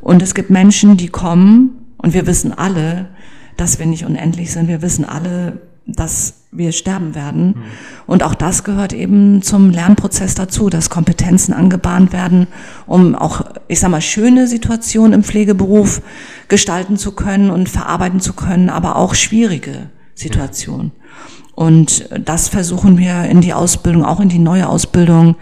Und 0.00 0.22
es 0.22 0.34
gibt 0.34 0.50
Menschen, 0.50 0.96
die 0.96 1.08
kommen, 1.08 1.70
und 1.96 2.14
wir 2.14 2.26
wissen 2.26 2.52
alle, 2.52 3.08
dass 3.56 3.78
wir 3.78 3.86
nicht 3.86 4.04
unendlich 4.04 4.52
sind. 4.52 4.68
Wir 4.68 4.82
wissen 4.82 5.04
alle, 5.04 5.60
dass 5.86 6.42
wir 6.50 6.72
sterben 6.72 7.14
werden. 7.14 7.46
Mhm. 7.46 7.62
Und 8.06 8.22
auch 8.22 8.34
das 8.34 8.64
gehört 8.64 8.92
eben 8.92 9.40
zum 9.42 9.70
Lernprozess 9.70 10.34
dazu, 10.34 10.68
dass 10.68 10.90
Kompetenzen 10.90 11.54
angebahnt 11.54 12.12
werden, 12.12 12.46
um 12.86 13.14
auch, 13.14 13.42
ich 13.68 13.80
sag 13.80 13.90
mal, 13.90 14.00
schöne 14.00 14.46
Situationen 14.46 15.12
im 15.14 15.24
Pflegeberuf 15.24 16.02
gestalten 16.48 16.96
zu 16.96 17.12
können 17.12 17.50
und 17.50 17.68
verarbeiten 17.68 18.20
zu 18.20 18.34
können, 18.34 18.68
aber 18.68 18.96
auch 18.96 19.14
schwierige 19.14 19.90
Situationen. 20.14 20.92
Und 21.54 22.08
das 22.24 22.48
versuchen 22.48 22.98
wir 22.98 23.24
in 23.24 23.40
die 23.40 23.54
Ausbildung, 23.54 24.04
auch 24.04 24.20
in 24.20 24.28
die 24.28 24.38
neue 24.38 24.68
Ausbildung, 24.68 25.36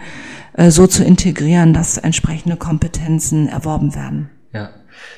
so 0.57 0.87
zu 0.87 1.03
integrieren, 1.03 1.73
dass 1.73 1.97
entsprechende 1.97 2.57
Kompetenzen 2.57 3.47
erworben 3.47 3.95
werden. 3.95 4.29
Ja. 4.53 4.71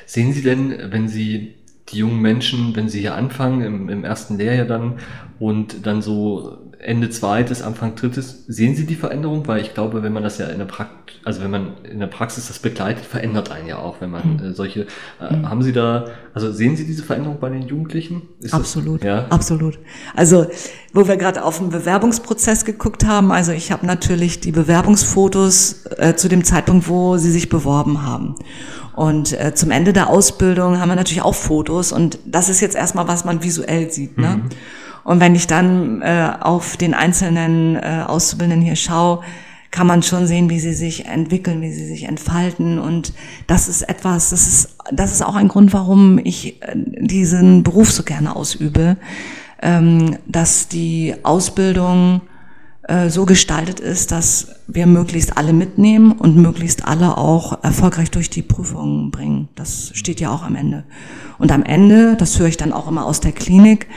Sehen 0.06 0.32
Sie 0.32 0.42
denn, 0.42 0.74
wenn 0.90 1.08
Sie 1.08 1.54
die 1.90 1.98
jungen 1.98 2.20
Menschen, 2.20 2.74
wenn 2.76 2.88
sie 2.88 3.00
hier 3.00 3.14
anfangen, 3.14 3.60
im, 3.60 3.88
im 3.88 4.04
ersten 4.04 4.38
Lehrjahr 4.38 4.66
dann 4.66 4.94
und 5.38 5.86
dann 5.86 6.02
so 6.02 6.58
Ende 6.84 7.08
zweites, 7.08 7.62
Anfang 7.62 7.94
drittes, 7.94 8.44
sehen 8.46 8.76
Sie 8.76 8.84
die 8.84 8.94
Veränderung? 8.94 9.46
Weil 9.48 9.62
ich 9.62 9.72
glaube, 9.72 10.02
wenn 10.02 10.12
man 10.12 10.22
das 10.22 10.36
ja 10.36 10.46
in 10.46 10.58
der 10.58 10.66
Praxis, 10.66 11.16
also 11.24 11.42
wenn 11.42 11.50
man 11.50 11.78
in 11.82 11.98
der 11.98 12.08
Praxis 12.08 12.48
das 12.48 12.58
begleitet, 12.58 13.06
verändert 13.06 13.50
einen 13.50 13.66
ja 13.66 13.78
auch, 13.78 14.02
wenn 14.02 14.10
man 14.10 14.34
mhm. 14.34 14.44
äh, 14.44 14.52
solche, 14.52 14.86
äh, 15.18 15.34
mhm. 15.34 15.48
haben 15.48 15.62
Sie 15.62 15.72
da, 15.72 16.08
also 16.34 16.52
sehen 16.52 16.76
Sie 16.76 16.84
diese 16.84 17.02
Veränderung 17.02 17.38
bei 17.40 17.48
den 17.48 17.62
Jugendlichen? 17.62 18.28
Ist 18.40 18.52
absolut, 18.52 19.00
das, 19.00 19.06
ja? 19.06 19.26
absolut. 19.30 19.78
Also, 20.14 20.46
wo 20.92 21.08
wir 21.08 21.16
gerade 21.16 21.42
auf 21.42 21.56
den 21.56 21.70
Bewerbungsprozess 21.70 22.66
geguckt 22.66 23.06
haben, 23.06 23.32
also 23.32 23.52
ich 23.52 23.72
habe 23.72 23.86
natürlich 23.86 24.40
die 24.40 24.52
Bewerbungsfotos 24.52 25.86
äh, 25.96 26.16
zu 26.16 26.28
dem 26.28 26.44
Zeitpunkt, 26.44 26.86
wo 26.86 27.16
sie 27.16 27.30
sich 27.30 27.48
beworben 27.48 28.02
haben. 28.02 28.34
Und 28.94 29.32
äh, 29.32 29.54
zum 29.54 29.70
Ende 29.70 29.94
der 29.94 30.10
Ausbildung 30.10 30.78
haben 30.80 30.90
wir 30.90 30.96
natürlich 30.96 31.22
auch 31.22 31.34
Fotos 31.34 31.92
und 31.92 32.18
das 32.26 32.50
ist 32.50 32.60
jetzt 32.60 32.76
erstmal, 32.76 33.08
was 33.08 33.24
man 33.24 33.42
visuell 33.42 33.90
sieht. 33.90 34.18
Ne? 34.18 34.42
Mhm. 34.42 34.48
Und 35.04 35.20
wenn 35.20 35.34
ich 35.34 35.46
dann 35.46 36.02
äh, 36.02 36.32
auf 36.40 36.76
den 36.76 36.94
einzelnen 36.94 37.76
äh, 37.76 38.04
Auszubildenden 38.06 38.64
hier 38.64 38.76
schaue, 38.76 39.20
kann 39.70 39.86
man 39.86 40.02
schon 40.04 40.26
sehen, 40.26 40.50
wie 40.50 40.60
sie 40.60 40.72
sich 40.72 41.06
entwickeln, 41.06 41.60
wie 41.60 41.72
sie 41.72 41.86
sich 41.86 42.04
entfalten. 42.04 42.78
Und 42.78 43.12
das 43.48 43.68
ist 43.68 43.82
etwas, 43.82 44.30
das 44.30 44.46
ist, 44.46 44.76
das 44.92 45.12
ist 45.12 45.22
auch 45.22 45.34
ein 45.34 45.48
Grund, 45.48 45.72
warum 45.72 46.18
ich 46.22 46.62
äh, 46.62 46.74
diesen 46.74 47.64
Beruf 47.64 47.90
so 47.90 48.04
gerne 48.04 48.34
ausübe, 48.34 48.96
ähm, 49.60 50.16
dass 50.26 50.68
die 50.68 51.14
Ausbildung 51.24 52.20
äh, 52.86 53.08
so 53.08 53.26
gestaltet 53.26 53.80
ist, 53.80 54.12
dass 54.12 54.48
wir 54.68 54.86
möglichst 54.86 55.36
alle 55.36 55.52
mitnehmen 55.52 56.12
und 56.12 56.36
möglichst 56.36 56.86
alle 56.86 57.18
auch 57.18 57.64
erfolgreich 57.64 58.10
durch 58.10 58.30
die 58.30 58.42
Prüfungen 58.42 59.10
bringen. 59.10 59.48
Das 59.54 59.90
steht 59.94 60.20
ja 60.20 60.30
auch 60.30 60.44
am 60.44 60.54
Ende. 60.54 60.84
Und 61.38 61.50
am 61.50 61.62
Ende, 61.62 62.14
das 62.16 62.38
höre 62.38 62.46
ich 62.46 62.56
dann 62.56 62.72
auch 62.72 62.86
immer 62.86 63.06
aus 63.06 63.20
der 63.20 63.32
Klinik, 63.32 63.88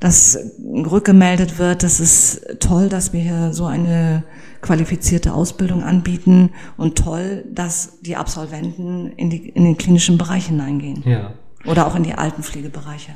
dass 0.00 0.38
rückgemeldet 0.62 1.58
wird, 1.58 1.82
das 1.82 2.00
ist 2.00 2.60
toll, 2.60 2.88
dass 2.88 3.12
wir 3.12 3.20
hier 3.20 3.52
so 3.52 3.66
eine 3.66 4.22
qualifizierte 4.60 5.32
Ausbildung 5.32 5.82
anbieten 5.82 6.50
und 6.76 6.98
toll, 6.98 7.44
dass 7.52 8.00
die 8.00 8.16
Absolventen 8.16 9.12
in, 9.12 9.30
die, 9.30 9.48
in 9.48 9.64
den 9.64 9.76
klinischen 9.76 10.18
Bereich 10.18 10.46
hineingehen. 10.46 11.02
Ja. 11.04 11.32
Oder 11.64 11.86
auch 11.86 11.96
in 11.96 12.02
die 12.02 12.14
Altenpflegebereiche. 12.14 13.12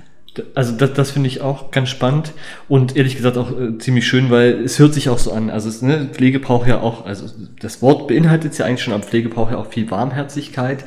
Also 0.55 0.73
das, 0.73 0.95
das 0.95 1.11
finde 1.11 1.29
ich 1.29 1.43
auch 1.43 1.71
ganz 1.71 1.91
spannend 1.91 2.33
und 2.69 2.97
ehrlich 2.97 3.17
gesagt 3.17 3.37
auch 3.37 3.51
äh, 3.51 3.77
ziemlich 3.79 4.07
schön, 4.07 4.31
weil 4.31 4.63
es 4.65 4.79
hört 4.79 4.95
sich 4.95 5.11
auch 5.11 5.19
so 5.19 5.33
an. 5.33 5.51
Also 5.51 5.69
es, 5.69 5.83
ne, 5.83 6.09
Pflege 6.11 6.41
braucht 6.41 6.67
ja 6.67 6.81
auch, 6.81 7.05
also 7.05 7.27
das 7.61 7.83
Wort 7.83 8.09
beinhaltet 8.09 8.57
ja 8.57 8.65
eigentlich 8.65 8.83
schon, 8.83 8.95
aber 8.95 9.03
Pflege 9.03 9.29
braucht 9.29 9.53
ja 9.53 9.59
auch 9.59 9.67
viel 9.67 9.91
Warmherzigkeit. 9.91 10.85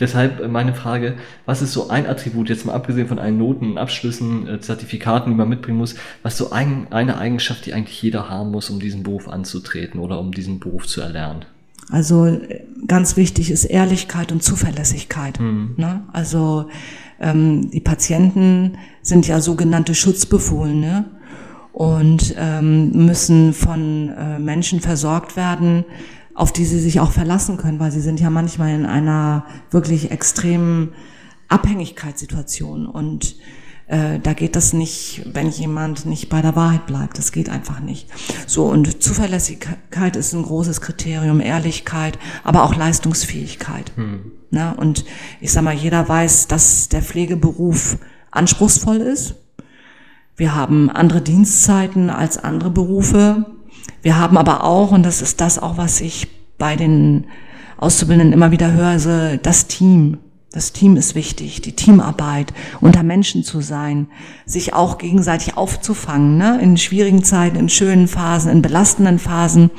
Deshalb 0.00 0.40
äh, 0.40 0.48
meine 0.48 0.74
Frage, 0.74 1.14
was 1.44 1.62
ist 1.62 1.72
so 1.72 1.88
ein 1.88 2.06
Attribut, 2.06 2.48
jetzt 2.48 2.64
mal 2.64 2.74
abgesehen 2.74 3.08
von 3.08 3.18
allen 3.18 3.38
Noten, 3.38 3.78
Abschlüssen, 3.78 4.48
äh, 4.48 4.60
Zertifikaten, 4.60 5.30
die 5.30 5.36
man 5.36 5.48
mitbringen 5.48 5.78
muss, 5.78 5.94
was 6.22 6.38
so 6.38 6.50
ein, 6.50 6.86
eine 6.90 7.18
Eigenschaft, 7.18 7.66
die 7.66 7.74
eigentlich 7.74 8.00
jeder 8.00 8.30
haben 8.30 8.50
muss, 8.50 8.70
um 8.70 8.80
diesen 8.80 9.02
Beruf 9.02 9.28
anzutreten 9.28 10.00
oder 10.00 10.18
um 10.18 10.32
diesen 10.32 10.58
Beruf 10.58 10.86
zu 10.86 11.00
erlernen? 11.00 11.44
Also 11.90 12.26
äh, 12.26 12.62
ganz 12.86 13.16
wichtig 13.16 13.50
ist 13.50 13.64
Ehrlichkeit 13.64 14.32
und 14.32 14.42
Zuverlässigkeit. 14.42 15.38
Mhm. 15.40 15.74
Ne? 15.76 16.02
Also 16.12 16.68
ähm, 17.20 17.70
die 17.70 17.80
Patienten 17.80 18.78
sind 19.02 19.26
ja 19.26 19.40
sogenannte 19.40 19.94
Schutzbefohlene 19.94 21.04
und 21.72 22.34
ähm, 22.38 23.06
müssen 23.06 23.52
von 23.52 24.08
äh, 24.08 24.38
Menschen 24.38 24.80
versorgt 24.80 25.36
werden, 25.36 25.84
auf 26.34 26.52
die 26.52 26.64
sie 26.64 26.80
sich 26.80 27.00
auch 27.00 27.12
verlassen 27.12 27.56
können, 27.56 27.80
weil 27.80 27.92
sie 27.92 28.00
sind 28.00 28.20
ja 28.20 28.30
manchmal 28.30 28.74
in 28.74 28.86
einer 28.86 29.46
wirklich 29.70 30.10
extremen 30.10 30.92
Abhängigkeitssituation. 31.48 32.86
Und 32.86 33.36
äh, 33.88 34.18
da 34.18 34.32
geht 34.32 34.56
das 34.56 34.72
nicht, 34.72 35.22
wenn 35.32 35.48
jemand 35.50 36.06
nicht 36.06 36.28
bei 36.28 36.42
der 36.42 36.56
Wahrheit 36.56 36.86
bleibt. 36.86 37.18
Das 37.18 37.30
geht 37.30 37.48
einfach 37.48 37.80
nicht. 37.80 38.08
So, 38.46 38.64
und 38.64 39.02
Zuverlässigkeit 39.02 40.16
ist 40.16 40.32
ein 40.32 40.42
großes 40.42 40.80
Kriterium, 40.80 41.40
Ehrlichkeit, 41.40 42.18
aber 42.42 42.64
auch 42.64 42.74
Leistungsfähigkeit. 42.74 43.92
Hm. 43.94 44.32
Na, 44.50 44.72
und 44.72 45.04
ich 45.40 45.52
sag 45.52 45.62
mal, 45.62 45.74
jeder 45.74 46.08
weiß, 46.08 46.48
dass 46.48 46.88
der 46.88 47.02
Pflegeberuf 47.02 47.98
anspruchsvoll 48.30 48.96
ist. 48.96 49.36
Wir 50.36 50.54
haben 50.54 50.90
andere 50.90 51.22
Dienstzeiten 51.22 52.10
als 52.10 52.38
andere 52.38 52.70
Berufe. 52.70 53.46
Wir 54.02 54.18
haben 54.18 54.36
aber 54.36 54.64
auch, 54.64 54.92
und 54.92 55.04
das 55.04 55.22
ist 55.22 55.40
das 55.40 55.58
auch, 55.58 55.78
was 55.78 56.00
ich 56.00 56.28
bei 56.58 56.76
den 56.76 57.26
Auszubildenden 57.76 58.32
immer 58.32 58.50
wieder 58.50 58.72
höre, 58.72 59.36
das 59.36 59.66
Team. 59.66 60.18
Das 60.56 60.72
Team 60.72 60.96
ist 60.96 61.14
wichtig, 61.14 61.60
die 61.60 61.76
Teamarbeit, 61.76 62.54
unter 62.80 63.02
Menschen 63.02 63.44
zu 63.44 63.60
sein, 63.60 64.06
sich 64.46 64.72
auch 64.72 64.96
gegenseitig 64.96 65.58
aufzufangen, 65.58 66.38
ne? 66.38 66.58
in 66.62 66.78
schwierigen 66.78 67.22
Zeiten, 67.22 67.56
in 67.56 67.68
schönen 67.68 68.08
Phasen, 68.08 68.50
in 68.50 68.62
belastenden 68.62 69.18
Phasen. 69.18 69.70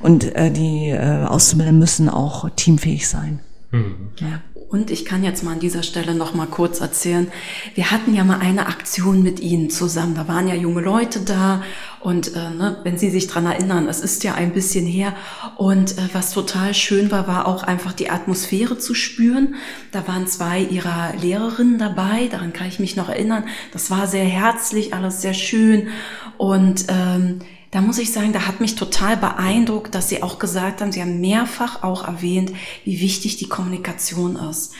Und 0.00 0.24
äh, 0.34 0.50
die 0.50 0.90
äh, 0.90 1.24
Auszubildenden 1.24 1.78
müssen 1.78 2.10
auch 2.10 2.50
teamfähig 2.50 3.08
sein. 3.08 3.40
Mhm. 3.70 4.10
Ja. 4.20 4.42
Und 4.68 4.90
ich 4.90 5.04
kann 5.04 5.22
jetzt 5.22 5.44
mal 5.44 5.52
an 5.52 5.60
dieser 5.60 5.82
Stelle 5.82 6.14
noch 6.14 6.34
mal 6.34 6.46
kurz 6.46 6.80
erzählen. 6.80 7.30
Wir 7.74 7.90
hatten 7.90 8.14
ja 8.14 8.24
mal 8.24 8.40
eine 8.40 8.66
Aktion 8.66 9.22
mit 9.22 9.38
Ihnen 9.40 9.70
zusammen. 9.70 10.14
Da 10.14 10.26
waren 10.26 10.48
ja 10.48 10.54
junge 10.54 10.80
Leute 10.80 11.20
da 11.20 11.62
und 12.00 12.34
äh, 12.34 12.50
ne, 12.50 12.78
wenn 12.82 12.98
Sie 12.98 13.08
sich 13.08 13.28
dran 13.28 13.46
erinnern, 13.46 13.88
es 13.88 14.00
ist 14.00 14.24
ja 14.24 14.34
ein 14.34 14.52
bisschen 14.52 14.84
her. 14.84 15.14
Und 15.56 15.96
äh, 15.96 16.08
was 16.12 16.32
total 16.32 16.74
schön 16.74 17.10
war, 17.10 17.26
war 17.26 17.46
auch 17.46 17.62
einfach 17.62 17.92
die 17.92 18.10
Atmosphäre 18.10 18.76
zu 18.76 18.94
spüren. 18.94 19.54
Da 19.92 20.06
waren 20.08 20.26
zwei 20.26 20.60
Ihrer 20.60 21.14
Lehrerinnen 21.20 21.78
dabei. 21.78 22.28
Daran 22.30 22.52
kann 22.52 22.68
ich 22.68 22.78
mich 22.78 22.96
noch 22.96 23.08
erinnern. 23.08 23.44
Das 23.72 23.90
war 23.90 24.06
sehr 24.06 24.26
herzlich, 24.26 24.92
alles 24.92 25.22
sehr 25.22 25.34
schön 25.34 25.88
und 26.36 26.86
ähm, 26.88 27.38
da 27.74 27.80
muss 27.80 27.98
ich 27.98 28.12
sagen, 28.12 28.32
da 28.32 28.46
hat 28.46 28.60
mich 28.60 28.76
total 28.76 29.16
beeindruckt, 29.16 29.96
dass 29.96 30.08
Sie 30.08 30.22
auch 30.22 30.38
gesagt 30.38 30.80
haben, 30.80 30.92
Sie 30.92 31.00
haben 31.00 31.20
mehrfach 31.20 31.82
auch 31.82 32.06
erwähnt, 32.06 32.52
wie 32.84 33.00
wichtig 33.00 33.36
die 33.36 33.48
Kommunikation 33.48 34.36
ist. 34.36 34.74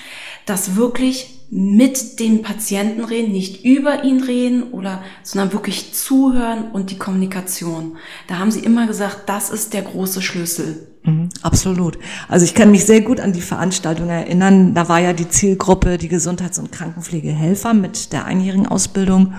Dass 0.47 0.77
wirklich 0.77 1.41
mit 1.51 2.21
den 2.21 2.43
Patienten 2.43 3.03
reden, 3.05 3.33
nicht 3.33 3.65
über 3.65 4.05
ihn 4.05 4.23
reden 4.23 4.63
oder, 4.71 5.03
sondern 5.25 5.53
wirklich 5.53 5.93
zuhören 5.93 6.71
und 6.71 6.93
die 6.93 6.97
Kommunikation. 6.97 7.97
Da 8.29 8.39
haben 8.39 8.53
Sie 8.53 8.61
immer 8.61 8.87
gesagt, 8.87 9.23
das 9.29 9.51
ist 9.51 9.75
der 9.75 9.83
große 9.83 10.23
Schlüssel. 10.23 10.87
Mhm, 11.03 11.31
absolut. 11.43 11.99
Also 12.29 12.45
ich 12.45 12.55
kann 12.55 12.71
mich 12.71 12.85
sehr 12.85 13.01
gut 13.01 13.19
an 13.19 13.33
die 13.33 13.41
Veranstaltung 13.41 14.09
erinnern. 14.09 14.73
Da 14.73 14.89
war 14.89 15.01
ja 15.01 15.13
die 15.13 15.29
Zielgruppe 15.29 15.99
die 15.99 16.09
Gesundheits- 16.09 16.61
und 16.61 16.71
Krankenpflegehelfer 16.71 17.75
mit 17.75 18.13
der 18.13 18.25
einjährigen 18.25 18.69
Ausbildung. 18.69 19.35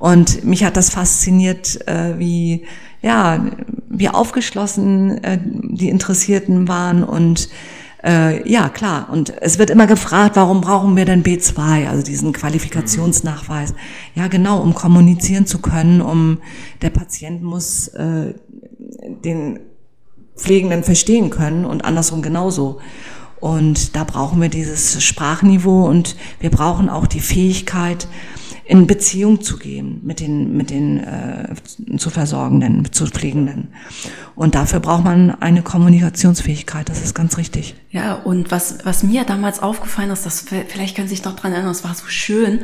Und 0.00 0.44
mich 0.44 0.64
hat 0.64 0.76
das 0.76 0.90
fasziniert, 0.90 1.86
äh, 1.86 2.18
wie, 2.18 2.64
ja, 3.02 3.44
wie 3.88 4.08
aufgeschlossen 4.08 5.22
äh, 5.22 5.38
die 5.42 5.90
Interessierten 5.90 6.66
waren 6.66 7.04
und 7.04 7.50
äh, 8.02 8.50
ja, 8.50 8.70
klar. 8.70 9.08
Und 9.12 9.30
es 9.42 9.58
wird 9.58 9.68
immer 9.68 9.86
gefragt, 9.86 10.36
warum 10.36 10.62
brauchen 10.62 10.96
wir 10.96 11.04
denn 11.04 11.22
B2, 11.22 11.86
also 11.86 12.02
diesen 12.02 12.32
Qualifikationsnachweis? 12.32 13.74
Ja, 14.14 14.28
genau, 14.28 14.60
um 14.62 14.74
kommunizieren 14.74 15.46
zu 15.46 15.58
können, 15.58 16.00
um 16.00 16.38
der 16.80 16.90
Patient 16.90 17.42
muss 17.42 17.88
äh, 17.88 18.32
den 19.24 19.60
Pflegenden 20.34 20.82
verstehen 20.82 21.28
können 21.28 21.66
und 21.66 21.84
andersrum 21.84 22.22
genauso. 22.22 22.80
Und 23.38 23.96
da 23.96 24.04
brauchen 24.04 24.40
wir 24.40 24.48
dieses 24.48 25.02
Sprachniveau 25.02 25.86
und 25.86 26.16
wir 26.40 26.50
brauchen 26.50 26.88
auch 26.88 27.06
die 27.06 27.20
Fähigkeit, 27.20 28.08
in 28.70 28.86
Beziehung 28.86 29.40
zu 29.40 29.56
gehen 29.56 30.00
mit 30.04 30.20
den, 30.20 30.56
mit 30.56 30.70
den 30.70 31.00
äh, 31.00 31.56
zu 31.98 32.08
Versorgenden, 32.08 32.86
zu 32.92 33.04
Pflegenden. 33.06 33.66
Und 34.36 34.54
dafür 34.54 34.78
braucht 34.78 35.02
man 35.02 35.32
eine 35.42 35.62
Kommunikationsfähigkeit, 35.62 36.88
das 36.88 37.02
ist 37.02 37.12
ganz 37.12 37.36
richtig. 37.36 37.74
Ja, 37.90 38.14
und 38.14 38.52
was, 38.52 38.78
was 38.84 39.02
mir 39.02 39.24
damals 39.24 39.60
aufgefallen 39.60 40.10
ist, 40.10 40.24
das, 40.24 40.44
vielleicht 40.68 40.94
können 40.94 41.08
Sie 41.08 41.16
sich 41.16 41.24
noch 41.24 41.34
dran 41.34 41.50
erinnern, 41.50 41.72
das 41.72 41.82
war 41.82 41.94
so 41.96 42.06
schön, 42.06 42.60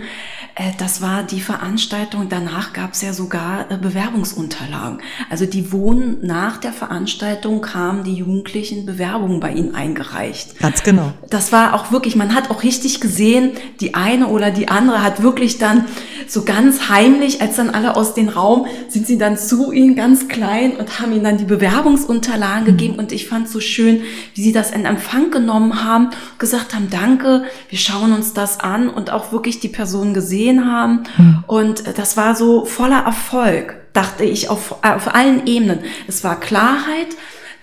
äh, 0.55 0.71
das 0.79 1.03
war 1.03 1.25
die 1.25 1.41
Veranstaltung, 1.41 2.29
danach 2.29 2.73
gab 2.73 2.93
es 2.93 3.03
ja 3.03 3.13
sogar 3.13 3.69
äh, 3.73 3.77
Bewerbungsunterlagen. 3.77 5.01
Also 5.29 5.45
die 5.45 5.73
wohnen 5.73 6.19
nach 6.23 6.59
der 6.59 6.73
Veranstaltung, 6.73 7.63
kamen 7.63 8.05
die 8.05 8.15
Jugendlichen 8.15 8.87
Bewerbungen 8.87 9.41
bei 9.41 9.53
ihnen 9.53 9.75
eingereicht. 9.75 10.61
Ganz 10.61 10.85
genau. 10.85 11.13
Das 11.31 11.51
war 11.51 11.75
auch 11.75 11.91
wirklich, 11.91 12.15
man 12.15 12.33
hat 12.33 12.49
auch 12.53 12.63
richtig 12.63 13.01
gesehen, 13.01 13.51
die 13.81 13.95
eine 13.95 14.29
oder 14.29 14.53
die 14.53 14.69
andere 14.69 15.03
hat 15.03 15.21
wirklich 15.21 15.59
dann 15.59 15.87
so 16.27 16.45
ganz 16.45 16.89
heimlich, 16.89 17.41
als 17.41 17.57
dann 17.57 17.71
alle 17.71 17.97
aus 17.97 18.15
dem 18.15 18.29
Raum, 18.29 18.67
sind 18.89 19.07
sie 19.07 19.19
dann 19.19 19.39
zu 19.39 19.73
ihm 19.73 19.97
ganz 19.97 20.29
klein 20.29 20.77
und 20.77 21.01
haben 21.01 21.13
ihm 21.13 21.23
dann 21.23 21.39
die 21.39 21.45
Bewerbungsunterlagen 21.45 22.63
mhm. 22.63 22.67
gegeben. 22.67 22.99
Und 22.99 23.13
ich 23.13 23.29
fand 23.29 23.49
so 23.49 23.61
schön, 23.61 24.03
wie 24.35 24.43
sie 24.43 24.53
das 24.53 24.71
in 24.71 24.85
Empfang 24.85 25.31
genommen 25.31 25.85
haben, 25.85 26.11
gesagt 26.39 26.75
haben, 26.75 26.89
danke, 26.91 27.45
wir 27.69 27.79
schauen 27.79 28.13
uns 28.13 28.33
das 28.33 28.61
an 28.61 28.89
und 28.89 29.11
auch 29.11 29.33
wirklich 29.33 29.61
die 29.61 29.69
Person 29.69 30.15
gesehen 30.15 30.71
haben. 30.71 31.05
Mhm. 31.17 31.45
Und 31.47 31.99
das 31.99 32.17
war 32.17 32.35
so 32.35 32.65
voller 32.65 33.05
Erfolg, 33.05 33.77
dachte 33.93 34.25
ich, 34.25 34.49
auf, 34.49 34.77
auf 34.83 35.15
allen 35.15 35.47
Ebenen. 35.47 35.81
Es 36.07 36.25
war 36.25 36.39
Klarheit, 36.41 37.17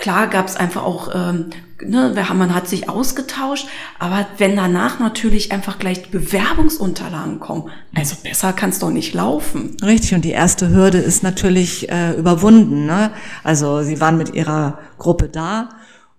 Klar 0.03 0.27
gab 0.27 0.47
es 0.47 0.57
einfach 0.57 0.83
auch, 0.83 1.09
ähm, 1.13 1.51
ne, 1.85 2.13
man 2.33 2.53
hat 2.53 2.67
sich 2.67 2.89
ausgetauscht, 2.89 3.67
aber 3.99 4.25
wenn 4.37 4.55
danach 4.55 4.99
natürlich 4.99 5.51
einfach 5.51 5.79
gleich 5.79 6.09
Bewerbungsunterlagen 6.11 7.39
kommen, 7.39 7.69
also 7.95 8.15
besser 8.23 8.53
kann 8.53 8.69
es 8.69 8.79
doch 8.79 8.89
nicht 8.89 9.13
laufen. 9.13 9.77
Richtig, 9.83 10.13
und 10.13 10.25
die 10.25 10.31
erste 10.31 10.69
Hürde 10.69 10.97
ist 10.97 11.23
natürlich 11.23 11.89
äh, 11.89 12.13
überwunden. 12.13 12.85
Ne? 12.85 13.11
Also 13.43 13.83
sie 13.83 13.99
waren 13.99 14.17
mit 14.17 14.33
ihrer 14.33 14.79
Gruppe 14.97 15.29
da 15.29 15.69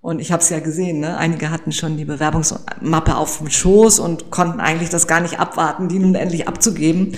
und 0.05 0.21
ich 0.21 0.33
habe 0.33 0.43
es 0.43 0.51
ja 0.51 0.61
gesehen, 0.61 1.01
ne? 1.01 1.17
einige 1.17 1.49
hatten 1.49 1.73
schon 1.73 1.97
die 1.97 2.05
Bewerbungsmappe 2.05 3.17
auf 3.17 3.39
dem 3.39 3.49
Schoß 3.49 4.01
und 4.01 4.31
konnten 4.31 4.61
eigentlich 4.61 4.91
das 4.91 5.07
gar 5.07 5.21
nicht 5.21 5.41
abwarten, 5.41 5.89
die 5.89 5.99
nun 5.99 6.15
endlich 6.15 6.47
abzugeben. 6.47 7.13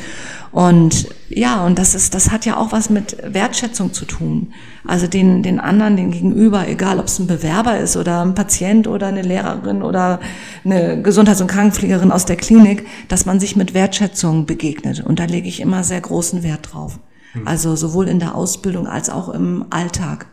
Und 0.52 1.08
ja, 1.28 1.66
und 1.66 1.80
das 1.80 1.96
ist, 1.96 2.14
das 2.14 2.30
hat 2.30 2.46
ja 2.46 2.56
auch 2.56 2.70
was 2.70 2.88
mit 2.88 3.16
Wertschätzung 3.24 3.92
zu 3.92 4.04
tun. 4.04 4.52
Also 4.86 5.08
den, 5.08 5.42
den 5.42 5.58
anderen, 5.58 5.96
den 5.96 6.12
Gegenüber, 6.12 6.68
egal 6.68 7.00
ob 7.00 7.06
es 7.06 7.18
ein 7.18 7.26
Bewerber 7.26 7.76
ist 7.76 7.96
oder 7.96 8.22
ein 8.24 8.36
Patient 8.36 8.86
oder 8.86 9.08
eine 9.08 9.22
Lehrerin 9.22 9.82
oder 9.82 10.20
eine 10.64 11.02
Gesundheits- 11.02 11.40
und 11.40 11.48
Krankenpflegerin 11.48 12.12
aus 12.12 12.24
der 12.24 12.36
Klinik, 12.36 12.86
dass 13.08 13.26
man 13.26 13.40
sich 13.40 13.56
mit 13.56 13.74
Wertschätzung 13.74 14.46
begegnet. 14.46 15.04
Und 15.04 15.18
da 15.18 15.24
lege 15.24 15.48
ich 15.48 15.58
immer 15.58 15.82
sehr 15.82 16.00
großen 16.00 16.44
Wert 16.44 16.68
drauf. 16.72 17.00
Hm. 17.32 17.48
Also 17.48 17.74
sowohl 17.74 18.06
in 18.06 18.20
der 18.20 18.36
Ausbildung 18.36 18.86
als 18.86 19.10
auch 19.10 19.28
im 19.28 19.64
Alltag. 19.70 20.28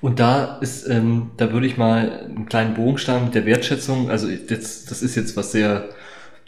Und 0.00 0.20
da 0.20 0.58
ist, 0.60 0.86
ähm, 0.88 1.30
da 1.36 1.52
würde 1.52 1.66
ich 1.66 1.76
mal 1.76 2.24
einen 2.24 2.46
kleinen 2.46 2.74
Bogen 2.74 2.98
starten 2.98 3.26
mit 3.26 3.34
der 3.34 3.46
Wertschätzung. 3.46 4.10
Also 4.10 4.28
jetzt, 4.28 4.90
das 4.90 5.02
ist 5.02 5.14
jetzt 5.14 5.36
was 5.36 5.52
sehr 5.52 5.88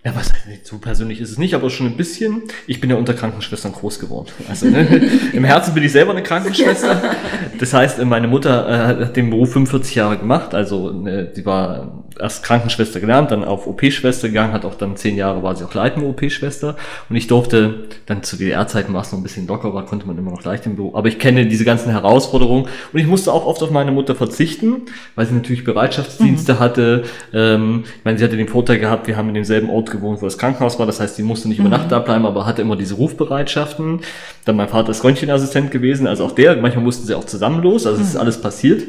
Ja, 0.04 0.14
was 0.14 0.32
so 0.64 0.78
persönlich 0.78 1.20
ist 1.20 1.30
es 1.30 1.38
nicht, 1.38 1.54
aber 1.54 1.70
schon 1.70 1.86
ein 1.86 1.96
bisschen. 1.96 2.42
Ich 2.66 2.80
bin 2.80 2.90
ja 2.90 2.96
unter 2.96 3.14
Krankenschwestern 3.14 3.72
groß 3.72 3.98
geworden. 3.98 4.28
Also 4.48 4.66
ne, 4.66 4.86
im 5.32 5.44
Herzen 5.44 5.74
bin 5.74 5.82
ich 5.82 5.92
selber 5.92 6.12
eine 6.12 6.22
Krankenschwester. 6.22 7.14
Das 7.58 7.74
heißt, 7.74 8.04
meine 8.04 8.28
Mutter 8.28 8.68
äh, 8.68 9.04
hat 9.04 9.16
den 9.16 9.30
Beruf 9.30 9.52
45 9.52 9.96
Jahre 9.96 10.16
gemacht. 10.16 10.54
Also 10.54 10.92
ne, 10.92 11.32
sie 11.34 11.44
war 11.44 12.04
erst 12.20 12.42
Krankenschwester 12.42 13.00
gelernt, 13.00 13.30
dann 13.30 13.44
auf 13.44 13.66
OP-Schwester 13.66 14.28
gegangen, 14.28 14.52
hat 14.52 14.64
auch 14.64 14.74
dann 14.74 14.96
zehn 14.96 15.16
Jahre 15.16 15.42
war 15.42 15.54
sie 15.56 15.64
auch 15.64 15.74
leitende 15.74 16.06
OP-Schwester. 16.08 16.76
Und 17.08 17.16
ich 17.16 17.26
durfte 17.26 17.88
dann 18.06 18.22
zu 18.22 18.36
DDR-Zeiten 18.36 18.92
war 18.92 19.02
es 19.02 19.12
noch 19.12 19.18
ein 19.18 19.22
bisschen 19.22 19.46
lockerer, 19.46 19.84
konnte 19.84 20.06
man 20.06 20.18
immer 20.18 20.30
noch 20.30 20.44
leicht 20.44 20.66
im 20.66 20.76
Beruf. 20.76 20.94
Aber 20.94 21.08
ich 21.08 21.18
kenne 21.18 21.46
diese 21.46 21.64
ganzen 21.64 21.90
Herausforderungen 21.90 22.66
und 22.92 22.98
ich 22.98 23.06
musste 23.06 23.32
auch 23.32 23.46
oft 23.46 23.62
auf 23.62 23.70
meine 23.70 23.92
Mutter 23.92 24.14
verzichten, 24.14 24.82
weil 25.14 25.26
sie 25.26 25.34
natürlich 25.34 25.64
Bereitschaftsdienste 25.64 26.54
mhm. 26.54 26.58
hatte. 26.58 27.04
Ähm, 27.32 27.84
ich 27.98 28.04
meine, 28.04 28.18
sie 28.18 28.24
hatte 28.24 28.36
den 28.36 28.48
Vorteil 28.48 28.78
gehabt, 28.78 29.06
wir 29.06 29.16
haben 29.16 29.28
in 29.28 29.34
demselben 29.34 29.70
Ort 29.70 29.90
gewohnt, 29.90 30.20
wo 30.20 30.26
das 30.26 30.38
Krankenhaus 30.38 30.78
war. 30.78 30.86
Das 30.86 31.00
heißt, 31.00 31.16
sie 31.16 31.22
musste 31.22 31.48
nicht 31.48 31.58
über 31.58 31.68
mhm. 31.68 31.74
Nacht 31.74 31.92
da 31.92 31.98
bleiben, 31.98 32.26
aber 32.26 32.46
hatte 32.46 32.62
immer 32.62 32.76
diese 32.76 32.94
Rufbereitschaften. 32.94 34.00
Dann 34.44 34.56
mein 34.56 34.68
Vater 34.68 34.90
ist 34.90 35.04
Röntgenassistent 35.04 35.70
gewesen, 35.70 36.06
also 36.06 36.24
auch 36.24 36.32
der. 36.32 36.56
Manchmal 36.56 36.84
mussten 36.84 37.06
sie 37.06 37.14
auch 37.14 37.24
zusammen 37.24 37.62
los, 37.62 37.86
also 37.86 38.00
es 38.00 38.08
ist 38.08 38.14
mhm. 38.14 38.20
alles 38.20 38.40
passiert. 38.40 38.82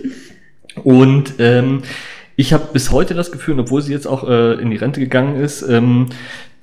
Und 0.84 1.34
ähm, 1.40 1.84
ich 2.40 2.54
habe 2.54 2.70
bis 2.72 2.94
heute 2.94 3.16
das 3.16 3.34
Gefühl, 3.34 3.60
obwohl 3.60 3.82
sie 3.82 3.92
jetzt 3.92 4.08
auch 4.08 4.26
äh, 4.26 4.54
in 4.62 4.72
die 4.72 4.78
Rente 4.78 5.02
gegangen 5.02 5.36
ist, 5.36 5.62
ähm, 5.62 6.06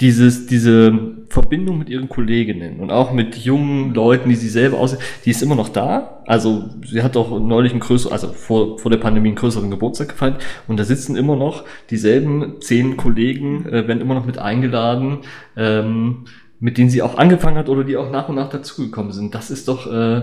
dieses, 0.01 0.47
diese 0.47 0.91
Verbindung 1.29 1.77
mit 1.79 1.91
ihren 1.91 2.09
Kolleginnen 2.09 2.81
und 2.81 2.91
auch 2.91 3.13
mit 3.13 3.37
jungen 3.37 3.93
Leuten, 3.93 4.31
die 4.31 4.37
sie 4.37 4.49
selber 4.49 4.79
aussehen, 4.79 5.03
die 5.27 5.33
ist 5.33 5.43
immer 5.43 5.55
noch 5.55 5.69
da. 5.69 6.23
Also 6.27 6.71
sie 6.83 7.03
hat 7.03 7.15
auch 7.19 7.39
neulich 7.39 7.73
einen 7.73 7.81
größeren, 7.81 8.11
also 8.11 8.29
vor, 8.29 8.79
vor 8.79 8.91
der 8.91 8.97
Pandemie 8.97 9.29
einen 9.29 9.37
größeren 9.37 9.71
Geburtstag 9.71 10.09
gefeiert 10.09 10.43
und 10.67 10.81
da 10.81 10.85
sitzen 10.85 11.15
immer 11.15 11.37
noch 11.37 11.65
dieselben 11.91 12.55
zehn 12.63 12.97
Kollegen, 12.97 13.67
äh, 13.67 13.87
werden 13.87 14.01
immer 14.01 14.15
noch 14.15 14.25
mit 14.25 14.39
eingeladen, 14.39 15.19
ähm, 15.59 16.25
mit 16.59 16.79
denen 16.79 16.89
sie 16.89 17.03
auch 17.03 17.19
angefangen 17.19 17.59
hat 17.59 17.69
oder 17.69 17.85
die 17.85 17.99
auch 17.99 18.11
nach 18.11 18.31
und 18.31 18.37
nach 18.37 18.49
dazugekommen 18.49 19.13
sind. 19.13 19.35
Das 19.35 19.51
ist 19.51 19.69
doch, 19.69 19.93
äh, 19.93 20.23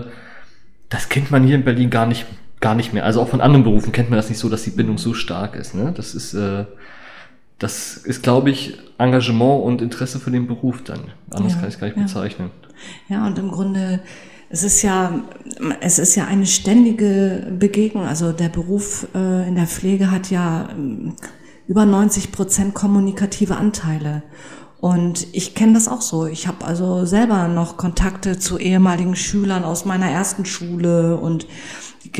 das 0.88 1.08
kennt 1.08 1.30
man 1.30 1.44
hier 1.44 1.54
in 1.54 1.62
Berlin 1.62 1.90
gar 1.90 2.06
nicht, 2.06 2.26
gar 2.64 2.74
nicht 2.74 2.94
mehr. 2.94 3.04
Also 3.04 3.20
auch 3.20 3.28
von 3.28 3.42
anderen 3.42 3.62
Berufen 3.62 3.92
kennt 3.92 4.08
man 4.08 4.16
das 4.16 4.30
nicht 4.30 4.38
so, 4.38 4.48
dass 4.48 4.62
die 4.62 4.70
Bindung 4.70 4.96
so 4.96 5.12
stark 5.12 5.54
ist. 5.54 5.74
Ne? 5.74 5.92
Das 5.94 6.14
ist, 6.14 6.32
äh, 6.32 6.64
das 7.58 7.98
ist, 7.98 8.22
glaube 8.22 8.48
ich, 8.48 8.78
Engagement 8.96 9.62
und 9.64 9.82
Interesse 9.82 10.18
für 10.18 10.30
den 10.30 10.46
Beruf 10.46 10.82
dann. 10.82 11.00
Anders 11.30 11.52
ja, 11.52 11.58
kann 11.58 11.68
ich 11.68 11.74
es 11.74 11.80
gar 11.80 11.88
nicht 11.88 11.98
ja. 11.98 12.04
bezeichnen. 12.04 12.50
Ja, 13.10 13.26
und 13.26 13.38
im 13.38 13.50
Grunde, 13.50 14.00
es 14.48 14.62
ist 14.62 14.80
ja, 14.80 15.20
es 15.82 15.98
ist 15.98 16.14
ja 16.14 16.24
eine 16.24 16.46
ständige 16.46 17.52
Begegnung. 17.58 18.06
Also 18.06 18.32
der 18.32 18.48
Beruf 18.48 19.08
äh, 19.14 19.46
in 19.46 19.56
der 19.56 19.66
Pflege 19.66 20.10
hat 20.10 20.30
ja 20.30 20.70
äh, 20.70 21.12
über 21.68 21.84
90 21.84 22.32
Prozent 22.32 22.72
kommunikative 22.72 23.56
Anteile. 23.56 24.22
Und 24.84 25.28
ich 25.32 25.54
kenne 25.54 25.72
das 25.72 25.88
auch 25.88 26.02
so. 26.02 26.26
Ich 26.26 26.46
habe 26.46 26.66
also 26.66 27.06
selber 27.06 27.48
noch 27.48 27.78
Kontakte 27.78 28.38
zu 28.38 28.58
ehemaligen 28.58 29.16
Schülern 29.16 29.64
aus 29.64 29.86
meiner 29.86 30.10
ersten 30.10 30.44
Schule 30.44 31.16
und 31.16 31.46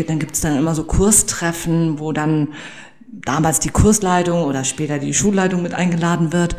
dann 0.06 0.18
gibt's 0.18 0.40
dann 0.40 0.56
immer 0.56 0.74
so 0.74 0.84
Kurstreffen, 0.84 1.98
wo 1.98 2.12
dann 2.12 2.54
damals 3.06 3.60
die 3.60 3.68
Kursleitung 3.68 4.44
oder 4.44 4.64
später 4.64 4.98
die 4.98 5.12
Schulleitung 5.12 5.62
mit 5.62 5.74
eingeladen 5.74 6.32
wird. 6.32 6.56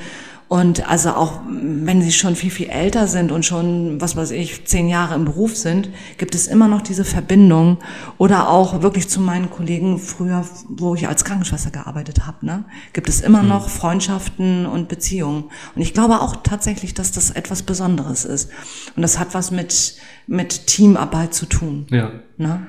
Und 0.48 0.88
also 0.88 1.10
auch 1.10 1.40
wenn 1.48 2.04
sie 2.04 2.12
schon 2.12 2.36
viel, 2.36 2.52
viel 2.52 2.70
älter 2.70 3.08
sind 3.08 3.32
und 3.32 3.44
schon, 3.44 4.00
was 4.00 4.16
weiß 4.16 4.30
ich, 4.32 4.66
zehn 4.66 4.88
Jahre 4.88 5.16
im 5.16 5.26
Beruf 5.26 5.56
sind, 5.56 5.90
gibt 6.20 6.36
es 6.36 6.46
immer 6.46 6.68
noch 6.68 6.84
diese 6.84 7.04
Verbindung. 7.04 7.78
Oder 8.20 8.50
auch 8.50 8.84
wirklich 8.84 9.10
zu 9.10 9.20
meinen 9.20 9.50
Kollegen 9.50 9.98
früher, 9.98 10.46
wo 10.70 10.94
ich 10.94 11.08
als 11.08 11.26
Krankenschwester 11.26 11.72
gearbeitet 11.72 12.28
habe, 12.28 12.46
ne, 12.46 12.66
gibt 12.94 13.10
es 13.10 13.22
immer 13.22 13.42
mhm. 13.42 13.50
noch 13.50 13.70
Freundschaften 13.70 14.68
und 14.68 14.88
Beziehungen. 14.88 15.46
Und 15.76 15.82
ich 15.82 15.94
glaube 15.94 16.22
auch 16.22 16.36
tatsächlich, 16.44 16.94
dass 16.94 17.12
das 17.12 17.32
etwas 17.32 17.64
Besonderes 17.64 18.24
ist. 18.24 18.52
Und 18.96 19.02
das 19.02 19.18
hat 19.18 19.34
was 19.34 19.50
mit, 19.50 19.96
mit 20.28 20.68
Teamarbeit 20.68 21.34
zu 21.34 21.48
tun. 21.48 21.88
Ja. 21.90 22.12
Ne? 22.38 22.68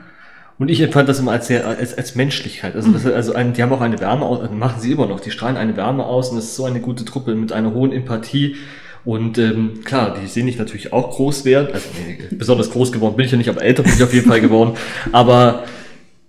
Und 0.58 0.70
ich 0.70 0.80
empfand 0.80 1.08
das 1.08 1.18
immer 1.18 1.32
als 1.32 1.48
sehr, 1.48 1.66
als, 1.66 1.96
als 1.96 2.14
Menschlichkeit. 2.14 2.74
Also, 2.74 2.90
das, 2.90 3.04
also 3.04 3.34
ein, 3.34 3.52
die 3.52 3.62
haben 3.62 3.72
auch 3.72 3.80
eine 3.82 4.00
Wärme 4.00 4.24
aus, 4.24 4.40
also 4.40 4.54
machen 4.54 4.80
sie 4.80 4.92
immer 4.92 5.06
noch, 5.06 5.20
die 5.20 5.30
strahlen 5.30 5.56
eine 5.56 5.76
Wärme 5.76 6.04
aus 6.04 6.30
und 6.30 6.38
es 6.38 6.44
ist 6.44 6.56
so 6.56 6.64
eine 6.64 6.80
gute 6.80 7.04
Truppe 7.04 7.34
mit 7.34 7.52
einer 7.52 7.74
hohen 7.74 7.92
Empathie. 7.92 8.56
Und 9.04 9.38
ähm, 9.38 9.82
klar, 9.84 10.16
die 10.20 10.26
sehen 10.26 10.48
ich 10.48 10.58
natürlich 10.58 10.92
auch 10.92 11.10
groß 11.10 11.44
werden. 11.44 11.68
Also 11.72 11.86
nee, 12.04 12.18
besonders 12.32 12.70
groß 12.70 12.90
geworden 12.90 13.16
bin 13.16 13.26
ich 13.26 13.32
ja 13.32 13.38
nicht, 13.38 13.48
aber 13.48 13.62
älter 13.62 13.84
bin 13.84 13.92
ich 13.94 14.02
auf 14.02 14.12
jeden 14.12 14.28
Fall 14.28 14.40
geworden. 14.40 14.76
Aber 15.12 15.64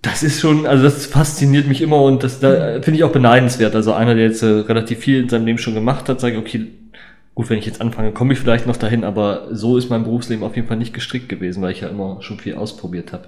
das 0.02 0.22
ist 0.22 0.40
schon, 0.40 0.64
also 0.66 0.84
das 0.84 1.06
fasziniert 1.06 1.66
mich 1.66 1.82
immer 1.82 2.00
und 2.00 2.22
das 2.22 2.38
da 2.38 2.80
finde 2.80 2.92
ich 2.92 3.04
auch 3.04 3.10
beneidenswert. 3.10 3.74
Also 3.74 3.94
einer, 3.94 4.14
der 4.14 4.24
jetzt 4.24 4.42
äh, 4.42 4.46
relativ 4.46 5.00
viel 5.00 5.20
in 5.22 5.28
seinem 5.28 5.46
Leben 5.46 5.58
schon 5.58 5.74
gemacht 5.74 6.08
hat, 6.08 6.20
sage 6.20 6.34
ich, 6.34 6.38
okay, 6.38 6.66
gut, 7.34 7.50
wenn 7.50 7.58
ich 7.58 7.66
jetzt 7.66 7.80
anfange, 7.80 8.12
komme 8.12 8.32
ich 8.32 8.38
vielleicht 8.38 8.66
noch 8.66 8.76
dahin, 8.76 9.02
aber 9.02 9.48
so 9.50 9.76
ist 9.76 9.90
mein 9.90 10.04
Berufsleben 10.04 10.44
auf 10.44 10.54
jeden 10.54 10.68
Fall 10.68 10.76
nicht 10.76 10.94
gestrickt 10.94 11.28
gewesen, 11.28 11.62
weil 11.62 11.72
ich 11.72 11.80
ja 11.80 11.88
immer 11.88 12.18
schon 12.20 12.38
viel 12.38 12.54
ausprobiert 12.54 13.12
habe. 13.12 13.24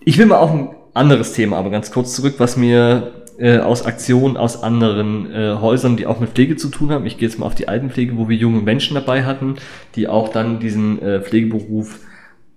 Ich 0.00 0.18
will 0.18 0.26
mal 0.26 0.38
auf 0.38 0.50
ein 0.50 0.70
anderes 0.94 1.32
Thema, 1.32 1.58
aber 1.58 1.70
ganz 1.70 1.90
kurz 1.90 2.14
zurück, 2.14 2.34
was 2.38 2.56
mir 2.56 3.12
äh, 3.38 3.58
aus 3.58 3.84
Aktionen 3.84 4.36
aus 4.36 4.62
anderen 4.62 5.32
äh, 5.32 5.56
Häusern, 5.60 5.96
die 5.96 6.06
auch 6.06 6.20
mit 6.20 6.30
Pflege 6.30 6.56
zu 6.56 6.68
tun 6.68 6.90
haben. 6.90 7.06
Ich 7.06 7.18
gehe 7.18 7.28
jetzt 7.28 7.38
mal 7.38 7.46
auf 7.46 7.54
die 7.54 7.68
Altenpflege, 7.68 8.16
wo 8.16 8.28
wir 8.28 8.36
junge 8.36 8.60
Menschen 8.60 8.94
dabei 8.94 9.24
hatten, 9.24 9.56
die 9.94 10.08
auch 10.08 10.30
dann 10.30 10.58
diesen 10.58 11.00
äh, 11.00 11.20
Pflegeberuf 11.20 12.00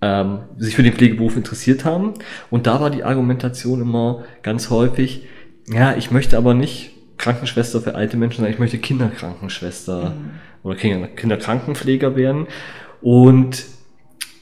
ähm, 0.01 0.39
sich 0.57 0.75
für 0.75 0.83
den 0.83 0.93
Pflegeberuf 0.93 1.37
interessiert 1.37 1.85
haben. 1.85 2.15
Und 2.49 2.65
da 2.67 2.81
war 2.81 2.89
die 2.89 3.03
Argumentation 3.03 3.81
immer 3.81 4.23
ganz 4.41 4.69
häufig, 4.69 5.27
ja, 5.71 5.95
ich 5.95 6.09
möchte 6.09 6.37
aber 6.37 6.55
nicht 6.55 6.93
Krankenschwester 7.17 7.81
für 7.81 7.93
alte 7.93 8.17
Menschen 8.17 8.41
sein, 8.41 8.51
ich 8.51 8.59
möchte 8.59 8.79
Kinderkrankenschwester 8.79 10.09
mhm. 10.09 10.31
oder 10.63 10.75
Kinder, 10.75 11.07
Kinderkrankenpfleger 11.07 12.15
werden. 12.15 12.47
Und 13.01 13.65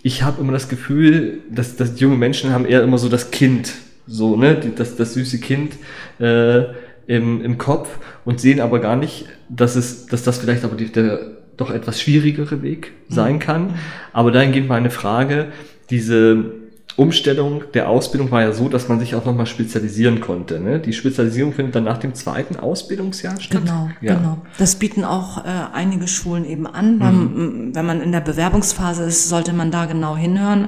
ich 0.02 0.24
habe 0.24 0.42
immer 0.42 0.54
das 0.54 0.70
Gefühl, 0.70 1.40
dass, 1.50 1.76
dass 1.76 2.00
junge 2.00 2.18
Menschen 2.18 2.52
haben 2.52 2.66
eher 2.66 2.84
immer 2.84 2.98
so 2.98 3.10
das 3.10 3.32
Kind, 3.32 3.74
so, 4.08 4.36
ne, 4.36 4.56
das, 4.76 4.96
das 4.96 5.14
süße 5.14 5.40
Kind 5.40 5.74
äh, 6.20 6.64
im, 7.08 7.44
im 7.44 7.58
Kopf 7.58 7.98
und 8.26 8.40
sehen 8.40 8.60
aber 8.60 8.80
gar 8.80 8.96
nicht, 8.96 9.26
dass 9.50 9.76
es, 9.76 10.06
dass 10.06 10.24
das 10.24 10.38
vielleicht 10.38 10.64
aber 10.64 10.76
die, 10.76 10.92
der 10.92 11.38
doch 11.58 11.72
etwas 11.72 12.02
schwierigere 12.02 12.62
Weg 12.62 12.94
sein 13.10 13.36
mhm. 13.36 13.40
kann. 13.40 13.76
Aber 14.14 14.32
dahingehend 14.32 14.70
meine 14.70 14.90
Frage, 14.90 15.48
diese 15.90 16.54
Umstellung 17.00 17.64
der 17.74 17.88
Ausbildung 17.88 18.30
war 18.30 18.42
ja 18.42 18.52
so, 18.52 18.68
dass 18.68 18.90
man 18.90 19.00
sich 19.00 19.16
auch 19.16 19.24
nochmal 19.24 19.46
spezialisieren 19.46 20.20
konnte. 20.20 20.60
Ne? 20.60 20.80
Die 20.80 20.92
Spezialisierung 20.92 21.54
findet 21.54 21.76
dann 21.76 21.86
nach 21.86 21.98
dem 21.98 22.14
zweiten 22.14 22.58
Ausbildungsjahr 22.58 23.40
statt. 23.40 23.62
Genau, 23.62 23.90
ja. 24.02 24.16
genau. 24.16 24.38
Das 24.58 24.76
bieten 24.76 25.06
auch 25.06 25.46
äh, 25.46 25.50
einige 25.74 26.10
Schulen 26.10 26.44
eben 26.44 26.68
an. 26.68 26.98
Mhm. 26.98 27.72
Wenn, 27.74 27.86
man 27.86 28.02
in 28.02 28.12
der 28.12 28.20
Bewerbungsphase 28.20 29.04
ist, 29.04 29.30
sollte 29.30 29.54
man 29.54 29.72
da 29.72 29.86
genau 29.86 30.18
hinhören. 30.18 30.68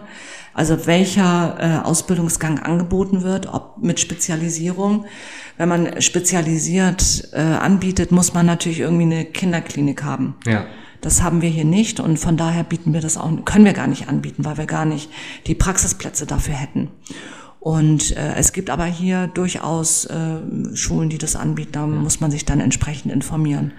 Also 0.54 0.88
welcher 0.88 1.58
äh, 1.60 1.86
Ausbildungsgang 1.86 2.60
angeboten 2.60 3.24
wird, 3.24 3.54
ob 3.54 3.78
mit 3.82 4.00
Spezialisierung. 4.00 5.06
Wenn 5.58 5.68
man 5.68 6.02
spezialisiert 6.02 7.30
äh, 7.34 7.42
anbietet, 7.42 8.12
muss 8.12 8.34
man 8.34 8.46
natürlich 8.46 8.80
irgendwie 8.80 9.04
eine 9.04 9.26
Kinderklinik 9.26 10.04
haben. 10.04 10.36
Ja. 10.48 10.66
Das 11.02 11.24
haben 11.24 11.42
wir 11.42 11.50
hier 11.50 11.66
nicht 11.66 12.00
und 12.00 12.18
von 12.18 12.38
daher 12.38 12.64
bieten 12.64 12.94
wir 12.94 13.02
das 13.02 13.18
auch, 13.18 13.30
können 13.44 13.66
wir 13.66 13.74
gar 13.74 13.88
nicht 13.88 14.08
anbieten, 14.08 14.46
weil 14.46 14.58
wir 14.58 14.68
gar 14.68 14.86
nicht 14.86 15.10
die 15.48 15.56
Praxisplätze 15.56 16.26
dafür 16.26 16.54
hätten. 16.54 16.90
Und 17.60 18.18
äh, 18.18 18.36
es 18.38 18.54
gibt 18.54 18.70
aber 18.72 18.86
hier 18.86 19.28
durchaus 19.28 20.06
äh, 20.06 20.76
Schulen, 20.76 21.10
die 21.10 21.20
das 21.20 21.36
anbieten. 21.36 21.74
Da 21.74 21.86
muss 21.86 22.20
man 22.20 22.32
sich 22.32 22.44
dann 22.44 22.60
entsprechend 22.60 23.12
informieren. 23.12 23.74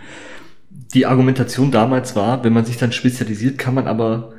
Die 0.95 1.05
Argumentation 1.07 1.73
damals 1.73 2.15
war, 2.15 2.45
wenn 2.45 2.53
man 2.53 2.65
sich 2.65 2.77
dann 2.77 2.93
spezialisiert, 2.93 3.59
kann 3.59 3.75
man 3.75 3.89
aber 3.89 4.35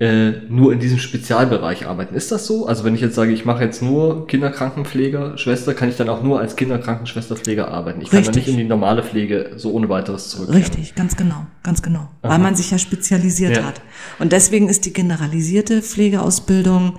äh, 0.00 0.32
nur 0.48 0.72
in 0.72 0.80
diesem 0.80 0.98
Spezialbereich 0.98 1.86
arbeiten. 1.86 2.14
Ist 2.14 2.32
das 2.32 2.46
so? 2.46 2.66
Also 2.66 2.84
wenn 2.84 2.94
ich 2.94 3.02
jetzt 3.02 3.14
sage, 3.14 3.32
ich 3.32 3.44
mache 3.44 3.62
jetzt 3.62 3.82
nur 3.82 4.26
Kinderkrankenpfleger, 4.26 5.36
Schwester, 5.36 5.74
kann 5.74 5.90
ich 5.90 5.98
dann 5.98 6.08
auch 6.08 6.22
nur 6.22 6.40
als 6.40 6.56
Kinderkrankenschwesterpfleger 6.56 7.68
arbeiten. 7.68 8.00
Ich 8.00 8.08
kann 8.08 8.24
dann 8.24 8.34
nicht 8.34 8.48
in 8.48 8.56
die 8.56 8.64
normale 8.64 9.02
Pflege 9.02 9.52
so 9.56 9.72
ohne 9.72 9.90
weiteres 9.90 10.30
zurück. 10.30 10.54
Richtig, 10.54 10.94
ganz 10.94 11.16
genau, 11.16 11.46
ganz 11.62 11.82
genau. 11.82 12.08
Aha. 12.22 12.32
Weil 12.32 12.38
man 12.38 12.56
sich 12.56 12.70
ja 12.70 12.78
spezialisiert 12.78 13.58
ja. 13.58 13.64
hat. 13.64 13.82
Und 14.18 14.32
deswegen 14.32 14.70
ist 14.70 14.86
die 14.86 14.94
generalisierte 14.94 15.82
Pflegeausbildung 15.82 16.98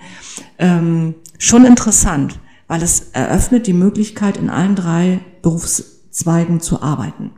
ähm, 0.59 1.15
schon 1.39 1.65
interessant, 1.65 2.37
weil 2.67 2.83
es 2.83 3.09
eröffnet 3.13 3.65
die 3.65 3.73
Möglichkeit, 3.73 4.37
in 4.37 4.51
allen 4.51 4.75
drei 4.75 5.21
Berufszweigen 5.41 6.59
zu 6.59 6.83
arbeiten. 6.83 7.31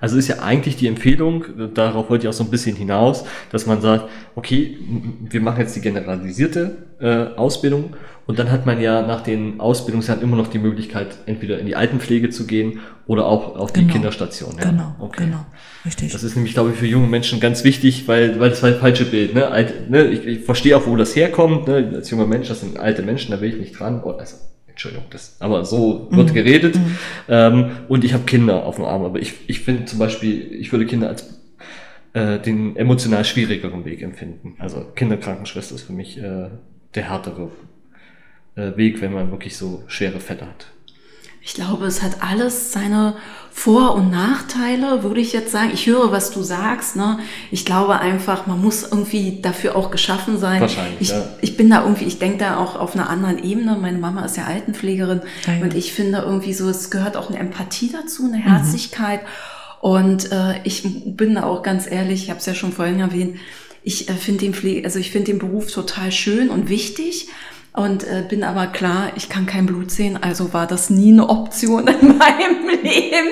Also 0.00 0.16
ist 0.16 0.28
ja 0.28 0.40
eigentlich 0.40 0.76
die 0.76 0.86
Empfehlung, 0.86 1.44
darauf 1.74 2.10
wollte 2.10 2.26
ich 2.26 2.28
auch 2.28 2.36
so 2.36 2.44
ein 2.44 2.50
bisschen 2.50 2.76
hinaus, 2.76 3.24
dass 3.50 3.66
man 3.66 3.80
sagt, 3.80 4.08
okay, 4.34 4.76
wir 5.20 5.40
machen 5.40 5.60
jetzt 5.60 5.74
die 5.76 5.80
generalisierte 5.80 6.76
äh, 7.00 7.38
Ausbildung 7.38 7.94
und 8.26 8.40
dann 8.40 8.50
hat 8.50 8.66
man 8.66 8.80
ja 8.80 9.06
nach 9.06 9.20
den 9.20 9.60
Ausbildungsjahren 9.60 10.20
immer 10.20 10.36
noch 10.36 10.48
die 10.48 10.58
Möglichkeit, 10.58 11.16
entweder 11.26 11.60
in 11.60 11.66
die 11.66 11.76
Altenpflege 11.76 12.30
zu 12.30 12.46
gehen 12.46 12.80
oder 13.06 13.26
auch 13.26 13.56
auf 13.56 13.72
die 13.72 13.80
genau. 13.80 13.92
Kinderstation. 13.92 14.56
Ja. 14.58 14.70
Genau, 14.70 14.96
okay. 14.98 15.24
genau, 15.24 15.46
richtig. 15.84 16.12
Das 16.12 16.24
ist 16.24 16.34
nämlich, 16.34 16.54
glaube 16.54 16.70
ich, 16.70 16.76
für 16.76 16.86
junge 16.86 17.06
Menschen 17.06 17.38
ganz 17.38 17.62
wichtig, 17.62 18.08
weil, 18.08 18.40
weil 18.40 18.50
das 18.50 18.64
war 18.64 18.70
das 18.70 18.80
falsche 18.80 19.04
Bild. 19.04 19.34
Ne? 19.34 19.46
Alt, 19.46 19.90
ne? 19.90 20.06
Ich, 20.06 20.26
ich 20.26 20.40
verstehe 20.40 20.76
auch, 20.76 20.86
wo 20.86 20.96
das 20.96 21.14
herkommt. 21.14 21.68
Ne? 21.68 21.92
Als 21.94 22.10
junger 22.10 22.26
Mensch, 22.26 22.48
das 22.48 22.60
sind 22.60 22.78
alte 22.78 23.02
Menschen, 23.02 23.30
da 23.30 23.40
will 23.40 23.50
ich 23.50 23.60
nicht 23.60 23.78
dran. 23.78 24.02
Oh, 24.04 24.10
also, 24.10 24.36
Entschuldigung, 24.76 25.06
das, 25.08 25.40
aber 25.40 25.64
so 25.64 26.06
wird 26.10 26.28
mhm. 26.28 26.34
geredet. 26.34 26.76
Mhm. 26.76 26.98
Ähm, 27.30 27.70
und 27.88 28.04
ich 28.04 28.12
habe 28.12 28.24
Kinder 28.24 28.66
auf 28.66 28.76
dem 28.76 28.84
Arm. 28.84 29.06
Aber 29.06 29.18
ich, 29.18 29.32
ich 29.46 29.60
finde 29.60 29.86
zum 29.86 29.98
Beispiel, 29.98 30.52
ich 30.52 30.70
würde 30.70 30.84
Kinder 30.84 31.08
als 31.08 31.40
äh, 32.12 32.38
den 32.38 32.76
emotional 32.76 33.24
schwierigeren 33.24 33.86
Weg 33.86 34.02
empfinden. 34.02 34.56
Also 34.58 34.84
Kinderkrankenschwester 34.94 35.76
ist 35.76 35.84
für 35.84 35.94
mich 35.94 36.18
äh, 36.18 36.50
der 36.94 37.08
härtere 37.08 37.50
äh, 38.54 38.76
Weg, 38.76 39.00
wenn 39.00 39.14
man 39.14 39.30
wirklich 39.30 39.56
so 39.56 39.82
schwere 39.86 40.20
Fette 40.20 40.46
hat. 40.46 40.66
Ich 41.46 41.54
glaube, 41.54 41.86
es 41.86 42.02
hat 42.02 42.24
alles 42.24 42.72
seine 42.72 43.14
Vor- 43.52 43.94
und 43.94 44.10
Nachteile, 44.10 45.04
würde 45.04 45.20
ich 45.20 45.32
jetzt 45.32 45.52
sagen. 45.52 45.70
Ich 45.72 45.86
höre, 45.86 46.10
was 46.10 46.32
du 46.32 46.42
sagst. 46.42 46.96
Ne? 46.96 47.20
Ich 47.52 47.64
glaube 47.64 48.00
einfach, 48.00 48.48
man 48.48 48.60
muss 48.60 48.82
irgendwie 48.82 49.40
dafür 49.40 49.76
auch 49.76 49.92
geschaffen 49.92 50.38
sein. 50.38 50.60
Wahrscheinlich, 50.60 51.00
ich, 51.02 51.10
ja. 51.10 51.24
ich 51.40 51.56
bin 51.56 51.70
da 51.70 51.84
irgendwie, 51.84 52.04
ich 52.04 52.18
denke 52.18 52.38
da 52.38 52.56
auch 52.56 52.74
auf 52.74 52.96
einer 52.96 53.08
anderen 53.08 53.42
Ebene. 53.44 53.78
Meine 53.80 53.98
Mama 53.98 54.24
ist 54.24 54.36
ja 54.36 54.44
Altenpflegerin 54.46 55.20
ja, 55.46 55.52
ja. 55.52 55.62
und 55.62 55.74
ich 55.74 55.92
finde 55.92 56.18
irgendwie 56.18 56.52
so, 56.52 56.68
es 56.68 56.90
gehört 56.90 57.16
auch 57.16 57.30
eine 57.30 57.38
Empathie 57.38 57.92
dazu, 57.92 58.24
eine 58.24 58.38
Herzlichkeit. 58.38 59.22
Mhm. 59.22 59.26
Und 59.88 60.32
äh, 60.32 60.60
ich 60.64 60.82
bin 61.16 61.36
da 61.36 61.44
auch 61.44 61.62
ganz 61.62 61.88
ehrlich, 61.88 62.24
ich 62.24 62.30
habe 62.30 62.40
es 62.40 62.46
ja 62.46 62.54
schon 62.54 62.72
vorhin 62.72 62.98
erwähnt, 62.98 63.36
ich 63.84 64.08
äh, 64.08 64.14
finde 64.14 64.46
den 64.46 64.54
Pflege, 64.54 64.84
also 64.84 64.98
ich 64.98 65.12
finde 65.12 65.30
den 65.30 65.38
Beruf 65.38 65.70
total 65.70 66.10
schön 66.10 66.50
und 66.50 66.68
wichtig 66.68 67.28
und 67.76 68.04
äh, 68.04 68.24
bin 68.26 68.42
aber 68.42 68.68
klar, 68.68 69.12
ich 69.16 69.28
kann 69.28 69.44
kein 69.44 69.66
Blut 69.66 69.90
sehen, 69.90 70.18
also 70.18 70.54
war 70.54 70.66
das 70.66 70.88
nie 70.88 71.12
eine 71.12 71.28
Option 71.28 71.86
in 72.00 72.16
meinem 72.16 72.68
Leben. 72.82 73.28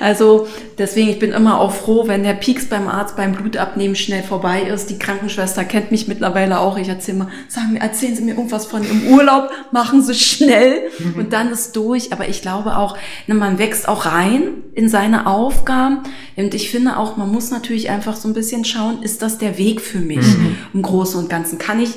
Also 0.00 0.48
deswegen, 0.78 1.10
ich 1.10 1.18
bin 1.18 1.32
immer 1.32 1.60
auch 1.60 1.72
froh, 1.72 2.08
wenn 2.08 2.22
der 2.22 2.32
Pieks 2.32 2.70
beim 2.70 2.88
Arzt 2.88 3.16
beim 3.16 3.32
Blutabnehmen 3.32 3.94
schnell 3.94 4.22
vorbei 4.22 4.62
ist. 4.62 4.88
Die 4.88 4.98
Krankenschwester 4.98 5.64
kennt 5.64 5.90
mich 5.90 6.08
mittlerweile 6.08 6.60
auch. 6.60 6.78
Ich 6.78 6.88
erzähle 6.88 7.18
mal, 7.18 7.28
sagen, 7.48 7.76
erzählen 7.76 8.16
Sie 8.16 8.22
mir 8.22 8.34
irgendwas 8.34 8.64
von 8.64 8.82
Ihrem 8.82 9.08
Urlaub, 9.08 9.50
machen 9.72 10.02
Sie 10.02 10.14
schnell 10.14 10.88
mhm. 10.98 11.14
und 11.20 11.32
dann 11.34 11.50
ist 11.50 11.76
durch. 11.76 12.14
Aber 12.14 12.26
ich 12.26 12.40
glaube 12.40 12.78
auch, 12.78 12.96
ne, 13.26 13.34
man 13.34 13.58
wächst 13.58 13.88
auch 13.88 14.06
rein 14.06 14.54
in 14.74 14.88
seine 14.88 15.26
Aufgaben. 15.26 15.98
Und 16.36 16.54
ich 16.54 16.70
finde 16.70 16.96
auch, 16.96 17.18
man 17.18 17.30
muss 17.30 17.50
natürlich 17.50 17.90
einfach 17.90 18.16
so 18.16 18.26
ein 18.26 18.32
bisschen 18.32 18.64
schauen, 18.64 19.02
ist 19.02 19.20
das 19.20 19.36
der 19.36 19.58
Weg 19.58 19.82
für 19.82 19.98
mich 19.98 20.26
mhm. 20.26 20.56
im 20.72 20.80
Großen 20.80 21.20
und 21.20 21.28
Ganzen? 21.28 21.58
Kann 21.58 21.78
ich 21.78 21.90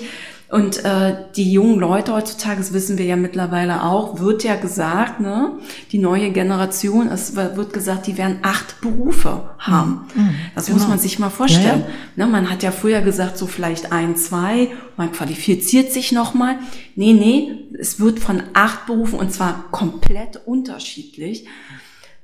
und 0.49 0.85
äh, 0.85 1.15
die 1.35 1.51
jungen 1.51 1.79
Leute 1.79 2.13
heutzutage, 2.13 2.57
das 2.57 2.71
wissen 2.71 2.99
wir 2.99 3.05
ja 3.05 3.15
mittlerweile 3.15 3.83
auch, 3.83 4.19
wird 4.19 4.43
ja 4.43 4.55
gesagt, 4.55 5.19
ne, 5.19 5.53
die 5.91 5.97
neue 5.97 6.29
Generation, 6.31 7.07
es 7.07 7.35
wird 7.35 7.73
gesagt, 7.73 8.05
die 8.05 8.17
werden 8.17 8.39
acht 8.43 8.79
Berufe 8.79 9.49
haben. 9.57 10.05
Mhm. 10.13 10.23
mhm. 10.23 10.35
Das 10.53 10.67
genau. 10.67 10.77
muss 10.77 10.87
man 10.87 10.99
sich 10.99 11.17
mal 11.17 11.31
vorstellen. 11.31 11.81
Ja, 11.81 11.87
ja. 11.87 12.25
Ne, 12.25 12.27
man 12.27 12.51
hat 12.51 12.61
ja 12.61 12.71
früher 12.71 13.01
gesagt, 13.01 13.37
so 13.39 13.47
vielleicht 13.47 13.91
ein, 13.91 14.15
zwei, 14.17 14.69
man 14.97 15.11
qualifiziert 15.11 15.91
sich 15.91 16.11
nochmal. 16.11 16.57
Nee, 16.95 17.13
nee, 17.13 17.51
es 17.79 17.99
wird 17.99 18.19
von 18.19 18.43
acht 18.53 18.85
Berufen 18.85 19.17
und 19.17 19.33
zwar 19.33 19.65
komplett 19.71 20.41
unterschiedlich. 20.45 21.47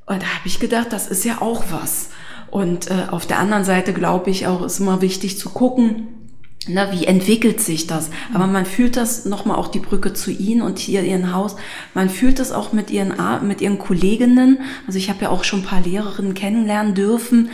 Und 0.06 0.22
da 0.22 0.28
habe 0.28 0.46
ich 0.46 0.60
gedacht, 0.60 0.88
das 0.92 1.08
ist 1.08 1.26
ja 1.26 1.42
auch 1.42 1.64
was. 1.72 2.10
Und 2.52 2.92
äh, 2.92 3.08
auf 3.10 3.26
der 3.26 3.40
anderen 3.40 3.64
Seite 3.64 3.94
glaube 3.94 4.30
ich 4.30 4.46
auch, 4.46 4.62
ist 4.62 4.80
immer 4.80 5.02
wichtig 5.02 5.40
zu 5.40 5.50
gucken, 5.50 6.21
na, 6.68 6.92
wie 6.92 7.06
entwickelt 7.06 7.60
sich 7.60 7.88
das? 7.88 8.12
Aber 8.34 8.46
man 8.46 8.66
fühlt 8.66 8.96
das 8.96 9.26
nochmal 9.26 9.58
auch 9.58 9.70
die 9.70 9.80
Brücke 9.80 10.14
zu 10.14 10.30
Ihnen 10.30 10.62
und 10.62 10.78
hier 10.78 11.04
Ihren 11.04 11.34
Haus. 11.34 11.56
Man 11.96 12.10
fühlt 12.10 12.38
das 12.38 12.52
auch 12.52 12.72
mit 12.72 12.92
Ihren, 12.92 13.14
mit 13.48 13.62
Ihren 13.62 13.80
Kolleginnen. 13.80 14.60
Also 14.86 15.00
ich 15.00 15.10
habe 15.10 15.24
ja 15.24 15.30
auch 15.30 15.44
schon 15.44 15.62
ein 15.62 15.66
paar 15.66 15.82
Lehrerinnen 15.82 16.36
kennenlernen 16.36 16.94
dürfen 16.94 17.50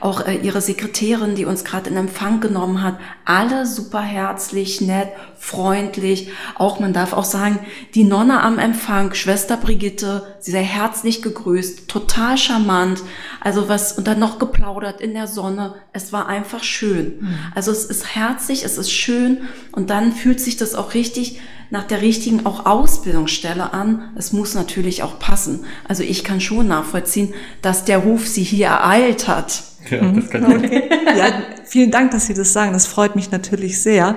auch 0.00 0.26
äh, 0.26 0.34
ihre 0.36 0.60
Sekretärin, 0.60 1.34
die 1.34 1.44
uns 1.44 1.64
gerade 1.64 1.90
in 1.90 1.96
Empfang 1.96 2.40
genommen 2.40 2.82
hat, 2.82 2.98
alle 3.24 3.66
super 3.66 4.00
herzlich, 4.00 4.80
nett, 4.80 5.08
freundlich. 5.38 6.30
Auch 6.54 6.80
man 6.80 6.92
darf 6.92 7.12
auch 7.12 7.24
sagen, 7.24 7.58
die 7.94 8.04
Nonne 8.04 8.42
am 8.42 8.58
Empfang, 8.58 9.14
Schwester 9.14 9.56
Brigitte, 9.56 10.26
sie 10.40 10.52
sehr 10.52 10.62
herzlich 10.62 11.22
gegrüßt, 11.22 11.88
total 11.88 12.38
charmant. 12.38 13.02
Also 13.40 13.68
was 13.68 13.92
und 13.92 14.06
dann 14.06 14.18
noch 14.18 14.38
geplaudert 14.38 15.00
in 15.00 15.14
der 15.14 15.26
Sonne. 15.26 15.74
Es 15.92 16.12
war 16.12 16.26
einfach 16.26 16.62
schön. 16.62 17.18
Mhm. 17.20 17.34
Also 17.54 17.70
es 17.70 17.84
ist 17.84 18.14
herzlich, 18.14 18.64
es 18.64 18.78
ist 18.78 18.90
schön 18.90 19.42
und 19.72 19.90
dann 19.90 20.12
fühlt 20.12 20.40
sich 20.40 20.56
das 20.56 20.74
auch 20.74 20.94
richtig 20.94 21.40
nach 21.70 21.84
der 21.84 22.02
richtigen 22.02 22.46
auch 22.46 22.66
Ausbildungsstelle 22.66 23.72
an. 23.72 24.10
Es 24.16 24.32
muss 24.32 24.54
natürlich 24.54 25.02
auch 25.02 25.18
passen. 25.18 25.64
Also 25.86 26.02
ich 26.02 26.24
kann 26.24 26.40
schon 26.40 26.68
nachvollziehen, 26.68 27.32
dass 27.62 27.84
der 27.84 27.98
Ruf 27.98 28.26
sie 28.26 28.42
hier 28.42 28.68
ereilt 28.68 29.28
hat. 29.28 29.62
Ja, 29.88 30.02
mhm. 30.02 30.16
das 30.16 30.30
kann 30.30 30.44
okay. 30.44 30.82
ja, 31.16 31.26
vielen 31.64 31.90
Dank, 31.90 32.10
dass 32.10 32.26
Sie 32.26 32.34
das 32.34 32.52
sagen. 32.52 32.72
Das 32.72 32.86
freut 32.86 33.16
mich 33.16 33.30
natürlich 33.30 33.82
sehr. 33.82 34.16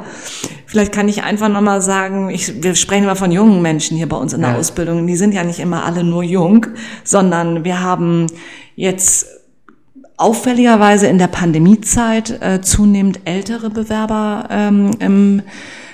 Vielleicht 0.66 0.92
kann 0.92 1.08
ich 1.08 1.24
einfach 1.24 1.48
nochmal 1.48 1.82
sagen, 1.82 2.30
ich, 2.30 2.62
wir 2.64 2.76
sprechen 2.76 3.04
immer 3.04 3.16
von 3.16 3.32
jungen 3.32 3.62
Menschen 3.62 3.96
hier 3.96 4.10
bei 4.10 4.18
uns 4.18 4.34
in 4.34 4.42
der 4.42 4.52
ja. 4.52 4.58
Ausbildung. 4.58 5.08
Die 5.08 5.16
sind 5.16 5.34
ja 5.34 5.44
nicht 5.44 5.60
immer 5.60 5.86
alle 5.86 6.04
nur 6.04 6.24
jung, 6.24 6.66
sondern 7.04 7.64
wir 7.64 7.82
haben 7.82 8.28
jetzt 8.76 9.28
auffälligerweise 10.18 11.08
in 11.08 11.18
der 11.18 11.28
Pandemiezeit 11.28 12.42
äh, 12.42 12.62
zunehmend 12.62 13.22
ältere 13.26 13.70
Bewerber 13.70 14.48
ähm, 14.50 14.92
im 15.00 15.42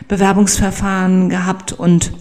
Bewerbungsverfahren 0.09 1.29
gehabt 1.29 1.71
und 1.71 2.11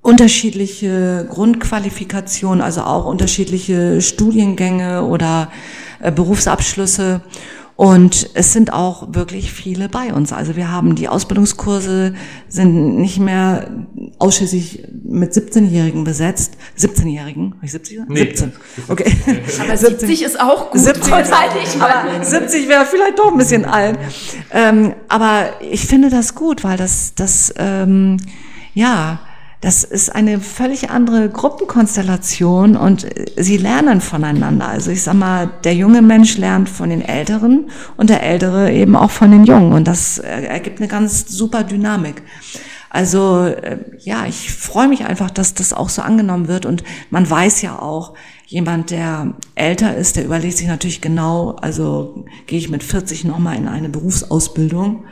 unterschiedliche 0.00 1.26
Grundqualifikationen, 1.30 2.60
also 2.60 2.80
auch 2.80 3.04
unterschiedliche 3.04 4.00
Studiengänge 4.00 5.04
oder 5.04 5.52
äh, 6.00 6.10
Berufsabschlüsse. 6.10 7.20
Und 7.76 8.30
es 8.34 8.52
sind 8.52 8.72
auch 8.72 9.14
wirklich 9.14 9.50
viele 9.52 9.88
bei 9.88 10.12
uns. 10.12 10.32
Also 10.32 10.56
wir 10.56 10.70
haben 10.70 10.94
die 10.94 11.08
Ausbildungskurse 11.08 12.14
sind 12.48 12.96
nicht 12.96 13.18
mehr 13.18 13.70
ausschließlich 14.18 14.84
mit 15.04 15.32
17-Jährigen 15.32 16.04
besetzt. 16.04 16.54
17-Jährigen? 16.78 17.54
Habe 17.54 17.64
ich 17.64 17.72
70? 17.72 18.00
Nee, 18.08 18.20
17. 18.20 18.52
Okay. 18.88 19.12
Aber 19.60 19.76
70 19.76 20.22
ist 20.22 20.40
auch 20.40 20.70
gut. 20.70 20.80
70, 20.80 21.12
aber 21.80 22.24
70 22.24 22.68
wäre 22.68 22.84
vielleicht 22.84 23.18
doch 23.18 23.32
ein 23.32 23.38
bisschen 23.38 23.64
alt. 23.64 23.98
Ähm, 24.50 24.94
aber 25.08 25.50
ich 25.60 25.86
finde 25.86 26.10
das 26.10 26.34
gut, 26.34 26.64
weil 26.64 26.76
das, 26.76 27.14
das 27.14 27.54
ähm, 27.56 28.18
ja, 28.74 29.20
das 29.62 29.84
ist 29.84 30.12
eine 30.12 30.40
völlig 30.40 30.90
andere 30.90 31.30
Gruppenkonstellation 31.30 32.76
und 32.76 33.06
sie 33.36 33.56
lernen 33.56 34.00
voneinander. 34.00 34.66
Also 34.66 34.90
ich 34.90 35.04
sag 35.04 35.14
mal, 35.14 35.50
der 35.62 35.76
junge 35.76 36.02
Mensch 36.02 36.36
lernt 36.36 36.68
von 36.68 36.90
den 36.90 37.00
Älteren 37.00 37.70
und 37.96 38.10
der 38.10 38.24
Ältere 38.24 38.72
eben 38.72 38.96
auch 38.96 39.12
von 39.12 39.30
den 39.30 39.44
Jungen 39.44 39.72
und 39.72 39.86
das 39.86 40.18
ergibt 40.18 40.80
eine 40.80 40.88
ganz 40.88 41.28
super 41.28 41.62
Dynamik. 41.62 42.22
Also 42.90 43.44
äh, 43.46 43.78
ja, 44.00 44.26
ich 44.26 44.52
freue 44.52 44.88
mich 44.88 45.04
einfach, 45.06 45.30
dass 45.30 45.54
das 45.54 45.72
auch 45.72 45.90
so 45.90 46.02
angenommen 46.02 46.48
wird 46.48 46.66
und 46.66 46.82
man 47.10 47.30
weiß 47.30 47.62
ja 47.62 47.78
auch, 47.78 48.14
jemand, 48.46 48.90
der 48.90 49.32
älter 49.54 49.96
ist, 49.96 50.16
der 50.16 50.24
überlegt 50.24 50.58
sich 50.58 50.66
natürlich 50.66 51.00
genau, 51.00 51.50
also 51.52 52.26
gehe 52.46 52.58
ich 52.58 52.68
mit 52.68 52.82
40 52.82 53.24
nochmal 53.24 53.56
in 53.56 53.68
eine 53.68 53.88
Berufsausbildung, 53.88 55.04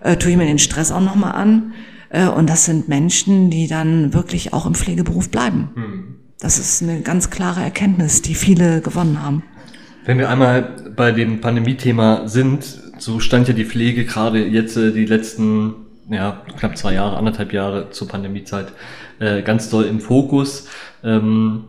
äh, 0.00 0.16
tue 0.16 0.30
ich 0.30 0.36
mir 0.36 0.46
den 0.46 0.60
Stress 0.60 0.92
auch 0.92 1.00
nochmal 1.00 1.32
an 1.32 1.72
äh, 1.74 1.91
und 2.12 2.48
das 2.50 2.66
sind 2.66 2.88
Menschen, 2.88 3.50
die 3.50 3.68
dann 3.68 4.12
wirklich 4.12 4.52
auch 4.52 4.66
im 4.66 4.74
Pflegeberuf 4.74 5.30
bleiben. 5.30 5.70
Hm. 5.74 6.04
Das 6.40 6.58
ist 6.58 6.82
eine 6.82 7.00
ganz 7.00 7.30
klare 7.30 7.62
Erkenntnis, 7.62 8.20
die 8.20 8.34
viele 8.34 8.80
gewonnen 8.80 9.22
haben. 9.22 9.44
Wenn 10.04 10.18
wir 10.18 10.28
einmal 10.28 10.92
bei 10.96 11.12
dem 11.12 11.40
Pandemie-Thema 11.40 12.28
sind, 12.28 12.64
so 12.98 13.20
stand 13.20 13.48
ja 13.48 13.54
die 13.54 13.64
Pflege 13.64 14.04
gerade 14.04 14.44
jetzt 14.44 14.76
äh, 14.76 14.92
die 14.92 15.06
letzten 15.06 15.74
ja, 16.10 16.42
knapp 16.58 16.76
zwei 16.76 16.94
Jahre, 16.94 17.16
anderthalb 17.16 17.52
Jahre 17.52 17.90
zur 17.90 18.08
Pandemiezeit 18.08 18.72
äh, 19.20 19.42
ganz 19.42 19.70
doll 19.70 19.84
im 19.84 20.00
Fokus, 20.00 20.68
ähm, 21.04 21.64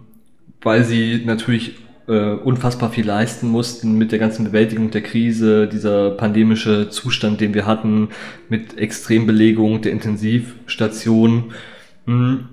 weil 0.61 0.83
sie 0.83 1.21
natürlich 1.25 1.75
äh, 2.07 2.33
unfassbar 2.33 2.89
viel 2.89 3.05
leisten 3.05 3.47
mussten 3.47 3.97
mit 3.97 4.11
der 4.11 4.19
ganzen 4.19 4.45
Bewältigung 4.45 4.91
der 4.91 5.01
Krise, 5.01 5.67
dieser 5.67 6.11
pandemische 6.11 6.89
Zustand, 6.89 7.39
den 7.39 7.53
wir 7.53 7.65
hatten, 7.65 8.09
mit 8.49 8.77
Extrembelegung 8.77 9.81
der 9.81 9.91
Intensivstation. 9.93 11.53
Hm. 12.05 12.49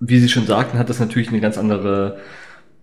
Wie 0.00 0.18
Sie 0.18 0.28
schon 0.28 0.46
sagten, 0.46 0.78
hat 0.78 0.88
das 0.90 1.00
natürlich 1.00 1.28
eine 1.28 1.40
ganz 1.40 1.58
andere 1.58 2.18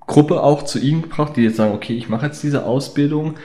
Gruppe 0.02 0.42
auch 0.42 0.64
zu 0.64 0.80
Ihnen 0.80 1.04
gebracht, 1.04 1.34
die 1.36 1.42
jetzt 1.42 1.58
sagen, 1.58 1.74
okay, 1.74 1.96
ich 1.96 2.10
mache 2.10 2.26
jetzt 2.26 2.44
diese 2.44 2.66
Ausbildung. 2.66 3.36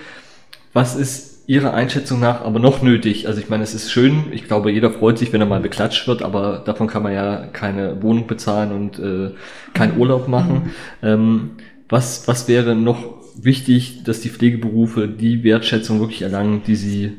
Was 0.72 0.96
ist 0.96 1.48
Ihrer 1.48 1.72
Einschätzung 1.72 2.20
nach 2.20 2.42
aber 2.42 2.58
noch 2.58 2.82
nötig? 2.82 3.26
Also 3.26 3.40
ich 3.40 3.48
meine, 3.48 3.62
es 3.62 3.74
ist 3.74 3.90
schön, 3.90 4.24
ich 4.32 4.44
glaube, 4.44 4.70
jeder 4.70 4.90
freut 4.90 5.18
sich, 5.18 5.32
wenn 5.32 5.40
er 5.40 5.46
mal 5.46 5.60
beklatscht 5.60 6.06
wird, 6.06 6.22
aber 6.22 6.62
davon 6.64 6.86
kann 6.86 7.02
man 7.02 7.14
ja 7.14 7.46
keine 7.52 8.02
Wohnung 8.02 8.26
bezahlen 8.26 8.72
und 8.72 8.98
äh, 8.98 9.34
keinen 9.72 9.98
Urlaub 9.98 10.28
machen. 10.28 10.72
Mhm. 11.00 11.08
Ähm, 11.08 11.50
was, 11.88 12.28
was 12.28 12.48
wäre 12.48 12.74
noch 12.74 13.14
wichtig, 13.34 14.02
dass 14.04 14.20
die 14.20 14.30
Pflegeberufe 14.30 15.08
die 15.08 15.44
Wertschätzung 15.44 16.00
wirklich 16.00 16.22
erlangen, 16.22 16.62
die 16.66 16.76
sie 16.76 17.12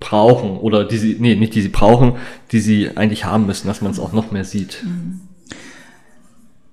brauchen 0.00 0.58
oder 0.58 0.84
die 0.84 0.98
sie, 0.98 1.16
nee, 1.18 1.34
nicht 1.34 1.54
die 1.54 1.62
sie 1.62 1.68
brauchen, 1.68 2.16
die 2.52 2.60
sie 2.60 2.96
eigentlich 2.96 3.24
haben 3.24 3.46
müssen, 3.46 3.66
dass 3.66 3.80
man 3.80 3.92
es 3.92 3.98
auch 3.98 4.12
noch 4.12 4.30
mehr 4.30 4.44
sieht? 4.44 4.82
Mhm. 4.84 5.20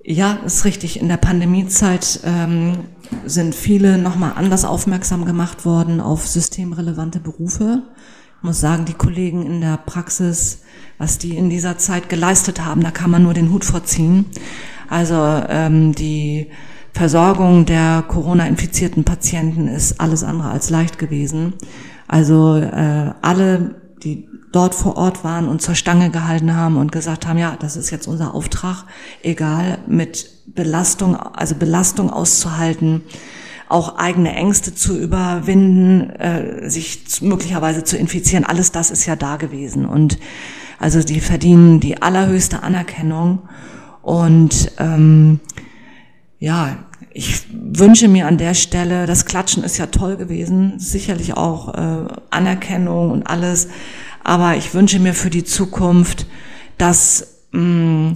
Ja, 0.04 0.40
ist 0.46 0.66
richtig. 0.66 1.00
In 1.00 1.08
der 1.10 1.18
Pandemiezeit 1.18 2.22
ähm, 2.24 2.80
sind 3.26 3.54
viele 3.54 4.00
nochmal 4.00 4.34
anders 4.36 4.66
aufmerksam 4.66 5.26
gemacht 5.26 5.64
worden 5.64 6.02
auf 6.02 6.28
systemrelevante 6.28 7.20
Berufe. 7.20 7.84
muss 8.42 8.60
sagen, 8.60 8.86
die 8.86 8.96
Kollegen 8.96 9.46
in 9.46 9.62
der 9.62 9.78
Praxis, 9.78 10.64
was 10.98 11.20
die 11.20 11.38
in 11.38 11.52
dieser 11.52 11.78
Zeit 11.78 12.10
geleistet 12.10 12.66
haben, 12.66 12.82
da 12.82 12.90
kann 12.90 13.12
man 13.12 13.22
nur 13.22 13.36
den 13.36 13.52
Hut 13.52 13.64
vorziehen. 13.64 14.26
Also 14.90 15.16
ähm, 15.48 15.94
die 15.94 16.48
Versorgung 16.94 17.66
der 17.66 18.04
Corona-infizierten 18.08 19.04
Patienten 19.04 19.68
ist 19.68 20.00
alles 20.00 20.24
andere 20.24 20.50
als 20.50 20.70
leicht 20.70 21.00
gewesen. 21.00 21.54
Also 22.08 22.58
äh, 22.58 23.12
alle, 23.22 23.76
die 24.04 24.28
dort 24.52 24.76
vor 24.76 24.98
Ort 24.98 25.24
waren 25.24 25.48
und 25.48 25.62
zur 25.62 25.76
Stange 25.76 26.10
gehalten 26.10 26.56
haben 26.56 26.78
und 26.78 26.92
gesagt 26.92 27.26
haben, 27.28 27.38
ja, 27.38 27.56
das 27.60 27.78
ist 27.78 27.90
jetzt 27.90 28.08
unser 28.08 28.36
Auftrag, 28.36 28.84
egal 29.24 29.78
mit 29.88 30.30
Belastung, 30.54 31.16
also 31.16 31.56
Belastung 31.56 32.10
auszuhalten, 32.10 33.04
auch 33.70 33.98
eigene 33.98 34.34
Ängste 34.36 34.76
zu 34.76 34.98
überwinden, 35.00 36.10
äh, 36.10 36.70
sich 36.70 37.22
möglicherweise 37.22 37.86
zu 37.86 37.98
infizieren, 37.98 38.44
alles 38.44 38.74
das 38.74 38.92
ist 38.92 39.06
ja 39.06 39.16
da 39.16 39.38
gewesen. 39.38 39.86
Und 39.86 40.20
also 40.78 41.02
die 41.02 41.22
verdienen 41.22 41.80
die 41.80 42.02
allerhöchste 42.02 42.64
Anerkennung. 42.64 43.40
Und 44.02 44.74
ähm, 44.80 45.40
ja, 46.42 46.76
ich 47.14 47.44
wünsche 47.54 48.08
mir 48.08 48.26
an 48.26 48.40
der 48.40 48.56
Stelle, 48.56 49.06
das 49.06 49.26
Klatschen 49.26 49.64
ist 49.64 49.78
ja 49.78 49.86
toll 49.86 50.18
gewesen, 50.18 50.80
sicherlich 50.80 51.38
auch 51.38 51.76
äh, 51.76 52.08
Anerkennung 52.32 53.12
und 53.12 53.28
alles, 53.28 53.68
aber 54.24 54.58
ich 54.58 54.74
wünsche 54.74 55.00
mir 55.00 55.14
für 55.14 55.30
die 55.30 55.44
Zukunft, 55.44 56.26
dass 56.80 57.46
mh, 57.52 58.14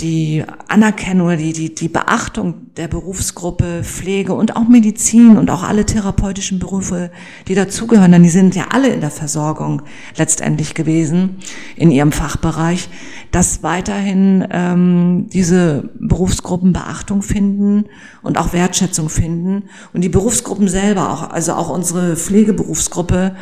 die 0.00 0.44
Anerkennung 0.68 1.28
oder 1.28 1.38
die, 1.38 1.54
die, 1.54 1.74
die 1.74 1.88
Beachtung 1.88 2.74
der 2.76 2.86
Berufsgruppe 2.86 3.82
Pflege 3.82 4.34
und 4.34 4.54
auch 4.54 4.68
Medizin 4.68 5.38
und 5.38 5.50
auch 5.50 5.62
alle 5.62 5.86
therapeutischen 5.86 6.58
Berufe, 6.58 7.10
die 7.48 7.54
dazugehören, 7.54 8.12
denn 8.12 8.22
die 8.22 8.28
sind 8.28 8.54
ja 8.54 8.66
alle 8.72 8.88
in 8.88 9.00
der 9.00 9.10
Versorgung 9.10 9.80
letztendlich 10.18 10.74
gewesen 10.74 11.36
in 11.76 11.90
ihrem 11.90 12.12
Fachbereich, 12.12 12.90
dass 13.30 13.62
weiterhin 13.62 14.46
ähm, 14.50 15.28
diese 15.32 15.88
Berufsgruppen 15.98 16.74
Beachtung 16.74 17.22
finden 17.22 17.86
und 18.22 18.36
auch 18.36 18.52
Wertschätzung 18.52 19.08
finden 19.08 19.64
und 19.94 20.02
die 20.02 20.10
Berufsgruppen 20.10 20.68
selber 20.68 21.10
auch, 21.10 21.30
also 21.30 21.54
auch 21.54 21.70
unsere 21.70 22.16
Pflegeberufsgruppe 22.16 23.34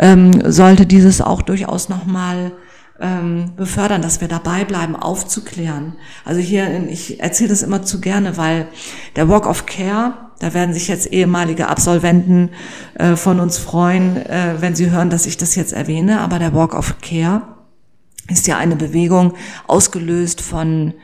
ähm, 0.00 0.50
sollte 0.50 0.84
dieses 0.84 1.20
auch 1.20 1.42
durchaus 1.42 1.88
nochmal 1.88 2.50
ähm, 3.02 3.52
befördern, 3.56 4.00
dass 4.00 4.20
wir 4.20 4.28
dabei 4.28 4.64
bleiben, 4.64 4.96
aufzuklären. 4.96 5.94
Also 6.24 6.40
hier, 6.40 6.88
ich 6.88 7.20
erzähle 7.20 7.50
das 7.50 7.62
immer 7.62 7.82
zu 7.82 8.00
gerne, 8.00 8.36
weil 8.36 8.68
der 9.16 9.28
Walk 9.28 9.46
of 9.46 9.66
Care, 9.66 10.14
da 10.38 10.54
werden 10.54 10.72
sich 10.72 10.88
jetzt 10.88 11.12
ehemalige 11.12 11.68
Absolventen 11.68 12.50
äh, 12.94 13.16
von 13.16 13.40
uns 13.40 13.58
freuen, 13.58 14.16
äh, 14.16 14.54
wenn 14.60 14.76
sie 14.76 14.90
hören, 14.90 15.10
dass 15.10 15.26
ich 15.26 15.36
das 15.36 15.56
jetzt 15.56 15.72
erwähne, 15.72 16.20
aber 16.20 16.38
der 16.38 16.54
Walk 16.54 16.74
of 16.74 16.96
Care 17.02 17.42
ist 18.30 18.46
ja 18.46 18.56
eine 18.56 18.76
Bewegung 18.76 19.34
ausgelöst 19.66 20.40
von 20.40 20.94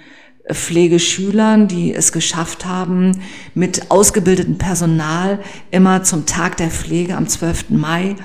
Pflegeschülern, 0.50 1.68
die 1.68 1.94
es 1.94 2.12
geschafft 2.12 2.64
haben, 2.64 3.20
mit 3.54 3.90
ausgebildetem 3.90 4.56
Personal 4.56 5.40
immer 5.70 6.04
zum 6.04 6.24
Tag 6.24 6.56
der 6.56 6.70
Pflege 6.70 7.16
am 7.16 7.26
12. 7.26 7.70
Mai 7.70 8.16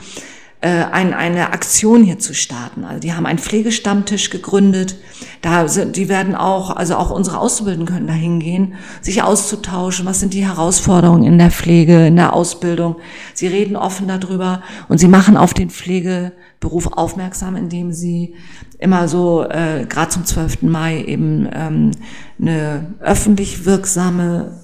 äh, 0.64 0.86
ein, 0.92 1.14
eine 1.14 1.52
Aktion 1.52 2.06
hier 2.06 2.20
zu 2.20 2.34
starten. 2.34 2.86
Also 2.86 3.02
die 3.02 3.14
haben 3.14 3.26
einen 3.26 3.38
Pflegestammtisch 3.38 4.30
gegründet. 4.30 4.96
Da 5.42 5.68
sind, 5.68 5.98
die 5.98 6.08
werden 6.08 6.36
auch, 6.36 6.74
also 6.74 6.96
auch 6.96 7.10
unsere 7.10 7.38
Auszubildenden 7.38 7.94
können 7.94 8.08
da 8.08 8.14
hingehen, 8.14 8.76
sich 9.02 9.24
auszutauschen. 9.24 10.06
Was 10.06 10.22
sind 10.22 10.34
die 10.34 10.48
Herausforderungen 10.48 11.26
in 11.26 11.38
der 11.38 11.52
Pflege, 11.52 12.08
in 12.08 12.16
der 12.16 12.32
Ausbildung? 12.32 12.96
Sie 13.34 13.48
reden 13.48 13.76
offen 13.76 14.08
darüber 14.08 14.62
und 14.88 15.00
sie 15.00 15.10
machen 15.10 15.36
auf 15.36 15.54
den 15.54 15.70
Pflegeberuf 15.70 16.94
aufmerksam, 16.94 17.58
indem 17.58 17.92
sie 17.92 18.36
immer 18.80 19.10
so, 19.10 19.44
äh, 19.44 19.86
gerade 19.90 20.12
zum 20.12 20.24
12. 20.24 20.62
Mai 20.62 21.04
eben 21.04 21.46
ähm, 21.54 21.92
eine 22.40 22.94
öffentlich 23.02 23.66
wirksame 23.66 24.62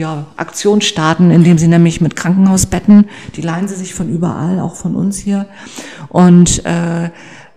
ja, 0.00 0.26
Aktion 0.36 0.80
starten, 0.80 1.30
indem 1.30 1.58
sie 1.58 1.68
nämlich 1.68 2.00
mit 2.00 2.16
Krankenhausbetten, 2.16 3.04
die 3.36 3.42
leihen 3.42 3.68
sie 3.68 3.74
sich 3.74 3.92
von 3.92 4.08
überall, 4.08 4.58
auch 4.58 4.74
von 4.74 4.96
uns 4.96 5.18
hier, 5.18 5.46
und 6.08 6.64
äh, 6.64 7.10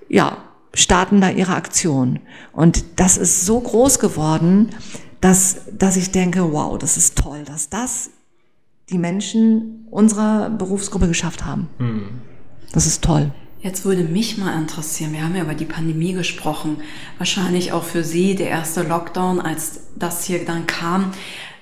ja, 0.09 0.37
starten 0.73 1.21
da 1.21 1.29
ihre 1.29 1.55
Aktion. 1.55 2.19
Und 2.51 2.83
das 2.97 3.15
ist 3.15 3.45
so 3.45 3.61
groß 3.61 3.99
geworden, 3.99 4.71
dass, 5.21 5.61
dass 5.71 5.95
ich 5.95 6.11
denke, 6.11 6.51
wow, 6.51 6.77
das 6.77 6.97
ist 6.97 7.17
toll, 7.17 7.43
dass 7.45 7.69
das 7.69 8.09
die 8.89 8.97
Menschen 8.97 9.87
unserer 9.89 10.49
Berufsgruppe 10.49 11.07
geschafft 11.07 11.45
haben. 11.45 11.69
Mhm. 11.79 12.09
Das 12.73 12.85
ist 12.85 13.05
toll. 13.05 13.31
Jetzt 13.61 13.85
würde 13.85 14.03
mich 14.03 14.37
mal 14.37 14.59
interessieren, 14.59 15.13
wir 15.13 15.23
haben 15.23 15.37
ja 15.37 15.43
über 15.43 15.53
die 15.53 15.63
Pandemie 15.63 16.11
gesprochen, 16.11 16.81
wahrscheinlich 17.17 17.71
auch 17.71 17.85
für 17.85 18.03
Sie 18.03 18.35
der 18.35 18.49
erste 18.49 18.83
Lockdown, 18.83 19.39
als 19.39 19.83
das 19.95 20.25
hier 20.25 20.43
dann 20.43 20.67
kam. 20.67 21.13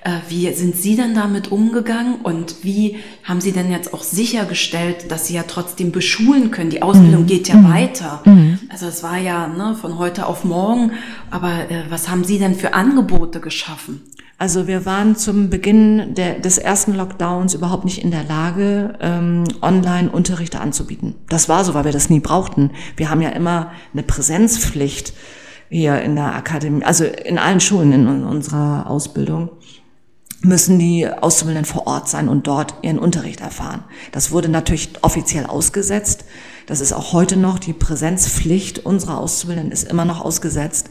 Äh, 0.04 0.18
wie 0.28 0.52
sind 0.52 0.74
Sie 0.74 0.96
denn 0.96 1.14
damit 1.14 1.52
umgegangen 1.52 2.16
und 2.22 2.64
wie 2.64 2.96
haben 3.22 3.40
Sie 3.40 3.52
denn 3.52 3.70
jetzt 3.70 3.94
auch 3.94 4.02
sichergestellt, 4.02 5.10
dass 5.12 5.28
Sie 5.28 5.34
ja 5.34 5.44
trotzdem 5.46 5.92
beschulen 5.92 6.50
können? 6.50 6.70
Die 6.70 6.82
Ausbildung 6.82 7.22
mhm. 7.22 7.26
geht 7.26 7.48
ja 7.48 7.54
mhm. 7.54 7.72
weiter. 7.72 8.22
Mhm. 8.24 8.58
Also 8.68 8.86
es 8.86 9.04
war 9.04 9.18
ja 9.18 9.46
ne, 9.46 9.76
von 9.80 9.98
heute 9.98 10.26
auf 10.26 10.42
morgen. 10.42 10.92
Aber 11.30 11.70
äh, 11.70 11.84
was 11.88 12.08
haben 12.08 12.24
Sie 12.24 12.40
denn 12.40 12.56
für 12.56 12.74
Angebote 12.74 13.40
geschaffen? 13.40 14.02
Also 14.38 14.66
wir 14.66 14.84
waren 14.84 15.14
zum 15.14 15.50
Beginn 15.50 16.14
der, 16.16 16.40
des 16.40 16.58
ersten 16.58 16.94
Lockdowns 16.94 17.54
überhaupt 17.54 17.84
nicht 17.84 18.02
in 18.02 18.10
der 18.10 18.24
Lage, 18.24 18.94
ähm, 19.00 19.44
Online-Unterrichte 19.60 20.58
anzubieten. 20.58 21.14
Das 21.28 21.48
war 21.48 21.64
so, 21.64 21.74
weil 21.74 21.84
wir 21.84 21.92
das 21.92 22.10
nie 22.10 22.18
brauchten. 22.18 22.72
Wir 22.96 23.08
haben 23.08 23.20
ja 23.20 23.28
immer 23.28 23.70
eine 23.92 24.02
Präsenzpflicht 24.02 25.12
hier 25.68 26.02
in 26.02 26.16
der 26.16 26.34
Akademie, 26.34 26.82
also 26.82 27.04
in 27.04 27.38
allen 27.38 27.60
Schulen 27.60 27.92
in 27.92 28.24
unserer 28.24 28.90
Ausbildung 28.90 29.50
müssen 30.44 30.78
die 30.78 31.08
Auszubildenden 31.08 31.70
vor 31.70 31.86
Ort 31.86 32.08
sein 32.08 32.28
und 32.28 32.46
dort 32.46 32.74
ihren 32.82 32.98
Unterricht 32.98 33.40
erfahren. 33.40 33.84
Das 34.10 34.32
wurde 34.32 34.48
natürlich 34.48 34.90
offiziell 35.02 35.46
ausgesetzt. 35.46 36.24
Das 36.66 36.80
ist 36.80 36.92
auch 36.92 37.12
heute 37.12 37.36
noch 37.36 37.58
die 37.58 37.72
Präsenzpflicht 37.72 38.80
unserer 38.80 39.18
Auszubildenden 39.18 39.72
ist 39.72 39.88
immer 39.88 40.04
noch 40.04 40.20
ausgesetzt. 40.20 40.90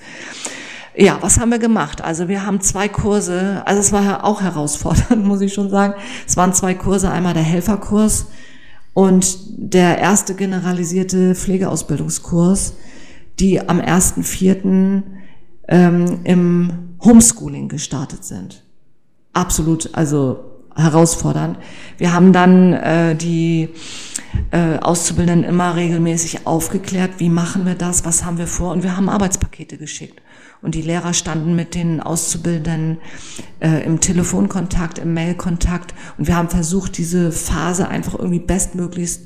Ja, 0.96 1.18
was 1.22 1.40
haben 1.40 1.52
wir 1.52 1.60
gemacht? 1.60 2.02
Also 2.02 2.28
wir 2.28 2.46
haben 2.46 2.60
zwei 2.60 2.90
Kurse, 2.90 3.64
also 3.66 3.80
es 3.80 3.92
war 3.92 4.26
auch 4.26 4.42
herausfordernd, 4.42 5.26
muss 5.26 5.42
ich 5.42 5.54
schon 5.54 5.70
sagen. 5.70 5.94
Es 6.28 6.36
waren 6.38 6.54
zwei 6.54 6.74
Kurse, 6.74 7.10
einmal 7.10 7.34
der 7.34 7.44
Helferkurs 7.44 8.28
und 8.94 9.38
der 9.50 10.00
erste 10.00 10.36
generalisierte 10.36 11.34
Pflegeausbildungskurs, 11.36 12.74
die 13.40 13.62
am 13.62 13.80
1.4. 13.80 15.04
Ähm, 15.68 16.20
im 16.26 16.98
Homeschooling 17.02 17.70
gestartet 17.70 18.26
sind 18.26 18.64
absolut, 19.34 19.90
also 19.94 20.52
herausfordernd. 20.76 21.58
Wir 21.98 22.14
haben 22.14 22.34
dann 22.34 22.74
äh, 22.74 23.16
die 23.16 23.70
äh, 24.52 24.78
Auszubildenden 24.80 25.50
immer 25.50 25.76
regelmäßig 25.76 26.48
aufgeklärt, 26.48 27.12
wie 27.18 27.30
machen 27.30 27.66
wir 27.66 27.76
das, 27.76 28.06
was 28.06 28.24
haben 28.24 28.38
wir 28.38 28.48
vor 28.48 28.72
und 28.72 28.84
wir 28.84 28.96
haben 28.96 29.10
Arbeitspakete 29.10 29.78
geschickt. 29.78 30.22
Und 30.62 30.76
die 30.76 30.82
Lehrer 30.82 31.14
standen 31.14 31.56
mit 31.56 31.74
den 31.74 32.02
Auszubildenden 32.02 33.00
äh, 33.60 33.84
im 33.84 34.00
Telefonkontakt, 34.00 35.00
im 35.00 35.14
Mailkontakt 35.14 35.94
und 36.18 36.28
wir 36.28 36.36
haben 36.36 36.50
versucht, 36.50 36.98
diese 36.98 37.32
Phase 37.32 37.88
einfach 37.88 38.14
irgendwie 38.18 38.40
bestmöglichst 38.40 39.22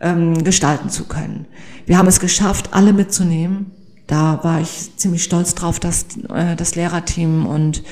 ähm, 0.00 0.44
gestalten 0.44 0.90
zu 0.90 1.04
können. 1.04 1.46
Wir 1.86 1.98
haben 1.98 2.08
es 2.08 2.20
geschafft, 2.20 2.70
alle 2.72 2.92
mitzunehmen. 2.92 3.72
Da 4.06 4.44
war 4.44 4.60
ich 4.60 4.96
ziemlich 4.96 5.24
stolz 5.24 5.54
drauf, 5.54 5.80
dass 5.80 6.06
äh, 6.28 6.54
das 6.54 6.74
Lehrerteam 6.76 7.46
und 7.46 7.82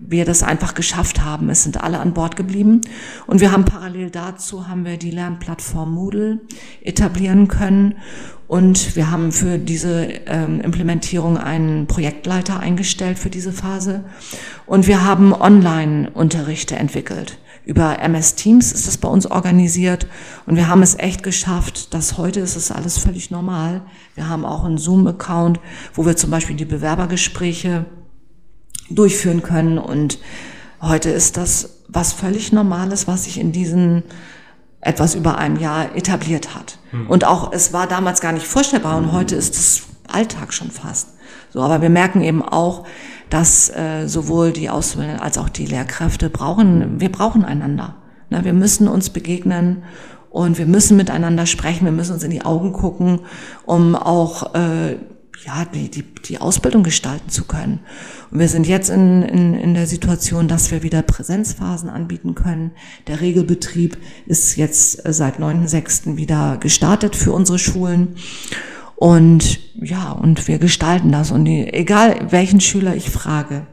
wir 0.00 0.24
das 0.24 0.42
einfach 0.42 0.74
geschafft 0.74 1.24
haben. 1.24 1.50
Es 1.50 1.62
sind 1.62 1.82
alle 1.82 1.98
an 2.00 2.14
Bord 2.14 2.36
geblieben. 2.36 2.80
Und 3.26 3.40
wir 3.40 3.52
haben 3.52 3.64
parallel 3.64 4.10
dazu 4.10 4.68
haben 4.68 4.84
wir 4.84 4.96
die 4.96 5.10
Lernplattform 5.10 5.92
Moodle 5.92 6.40
etablieren 6.82 7.48
können. 7.48 7.96
Und 8.46 8.96
wir 8.96 9.10
haben 9.10 9.30
für 9.30 9.58
diese 9.58 10.04
ähm, 10.26 10.60
Implementierung 10.62 11.36
einen 11.36 11.86
Projektleiter 11.86 12.58
eingestellt 12.60 13.18
für 13.18 13.28
diese 13.28 13.52
Phase. 13.52 14.04
Und 14.64 14.86
wir 14.86 15.04
haben 15.04 15.34
Online-Unterrichte 15.34 16.76
entwickelt. 16.76 17.38
Über 17.66 17.98
MS 17.98 18.34
Teams 18.34 18.72
ist 18.72 18.86
das 18.86 18.96
bei 18.96 19.08
uns 19.08 19.30
organisiert. 19.30 20.06
Und 20.46 20.56
wir 20.56 20.68
haben 20.68 20.82
es 20.82 20.98
echt 20.98 21.22
geschafft, 21.22 21.92
dass 21.92 22.16
heute 22.16 22.40
ist 22.40 22.56
es 22.56 22.72
alles 22.72 22.96
völlig 22.96 23.30
normal. 23.30 23.82
Wir 24.14 24.30
haben 24.30 24.46
auch 24.46 24.64
einen 24.64 24.78
Zoom-Account, 24.78 25.60
wo 25.92 26.06
wir 26.06 26.16
zum 26.16 26.30
Beispiel 26.30 26.56
die 26.56 26.64
Bewerbergespräche 26.64 27.84
durchführen 28.90 29.42
können. 29.42 29.78
Und 29.78 30.18
heute 30.80 31.10
ist 31.10 31.36
das 31.36 31.78
was 31.88 32.12
völlig 32.12 32.52
Normales, 32.52 33.08
was 33.08 33.24
sich 33.24 33.38
in 33.38 33.52
diesen 33.52 34.02
etwas 34.80 35.14
über 35.14 35.38
einem 35.38 35.58
Jahr 35.58 35.96
etabliert 35.96 36.54
hat. 36.54 36.78
Mhm. 36.92 37.08
Und 37.08 37.24
auch, 37.24 37.52
es 37.52 37.72
war 37.72 37.86
damals 37.86 38.20
gar 38.20 38.32
nicht 38.32 38.46
vorstellbar 38.46 38.96
und 38.96 39.12
heute 39.12 39.34
ist 39.34 39.56
es 39.56 39.82
Alltag 40.06 40.52
schon 40.52 40.70
fast. 40.70 41.08
So, 41.50 41.60
aber 41.60 41.82
wir 41.82 41.88
merken 41.90 42.22
eben 42.22 42.42
auch, 42.42 42.86
dass 43.30 43.70
äh, 43.70 44.06
sowohl 44.06 44.52
die 44.52 44.70
Auszubildenden 44.70 45.22
als 45.22 45.38
auch 45.38 45.48
die 45.48 45.66
Lehrkräfte 45.66 46.30
brauchen, 46.30 47.00
wir 47.00 47.10
brauchen 47.10 47.44
einander. 47.44 47.96
Ne, 48.30 48.44
wir 48.44 48.52
müssen 48.52 48.88
uns 48.88 49.10
begegnen 49.10 49.82
Und 50.30 50.58
wir 50.58 50.66
müssen 50.66 50.96
miteinander 50.96 51.46
sprechen, 51.46 51.84
wir 51.84 51.92
müssen 51.92 52.12
uns 52.12 52.22
in 52.22 52.30
die 52.30 52.44
Augen 52.44 52.72
gucken, 52.72 53.20
um 53.64 53.96
auch 53.96 54.54
äh, 54.54 54.96
ja, 55.44 55.64
die, 55.64 55.90
die, 55.90 56.02
die 56.02 56.40
Ausbildung 56.40 56.82
gestalten 56.82 57.30
zu 57.30 57.44
können. 57.44 57.80
Und 58.30 58.40
wir 58.40 58.48
sind 58.48 58.66
jetzt 58.66 58.90
in, 58.90 59.22
in, 59.22 59.54
in 59.54 59.74
der 59.74 59.86
Situation, 59.86 60.48
dass 60.48 60.70
wir 60.70 60.82
wieder 60.82 61.02
Präsenzphasen 61.02 61.88
anbieten 61.88 62.34
können. 62.34 62.72
Der 63.06 63.20
Regelbetrieb 63.20 63.98
ist 64.26 64.56
jetzt 64.56 65.02
seit 65.04 65.38
9.6. 65.38 66.16
wieder 66.16 66.56
gestartet 66.58 67.14
für 67.16 67.32
unsere 67.32 67.58
Schulen. 67.58 68.16
Und 68.96 69.60
ja, 69.80 70.10
und 70.10 70.48
wir 70.48 70.58
gestalten 70.58 71.12
das. 71.12 71.30
Und 71.30 71.44
die, 71.44 71.72
egal 71.72 72.26
welchen 72.30 72.60
Schüler 72.60 72.96
ich 72.96 73.10
frage 73.10 73.66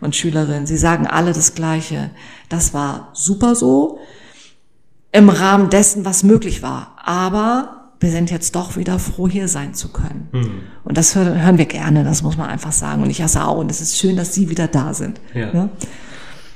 und 0.00 0.14
Schülerinnen, 0.14 0.66
sie 0.66 0.76
sagen 0.76 1.06
alle 1.06 1.32
das 1.32 1.54
Gleiche. 1.54 2.10
Das 2.48 2.74
war 2.74 3.10
super 3.12 3.56
so 3.56 3.98
im 5.10 5.30
Rahmen 5.30 5.68
dessen, 5.70 6.04
was 6.04 6.22
möglich 6.22 6.62
war. 6.62 6.96
Aber 7.02 7.77
wir 8.00 8.10
sind 8.10 8.30
jetzt 8.30 8.54
doch 8.54 8.76
wieder 8.76 8.98
froh, 8.98 9.28
hier 9.28 9.48
sein 9.48 9.74
zu 9.74 9.88
können. 9.88 10.28
Mhm. 10.32 10.50
Und 10.84 10.96
das 10.96 11.16
hören 11.16 11.58
wir 11.58 11.66
gerne, 11.66 12.04
das 12.04 12.22
muss 12.22 12.36
man 12.36 12.48
einfach 12.48 12.72
sagen. 12.72 13.02
Und 13.02 13.10
ich 13.10 13.20
hasse 13.22 13.44
auch. 13.44 13.58
Und 13.58 13.70
es 13.70 13.80
ist 13.80 13.98
schön, 13.98 14.16
dass 14.16 14.34
Sie 14.34 14.50
wieder 14.50 14.68
da 14.68 14.94
sind. 14.94 15.20
Ja. 15.34 15.52
ja? 15.52 15.68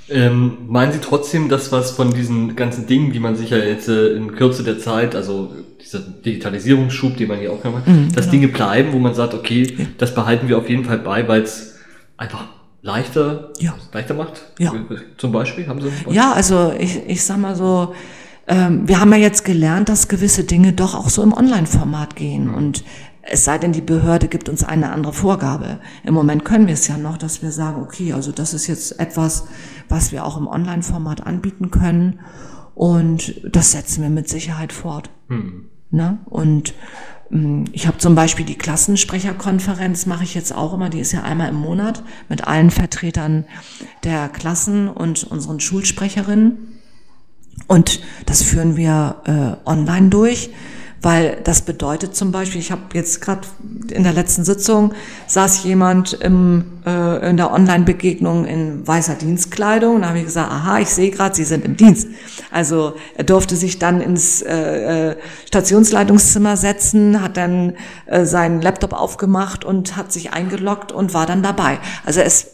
Ähm, 0.09 0.59
meinen 0.69 0.93
Sie 0.93 0.99
trotzdem, 1.01 1.49
dass 1.49 1.73
was 1.73 1.91
von 1.91 2.13
diesen 2.13 2.55
ganzen 2.55 2.87
Dingen, 2.87 3.13
die 3.13 3.19
man 3.19 3.35
sich 3.35 3.51
ja 3.51 3.57
jetzt 3.57 3.89
äh, 3.89 4.15
in 4.15 4.35
Kürze 4.35 4.63
der 4.63 4.79
Zeit, 4.79 5.17
also 5.17 5.51
dieser 5.81 6.01
Digitalisierungsschub, 6.01 7.17
den 7.17 7.29
man 7.29 7.39
hier 7.39 7.53
auch 7.53 7.63
gemacht 7.63 7.87
hat, 7.87 7.95
mhm, 7.95 8.13
dass 8.13 8.27
genau. 8.27 8.31
Dinge 8.33 8.49
bleiben, 8.49 8.93
wo 8.93 8.99
man 8.99 9.15
sagt, 9.15 9.35
okay, 9.35 9.63
ja. 9.63 9.87
das 9.99 10.15
behalten 10.15 10.49
wir 10.49 10.59
auf 10.59 10.69
jeden 10.69 10.85
Fall 10.85 10.99
bei, 10.99 11.27
weil 11.27 11.43
es 11.43 11.77
einfach 12.17 12.45
leichter, 12.83 13.53
leichter 13.93 14.15
macht? 14.15 14.43
Ja. 14.59 14.73
Zum 15.17 15.33
Beispiel, 15.33 15.67
haben 15.67 15.81
Sie 15.81 15.89
Beispiel? 15.89 16.15
Ja, 16.15 16.33
also 16.33 16.73
ich, 16.79 17.01
ich 17.07 17.25
sag 17.25 17.39
mal 17.39 17.57
so, 17.57 17.95
ähm, 18.49 18.89
wir 18.89 19.01
haben 19.01 19.13
ja 19.13 19.19
jetzt 19.19 19.45
gelernt, 19.45 19.89
dass 19.89 20.09
gewisse 20.09 20.45
Dinge 20.45 20.73
doch 20.73 20.95
auch 20.95 21.09
so 21.09 21.23
im 21.23 21.33
Online-Format 21.33 22.17
gehen. 22.17 22.49
Mhm. 22.49 22.55
Und 22.55 22.85
es 23.23 23.45
sei 23.45 23.59
denn, 23.59 23.73
die 23.73 23.81
Behörde 23.81 24.29
gibt 24.29 24.49
uns 24.49 24.65
eine 24.65 24.91
andere 24.91 25.13
Vorgabe. 25.13 25.79
Im 26.05 26.15
Moment 26.15 26.45
können 26.45 26.67
wir 26.67 26.75
es 26.75 26.89
ja 26.89 26.97
noch, 26.97 27.17
dass 27.17 27.43
wir 27.43 27.53
sagen, 27.53 27.83
okay, 27.83 28.13
also 28.13 28.33
das 28.33 28.53
ist 28.53 28.67
jetzt 28.67 28.99
etwas, 28.99 29.47
was 29.89 30.11
wir 30.11 30.25
auch 30.25 30.37
im 30.37 30.49
Online-Format 30.49 31.25
anbieten 31.27 31.71
können. 31.71 32.21
Und 32.75 33.41
das 33.45 33.73
setzen 33.73 34.03
wir 34.03 34.11
mit 34.11 34.29
Sicherheit 34.29 34.73
fort. 34.73 35.11
Mhm. 35.29 35.67
Ne? 35.91 36.19
Und 36.25 36.75
ähm, 37.31 37.67
ich 37.73 37.87
habe 37.87 37.99
zum 37.99 38.15
Beispiel 38.15 38.45
die 38.45 38.59
Klassensprecherkonferenz, 38.59 40.07
mache 40.07 40.25
ich 40.25 40.35
jetzt 40.35 40.55
auch 40.55 40.75
immer, 40.75 40.89
die 40.91 41.01
ist 41.01 41.13
ja 41.13 41.23
einmal 41.23 41.51
im 41.51 41.57
Monat 41.57 42.03
mit 42.29 42.47
allen 42.47 42.71
Vertretern 42.71 43.45
der 44.03 44.29
Klassen 44.29 44.89
und 44.89 45.25
unseren 45.25 45.61
Schulsprecherinnen. 45.61 46.82
Und 47.69 48.01
das 48.27 48.43
führen 48.43 48.77
wir 48.77 49.17
äh, 49.25 49.69
online 49.69 50.09
durch, 50.09 50.51
weil 51.03 51.39
das 51.43 51.63
bedeutet 51.63 52.15
zum 52.15 52.31
Beispiel, 52.31 52.61
ich 52.61 52.71
habe 52.71 52.83
jetzt 52.95 53.21
gerade 53.21 53.41
in 53.91 54.05
der 54.05 54.13
letzten 54.13 54.45
Sitzung 54.45 54.93
saß 55.27 55.65
jemand 55.65 56.13
im, 56.13 56.65
äh, 56.87 57.29
in 57.29 57.37
der 57.37 57.53
Online-Begegnung 57.53 58.45
in 58.45 58.87
weißer 58.87 59.15
Dienstkleidung. 59.15 60.03
Da 60.03 60.09
habe 60.09 60.19
ich 60.19 60.27
gesagt, 60.27 60.53
aha, 60.53 60.79
ich 60.79 60.91
sehe 60.91 61.11
gerade, 61.11 61.35
Sie 61.35 61.45
sind 61.45 61.65
im 61.65 61.77
Dienst. 61.77 62.07
Also 62.53 62.95
er 63.17 63.25
durfte 63.25 63.57
sich 63.57 63.81
dann 63.81 64.01
ins 64.01 64.43
äh, 64.43 65.11
äh, 65.11 65.17
Stationsleitungszimmer 65.47 66.57
setzen, 66.57 67.21
hat 67.21 67.37
dann 67.37 67.75
äh, 68.07 68.25
seinen 68.25 68.63
Laptop 68.63 68.93
aufgemacht 68.93 69.65
und 69.65 69.97
hat 69.97 70.13
sich 70.13 70.33
eingeloggt 70.33 70.93
und 70.93 71.15
war 71.15 71.27
dann 71.27 71.43
dabei. 71.43 71.81
Also 72.05 72.21
es, 72.21 72.51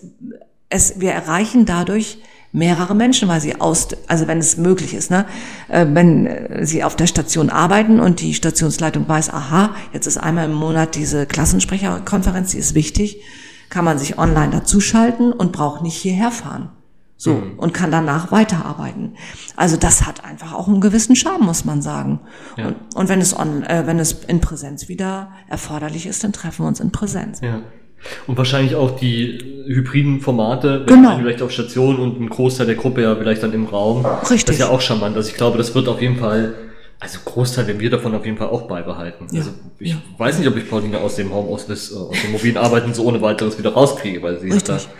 es, 0.70 1.00
wir 1.00 1.12
erreichen 1.12 1.66
dadurch 1.66 2.18
mehrere 2.52 2.94
Menschen, 2.94 3.28
weil 3.28 3.40
sie 3.40 3.60
aus, 3.60 3.88
also 4.06 4.26
wenn 4.26 4.38
es 4.38 4.56
möglich 4.56 4.94
ist, 4.94 5.10
ne, 5.10 5.26
äh, 5.68 5.86
wenn 5.88 6.26
äh, 6.26 6.66
sie 6.66 6.82
auf 6.84 6.96
der 6.96 7.06
Station 7.06 7.50
arbeiten 7.50 8.00
und 8.00 8.20
die 8.20 8.34
Stationsleitung 8.34 9.08
weiß, 9.08 9.30
aha, 9.30 9.74
jetzt 9.92 10.06
ist 10.06 10.18
einmal 10.18 10.46
im 10.46 10.54
Monat 10.54 10.94
diese 10.94 11.26
Klassensprecherkonferenz, 11.26 12.52
die 12.52 12.58
ist 12.58 12.74
wichtig, 12.74 13.22
kann 13.68 13.84
man 13.84 13.98
sich 13.98 14.18
online 14.18 14.50
dazuschalten 14.50 15.32
und 15.32 15.52
braucht 15.52 15.82
nicht 15.82 15.96
hierher 15.96 16.30
fahren. 16.30 16.70
So, 17.20 17.34
mhm. 17.34 17.58
und 17.58 17.74
kann 17.74 17.90
danach 17.90 18.30
weiterarbeiten. 18.30 19.16
Also 19.56 19.76
das 19.76 20.06
hat 20.06 20.24
einfach 20.24 20.52
auch 20.52 20.68
einen 20.68 20.80
gewissen 20.80 21.16
Charme, 21.16 21.46
muss 21.46 21.64
man 21.64 21.82
sagen. 21.82 22.20
Ja. 22.56 22.68
Und, 22.68 22.76
und, 22.94 23.08
wenn 23.08 23.20
es 23.20 23.36
on, 23.36 23.64
äh, 23.64 23.88
wenn 23.88 23.98
es 23.98 24.12
in 24.28 24.40
Präsenz 24.40 24.88
wieder 24.88 25.32
erforderlich 25.48 26.06
ist, 26.06 26.22
dann 26.22 26.32
treffen 26.32 26.62
wir 26.62 26.68
uns 26.68 26.78
in 26.78 26.92
Präsenz. 26.92 27.40
Ja. 27.40 27.60
Und 28.26 28.36
wahrscheinlich 28.36 28.74
auch 28.74 28.98
die 28.98 29.38
hybriden 29.66 30.20
Formate, 30.20 30.84
genau. 30.86 31.18
vielleicht 31.18 31.42
auf 31.42 31.50
Station 31.50 31.98
und 31.98 32.20
ein 32.20 32.28
Großteil 32.28 32.66
der 32.66 32.76
Gruppe 32.76 33.02
ja 33.02 33.14
vielleicht 33.16 33.42
dann 33.42 33.52
im 33.52 33.66
Raum. 33.66 34.06
Richtig. 34.06 34.44
Das 34.44 34.54
ist 34.56 34.60
ja 34.60 34.68
auch 34.68 34.80
charmant. 34.80 35.16
Also 35.16 35.28
ich 35.28 35.36
glaube, 35.36 35.58
das 35.58 35.74
wird 35.74 35.88
auf 35.88 36.00
jeden 36.00 36.16
Fall, 36.16 36.54
also 37.00 37.18
Großteil 37.24 37.66
werden 37.66 37.80
wir 37.80 37.90
davon 37.90 38.14
auf 38.14 38.24
jeden 38.24 38.38
Fall 38.38 38.48
auch 38.48 38.62
beibehalten. 38.62 39.26
Ja. 39.30 39.40
Also 39.40 39.50
ich 39.78 39.90
ja. 39.90 39.96
weiß 40.16 40.38
nicht, 40.38 40.48
ob 40.48 40.56
ich 40.56 40.68
Pauline 40.68 40.98
aus 40.98 41.16
dem 41.16 41.32
Homeoffice, 41.32 41.92
äh, 41.92 41.96
aus 41.96 42.16
dem 42.22 42.32
mobilen 42.32 42.56
Arbeiten 42.56 42.94
so 42.94 43.04
ohne 43.04 43.20
weiteres 43.20 43.58
wieder 43.58 43.72
rauskriege, 43.72 44.22
weil 44.22 44.38
sie 44.38 44.50
Richtig. 44.50 44.74
hat 44.74 44.84
da 44.84 44.90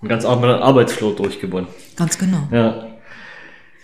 einen 0.00 0.08
ganz 0.08 0.24
anderen 0.24 0.60
Arbeitsflow 0.62 1.12
durchgewonnen. 1.12 1.68
Ganz 1.96 2.18
genau. 2.18 2.48
Ja. 2.50 2.87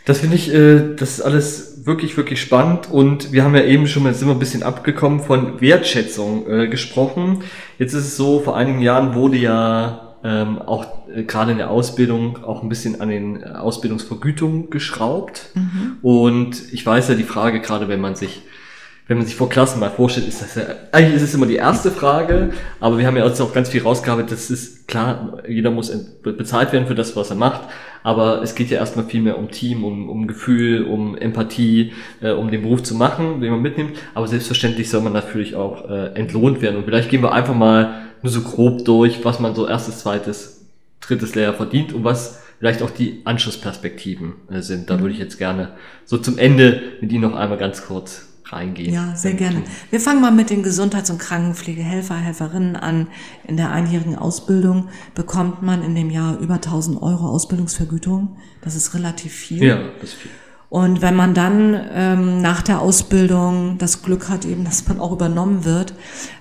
Das 0.05 0.20
finde 0.20 0.36
ich, 0.36 0.52
äh, 0.52 0.94
das 0.96 1.18
ist 1.18 1.20
alles 1.22 1.86
wirklich, 1.86 2.16
wirklich 2.16 2.40
spannend 2.40 2.90
und 2.90 3.32
wir 3.32 3.44
haben 3.44 3.55
ja 3.55 3.62
eben 3.62 3.86
schon 3.86 4.02
mal, 4.02 4.14
sind 4.14 4.28
wir 4.28 4.34
ein 4.34 4.38
bisschen 4.38 4.62
abgekommen 4.62 5.20
von 5.20 5.61
Wertschätzung 5.61 6.48
äh, 6.48 6.68
gesprochen. 6.68 7.42
Jetzt 7.78 7.94
ist 7.94 8.05
es 8.05 8.16
so, 8.16 8.40
vor 8.40 8.57
einigen 8.57 8.80
Jahren 8.80 9.14
wurde 9.14 9.36
ja 9.36 10.16
ähm, 10.24 10.59
auch 10.61 10.86
äh, 11.14 11.24
gerade 11.24 11.52
in 11.52 11.59
der 11.59 11.70
Ausbildung 11.70 12.42
auch 12.42 12.62
ein 12.62 12.68
bisschen 12.68 13.00
an 13.00 13.11
den 13.11 13.42
äh, 13.42 13.46
Ausbildungsvergütungen 13.46 14.70
geschraubt. 14.70 15.50
Mhm. 15.55 15.98
Und 16.00 16.72
ich 16.72 16.84
weiß 16.84 17.09
ja 17.09 17.14
die 17.14 17.24
Frage, 17.24 17.61
gerade 17.61 17.88
wenn 17.88 18.00
man 18.00 18.14
sich 18.14 18.42
wenn 19.07 19.18
man 19.18 19.26
sich 19.26 19.36
vor 19.36 19.50
Klassen 19.50 19.80
mal 19.80 19.90
vorstellt, 19.90 20.26
ist 20.28 20.40
das 20.40 20.55
ja, 20.55 20.62
eigentlich 20.90 21.16
ist 21.16 21.22
es 21.22 21.34
immer 21.34 21.46
die 21.46 21.57
erste 21.57 21.90
Frage, 21.90 22.50
aber 22.80 22.96
wir 22.96 23.07
haben 23.07 23.16
ja 23.16 23.26
jetzt 23.26 23.40
auch 23.40 23.52
ganz 23.52 23.68
viel 23.68 23.82
rausgearbeitet, 23.82 24.32
das 24.32 24.50
ist 24.50 24.88
klar, 24.88 25.42
jeder 25.46 25.70
muss 25.70 25.92
bezahlt 26.22 26.72
werden 26.72 26.86
für 26.86 26.94
das, 26.94 27.14
was 27.14 27.28
er 27.28 27.36
macht, 27.36 27.68
aber 28.02 28.42
es 28.42 28.55
geht 28.55 28.70
ja 28.70 28.78
erstmal 28.78 29.05
viel 29.05 29.20
mehr 29.20 29.36
um 29.38 29.50
Team, 29.50 29.84
um, 29.84 30.09
um 30.09 30.26
Gefühl, 30.26 30.84
um 30.84 31.16
Empathie, 31.16 31.92
äh, 32.22 32.30
um 32.30 32.50
den 32.50 32.62
Beruf 32.62 32.82
zu 32.82 32.94
machen, 32.94 33.42
den 33.42 33.50
man 33.50 33.61
mitnimmt, 33.61 33.98
aber 34.14 34.26
selbstverständlich 34.26 34.88
soll 34.88 35.02
man 35.02 35.12
natürlich 35.12 35.55
auch 35.55 35.88
äh, 35.90 36.14
entlohnt 36.14 36.62
werden 36.62 36.76
und 36.76 36.84
vielleicht 36.84 37.11
gehen 37.11 37.22
wir 37.22 37.32
einfach 37.32 37.55
mal 37.55 38.07
nur 38.22 38.32
so 38.32 38.40
grob 38.40 38.86
durch, 38.86 39.22
was 39.22 39.38
man 39.38 39.55
so 39.55 39.68
erstes, 39.68 39.98
zweites, 39.98 40.64
drittes 41.02 41.34
Lehrjahr 41.34 41.52
verdient 41.52 41.92
und 41.92 42.05
was 42.05 42.42
vielleicht 42.59 42.80
auch 42.80 42.90
die 42.90 43.20
Anschlussperspektiven 43.24 44.32
äh, 44.50 44.62
sind. 44.62 44.88
Da 44.88 44.96
mhm. 44.96 45.00
würde 45.00 45.12
ich 45.12 45.20
jetzt 45.20 45.36
gerne 45.36 45.72
so 46.07 46.16
zum 46.16 46.38
Ende 46.38 46.80
mit 47.02 47.12
Ihnen 47.12 47.20
noch 47.20 47.34
einmal 47.34 47.59
ganz 47.59 47.84
kurz 47.84 48.34
reingehen. 48.47 48.92
Ja, 48.92 49.14
sehr 49.16 49.34
gerne. 49.34 49.62
Wir 49.90 50.01
fangen 50.01 50.20
mal 50.20 50.30
mit 50.30 50.51
den 50.51 50.62
Gesundheits- 50.62 51.11
und 51.11 51.18
Krankenpflegehelfer, 51.18 52.16
Helferinnen 52.16 52.76
an. 52.76 53.09
In 53.47 53.57
der 53.57 53.70
einjährigen 53.72 54.16
Ausbildung 54.16 54.88
bekommt 55.14 55.62
man 55.62 55.82
in 55.82 55.95
dem 55.95 56.11
Jahr 56.11 56.38
über 56.38 56.55
1000 56.55 57.01
Euro 57.01 57.28
Ausbildungsvergütung. 57.28 58.36
Das 58.61 58.74
ist 58.74 58.95
relativ 58.95 59.32
viel. 59.32 59.62
Ja, 59.62 59.78
das 60.01 60.11
ist 60.11 60.14
viel. 60.14 60.30
Und 60.74 61.03
wenn 61.03 61.14
man 61.14 61.34
dann 61.34 61.80
ähm, 61.92 62.42
nach 62.42 62.61
der 62.61 62.80
Ausbildung 62.80 63.78
das 63.78 64.03
Glück 64.03 64.28
hat, 64.28 64.45
eben, 64.45 64.64
dass 64.64 64.88
man 64.88 64.99
auch 64.99 65.12
übernommen 65.12 65.64
wird, 65.64 65.95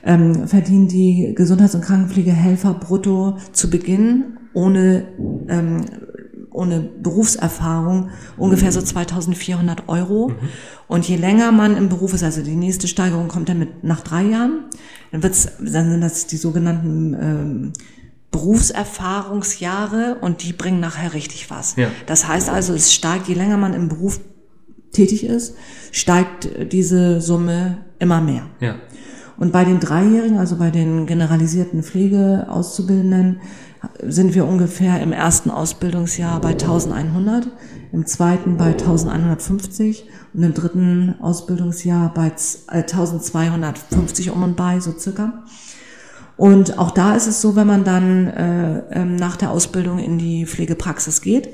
ähm, 0.03 0.47
verdienen 0.47 0.87
die 0.87 1.33
Gesundheits- 1.35 1.75
und 1.75 1.81
Krankenpflegehelfer 1.81 2.73
brutto 2.73 3.37
zu 3.51 3.69
Beginn 3.69 4.39
ohne 4.53 5.05
ähm, 5.49 5.85
ohne 6.53 6.79
Berufserfahrung 6.79 8.09
ungefähr 8.37 8.71
so 8.71 8.81
2400 8.81 9.89
Euro. 9.89 10.29
Mhm. 10.29 10.35
Und 10.87 11.07
je 11.07 11.17
länger 11.17 11.51
man 11.51 11.75
im 11.75 11.89
Beruf 11.89 12.13
ist, 12.13 12.23
also 12.23 12.41
die 12.41 12.55
nächste 12.55 12.87
Steigerung 12.87 13.27
kommt 13.27 13.49
dann 13.49 13.59
mit 13.59 13.83
nach 13.83 14.01
drei 14.01 14.23
Jahren, 14.23 14.65
dann 15.11 15.23
wird's, 15.23 15.47
dann 15.59 15.89
sind 15.89 16.01
das 16.01 16.27
die 16.27 16.37
sogenannten 16.37 17.13
ähm, 17.13 17.73
Berufserfahrungsjahre 18.31 20.17
und 20.21 20.43
die 20.43 20.53
bringen 20.53 20.79
nachher 20.79 21.13
richtig 21.13 21.49
was. 21.51 21.75
Ja. 21.75 21.89
Das 22.07 22.27
heißt 22.27 22.49
also, 22.49 22.73
es 22.73 22.93
steigt, 22.93 23.27
je 23.27 23.35
länger 23.35 23.57
man 23.57 23.73
im 23.73 23.89
Beruf 23.89 24.19
tätig 24.91 25.23
ist, 25.23 25.55
steigt 25.91 26.49
diese 26.71 27.21
Summe 27.21 27.77
immer 27.99 28.21
mehr. 28.21 28.47
Ja. 28.59 28.75
Und 29.37 29.51
bei 29.51 29.65
den 29.65 29.79
Dreijährigen, 29.79 30.37
also 30.37 30.57
bei 30.57 30.69
den 30.69 31.05
generalisierten 31.05 31.83
Pflegeauszubildenden, 31.83 33.41
sind 34.01 34.33
wir 34.33 34.45
ungefähr 34.45 35.01
im 35.01 35.11
ersten 35.11 35.51
Ausbildungsjahr 35.51 36.39
bei 36.41 36.49
1100, 36.49 37.47
im 37.91 38.05
zweiten 38.05 38.57
bei 38.57 38.71
1150 38.71 40.05
und 40.33 40.43
im 40.43 40.53
dritten 40.53 41.15
Ausbildungsjahr 41.21 42.13
bei 42.13 42.31
1250 42.67 44.31
um 44.31 44.43
und 44.43 44.55
bei, 44.55 44.79
so 44.79 44.97
circa. 44.97 45.43
Und 46.37 46.79
auch 46.79 46.91
da 46.91 47.15
ist 47.15 47.27
es 47.27 47.41
so, 47.41 47.55
wenn 47.55 47.67
man 47.67 47.83
dann 47.83 48.27
äh, 48.27 48.79
ähm, 48.91 49.15
nach 49.15 49.37
der 49.37 49.51
Ausbildung 49.51 49.99
in 49.99 50.17
die 50.17 50.45
Pflegepraxis 50.45 51.21
geht, 51.21 51.49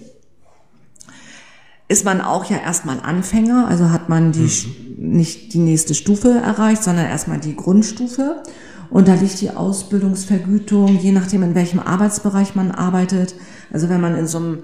ist 1.90 2.06
man 2.06 2.22
auch 2.22 2.46
ja 2.46 2.58
erstmal 2.58 3.00
Anfänger, 3.02 3.68
also 3.68 3.90
hat 3.90 4.10
man 4.10 4.32
die, 4.32 4.42
mhm. 4.42 5.18
nicht 5.18 5.54
die 5.54 5.60
nächste 5.60 5.96
Stufe 5.96 6.30
erreicht, 6.30 6.84
sondern 6.84 7.08
erstmal 7.08 7.40
die 7.40 7.56
Grundstufe. 7.56 8.44
Und 8.90 9.08
da 9.08 9.14
liegt 9.14 9.40
die 9.42 9.52
Ausbildungsvergütung, 9.52 11.00
je 11.00 11.12
nachdem, 11.12 11.44
in 11.44 11.56
welchem 11.56 11.80
Arbeitsbereich 11.80 12.56
man 12.56 12.72
arbeitet. 12.72 13.36
Also 13.72 13.90
wenn 13.90 14.02
man 14.02 14.16
in 14.16 14.28
so 14.28 14.38
einem 14.38 14.64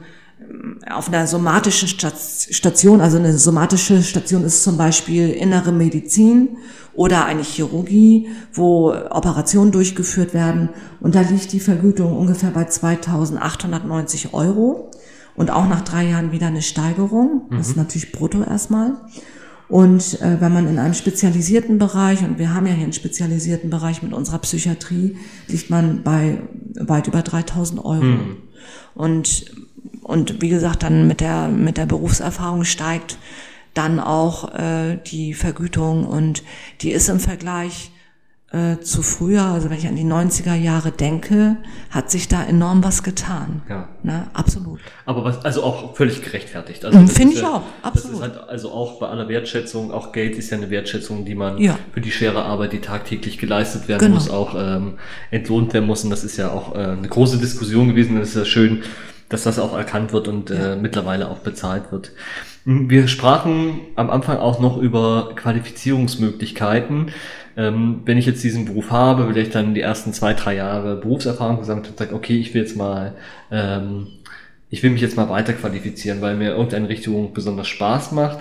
auf 0.89 1.07
einer 1.07 1.27
somatischen 1.27 1.87
Station, 1.87 3.01
also 3.01 3.17
eine 3.17 3.37
somatische 3.37 4.03
Station 4.03 4.43
ist 4.43 4.63
zum 4.63 4.77
Beispiel 4.77 5.29
innere 5.29 5.71
Medizin 5.71 6.57
oder 6.93 7.25
eine 7.25 7.41
Chirurgie, 7.41 8.27
wo 8.53 8.93
Operationen 8.93 9.71
durchgeführt 9.71 10.33
werden. 10.33 10.69
Und 10.99 11.15
da 11.15 11.21
liegt 11.21 11.51
die 11.53 11.59
Vergütung 11.59 12.17
ungefähr 12.17 12.51
bei 12.51 12.63
2.890 12.63 14.33
Euro 14.33 14.91
und 15.35 15.51
auch 15.51 15.67
nach 15.67 15.81
drei 15.81 16.05
Jahren 16.09 16.31
wieder 16.31 16.47
eine 16.47 16.61
Steigerung. 16.61 17.47
Das 17.51 17.67
ist 17.67 17.75
mhm. 17.75 17.83
natürlich 17.83 18.11
brutto 18.11 18.43
erstmal. 18.43 18.93
Und 19.67 20.21
äh, 20.21 20.39
wenn 20.39 20.53
man 20.53 20.67
in 20.67 20.77
einem 20.77 20.93
spezialisierten 20.93 21.79
Bereich, 21.79 22.23
und 22.23 22.37
wir 22.37 22.53
haben 22.53 22.67
ja 22.67 22.73
hier 22.73 22.83
einen 22.83 22.93
spezialisierten 22.93 23.69
Bereich 23.69 24.03
mit 24.03 24.13
unserer 24.13 24.39
Psychiatrie, 24.39 25.17
liegt 25.47 25.69
man 25.69 26.03
bei 26.03 26.39
weit 26.75 27.07
über 27.07 27.21
3000 27.21 27.83
Euro. 27.83 28.03
Mhm. 28.03 28.37
Und, 28.93 29.45
und 30.03 30.41
wie 30.41 30.49
gesagt, 30.49 30.83
dann 30.83 31.07
mit 31.07 31.19
der, 31.19 31.47
mit 31.47 31.77
der 31.77 31.85
Berufserfahrung 31.85 32.63
steigt 32.63 33.17
dann 33.73 33.99
auch 33.99 34.53
äh, 34.53 34.97
die 35.07 35.33
Vergütung 35.33 36.05
und 36.05 36.43
die 36.81 36.91
ist 36.91 37.09
im 37.09 37.19
Vergleich 37.19 37.91
äh, 38.55 38.79
zu 38.79 39.01
früher, 39.01 39.43
also 39.43 39.69
wenn 39.69 39.77
ich 39.77 39.87
an 39.87 39.97
die 39.97 40.05
90er 40.05 40.53
Jahre 40.53 40.91
denke, 40.91 41.57
hat 41.89 42.09
sich 42.09 42.29
da 42.29 42.41
enorm 42.41 42.85
was 42.85 43.03
getan. 43.03 43.63
Ja. 43.67 43.89
Ne? 44.01 44.27
Absolut. 44.33 44.79
Aber 45.05 45.25
was, 45.25 45.43
also 45.43 45.61
auch 45.63 45.93
völlig 45.95 46.21
gerechtfertigt. 46.21 46.85
Also 46.85 46.97
mhm, 46.97 47.09
Finde 47.09 47.33
ich 47.33 47.41
ja, 47.41 47.49
auch, 47.49 47.63
absolut. 47.81 48.21
Das 48.21 48.29
ist 48.29 48.35
halt 48.37 48.49
also 48.49 48.71
auch 48.71 48.99
bei 48.99 49.07
aller 49.07 49.27
Wertschätzung, 49.27 49.91
auch 49.91 50.13
Geld 50.13 50.37
ist 50.37 50.51
ja 50.51 50.57
eine 50.57 50.69
Wertschätzung, 50.69 51.25
die 51.25 51.35
man 51.35 51.57
ja. 51.57 51.77
für 51.93 51.99
die 51.99 52.11
schwere 52.11 52.43
Arbeit, 52.43 52.71
die 52.71 52.79
tagtäglich 52.79 53.37
geleistet 53.37 53.89
werden 53.89 53.99
genau. 53.99 54.15
muss, 54.15 54.29
auch 54.29 54.55
ähm, 54.57 54.93
entlohnt 55.31 55.73
werden 55.73 55.85
muss. 55.85 56.05
Und 56.05 56.09
das 56.09 56.23
ist 56.23 56.37
ja 56.37 56.51
auch 56.51 56.75
äh, 56.75 56.77
eine 56.77 57.09
große 57.09 57.37
Diskussion 57.37 57.89
gewesen. 57.89 58.15
Und 58.15 58.21
es 58.21 58.29
ist 58.29 58.37
ja 58.37 58.45
schön, 58.45 58.83
dass 59.27 59.43
das 59.43 59.59
auch 59.59 59.75
erkannt 59.75 60.13
wird 60.13 60.29
und 60.29 60.49
äh, 60.49 60.55
ja. 60.55 60.73
äh, 60.73 60.75
mittlerweile 60.77 61.29
auch 61.29 61.39
bezahlt 61.39 61.91
wird. 61.91 62.11
Wir 62.63 63.07
sprachen 63.07 63.81
am 63.95 64.09
Anfang 64.09 64.37
auch 64.37 64.59
noch 64.59 64.77
über 64.77 65.33
Qualifizierungsmöglichkeiten. 65.35 67.11
Ähm, 67.57 68.01
wenn 68.05 68.17
ich 68.17 68.25
jetzt 68.25 68.43
diesen 68.43 68.65
Beruf 68.65 68.91
habe, 68.91 69.27
will 69.27 69.37
ich 69.37 69.49
dann 69.49 69.73
die 69.73 69.81
ersten 69.81 70.13
zwei, 70.13 70.33
drei 70.33 70.55
Jahre 70.55 70.97
Berufserfahrung 70.97 71.59
gesammelt 71.59 71.87
und 71.87 71.97
sage, 71.97 72.13
okay, 72.13 72.37
ich 72.37 72.53
will 72.53 72.61
jetzt 72.61 72.75
mal, 72.75 73.15
ähm, 73.51 74.07
ich 74.69 74.83
will 74.83 74.89
mich 74.89 75.01
jetzt 75.01 75.15
mal 75.15 75.29
weiter 75.29 75.53
qualifizieren, 75.53 76.21
weil 76.21 76.35
mir 76.35 76.51
irgendeine 76.51 76.89
Richtung 76.89 77.33
besonders 77.33 77.67
Spaß 77.67 78.11
macht. 78.11 78.39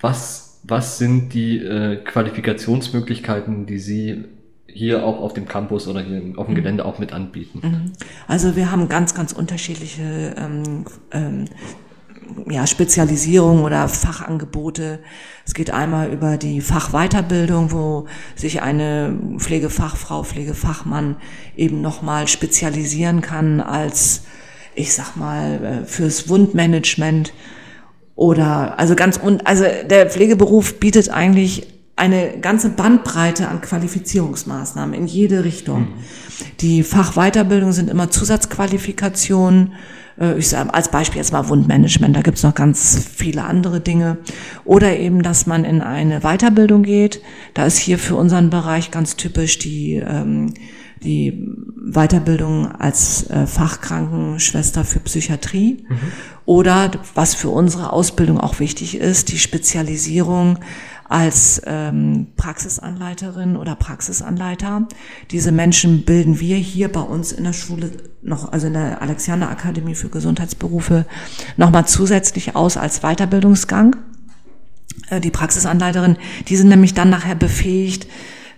Was, 0.00 0.60
was 0.62 0.98
sind 0.98 1.34
die 1.34 1.58
äh, 1.58 1.96
Qualifikationsmöglichkeiten, 1.96 3.66
die 3.66 3.78
Sie 3.78 4.24
hier 4.66 5.04
auch 5.04 5.20
auf 5.20 5.34
dem 5.34 5.46
Campus 5.46 5.88
oder 5.88 6.00
hier 6.00 6.22
auf 6.36 6.46
dem 6.46 6.52
mhm. 6.52 6.56
Gelände 6.56 6.84
auch 6.84 6.98
mit 6.98 7.12
anbieten? 7.12 7.60
Mhm. 7.62 7.92
Also 8.26 8.56
wir 8.56 8.70
haben 8.70 8.88
ganz, 8.88 9.14
ganz 9.14 9.32
unterschiedliche 9.32 10.34
ähm, 10.38 10.84
ähm, 11.12 11.44
ja, 12.48 12.66
Spezialisierung 12.66 13.64
oder 13.64 13.88
Fachangebote. 13.88 15.00
Es 15.46 15.54
geht 15.54 15.70
einmal 15.70 16.10
über 16.10 16.36
die 16.36 16.60
Fachweiterbildung, 16.60 17.72
wo 17.72 18.06
sich 18.36 18.62
eine 18.62 19.16
Pflegefachfrau, 19.38 20.22
Pflegefachmann 20.22 21.16
eben 21.56 21.80
nochmal 21.80 22.28
spezialisieren 22.28 23.20
kann 23.20 23.60
als, 23.60 24.22
ich 24.74 24.94
sag 24.94 25.16
mal, 25.16 25.82
äh, 25.82 25.84
fürs 25.86 26.28
Wundmanagement 26.28 27.32
oder, 28.14 28.78
also 28.78 28.94
ganz, 28.94 29.16
und, 29.16 29.46
also 29.46 29.64
der 29.88 30.10
Pflegeberuf 30.10 30.78
bietet 30.78 31.08
eigentlich 31.08 31.66
eine 31.96 32.38
ganze 32.40 32.70
Bandbreite 32.70 33.48
an 33.48 33.60
Qualifizierungsmaßnahmen 33.60 34.94
in 34.94 35.06
jede 35.06 35.44
Richtung. 35.44 35.80
Mhm. 35.80 35.94
Die 36.60 36.82
Fachweiterbildung 36.82 37.72
sind 37.72 37.90
immer 37.90 38.10
Zusatzqualifikationen, 38.10 39.74
ich 40.36 40.48
sage 40.48 40.72
als 40.74 40.90
Beispiel 40.90 41.18
jetzt 41.18 41.32
mal 41.32 41.48
Wundmanagement, 41.48 42.14
da 42.14 42.20
gibt's 42.20 42.42
noch 42.42 42.54
ganz 42.54 43.08
viele 43.14 43.44
andere 43.44 43.80
Dinge. 43.80 44.18
Oder 44.64 44.98
eben, 44.98 45.22
dass 45.22 45.46
man 45.46 45.64
in 45.64 45.80
eine 45.80 46.20
Weiterbildung 46.20 46.82
geht. 46.82 47.22
Da 47.54 47.64
ist 47.64 47.78
hier 47.78 47.98
für 47.98 48.16
unseren 48.16 48.50
Bereich 48.50 48.90
ganz 48.90 49.16
typisch 49.16 49.58
die, 49.58 49.94
ähm, 49.94 50.52
die 51.02 51.48
Weiterbildung 51.76 52.70
als 52.70 53.30
äh, 53.30 53.46
Fachkrankenschwester 53.46 54.84
für 54.84 55.00
Psychiatrie. 55.00 55.86
Mhm. 55.88 55.98
Oder 56.44 56.90
was 57.14 57.34
für 57.34 57.48
unsere 57.48 57.92
Ausbildung 57.92 58.38
auch 58.38 58.60
wichtig 58.60 58.96
ist, 58.98 59.32
die 59.32 59.38
Spezialisierung 59.38 60.58
als 61.10 61.60
ähm, 61.66 62.28
Praxisanleiterin 62.36 63.56
oder 63.56 63.74
Praxisanleiter. 63.74 64.86
Diese 65.32 65.50
Menschen 65.50 66.04
bilden 66.04 66.38
wir 66.38 66.56
hier 66.56 66.90
bei 66.90 67.00
uns 67.00 67.32
in 67.32 67.42
der 67.42 67.52
Schule 67.52 67.90
noch, 68.22 68.52
also 68.52 68.68
in 68.68 68.74
der 68.74 69.02
Alexiander 69.02 69.50
Akademie 69.50 69.96
für 69.96 70.08
Gesundheitsberufe, 70.08 71.06
nochmal 71.56 71.86
zusätzlich 71.86 72.54
aus 72.54 72.76
als 72.76 73.00
Weiterbildungsgang. 73.00 73.96
Äh, 75.08 75.20
die 75.20 75.32
Praxisanleiterin, 75.32 76.16
die 76.46 76.56
sind 76.56 76.68
nämlich 76.68 76.94
dann 76.94 77.10
nachher 77.10 77.34
befähigt, 77.34 78.06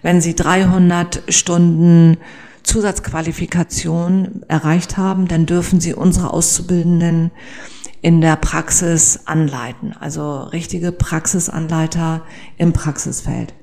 wenn 0.03 0.21
sie 0.21 0.35
300 0.35 1.23
Stunden 1.31 2.19
Zusatzqualifikation 2.65 4.43
erreicht 4.47 4.99
haben, 4.99 5.27
dann 5.27 5.47
dürfen 5.47 5.81
sie 5.81 5.95
unsere 5.95 6.35
Auszubildenden 6.35 7.31
in 8.03 8.21
der 8.21 8.37
Praxis 8.37 9.21
anleiten, 9.25 9.95
also 9.99 10.43
richtige 10.43 10.93
Praxisanleiter 10.93 12.23
im 12.59 12.73
Praxisfeld. 12.73 13.55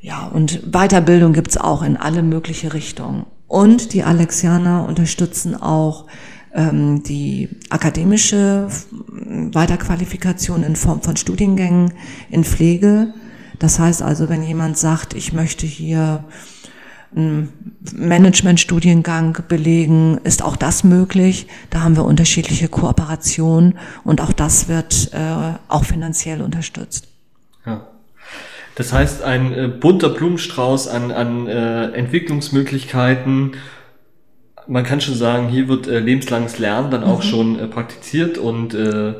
Ja, 0.00 0.26
und 0.26 0.72
Weiterbildung 0.72 1.32
gibt's 1.32 1.56
auch 1.56 1.82
in 1.82 1.96
alle 1.96 2.22
mögliche 2.22 2.72
Richtungen. 2.72 3.26
Und 3.46 3.92
die 3.92 4.02
Alexianer 4.02 4.86
unterstützen 4.88 5.54
auch 5.54 6.06
ähm, 6.54 7.02
die 7.02 7.50
akademische 7.70 8.68
Weiterqualifikation 9.08 10.62
in 10.62 10.76
Form 10.76 11.02
von 11.02 11.16
Studiengängen 11.16 11.92
in 12.30 12.44
Pflege. 12.44 13.12
Das 13.58 13.78
heißt 13.78 14.02
also, 14.02 14.28
wenn 14.28 14.42
jemand 14.42 14.78
sagt, 14.78 15.14
ich 15.14 15.32
möchte 15.32 15.66
hier 15.66 16.24
Managementstudiengang 17.14 19.38
belegen, 19.48 20.18
ist 20.24 20.42
auch 20.42 20.56
das 20.56 20.84
möglich. 20.84 21.46
Da 21.70 21.82
haben 21.82 21.96
wir 21.96 22.04
unterschiedliche 22.04 22.68
Kooperationen 22.68 23.78
und 24.04 24.20
auch 24.20 24.32
das 24.32 24.68
wird 24.68 25.10
äh, 25.12 25.54
auch 25.68 25.84
finanziell 25.84 26.42
unterstützt. 26.42 27.08
Ja. 27.66 27.86
Das 28.74 28.92
heißt, 28.92 29.22
ein 29.22 29.52
äh, 29.52 29.68
bunter 29.68 30.08
Blumenstrauß 30.08 30.88
an, 30.88 31.12
an 31.12 31.46
äh, 31.46 31.92
Entwicklungsmöglichkeiten. 31.92 33.52
Man 34.66 34.84
kann 34.84 35.00
schon 35.00 35.14
sagen, 35.14 35.48
hier 35.48 35.68
wird 35.68 35.86
äh, 35.86 36.00
lebenslanges 36.00 36.58
Lernen 36.58 36.90
dann 36.90 37.04
auch 37.04 37.22
mhm. 37.22 37.28
schon 37.28 37.58
äh, 37.58 37.68
praktiziert 37.68 38.38
und, 38.38 38.74
äh, 38.74 39.14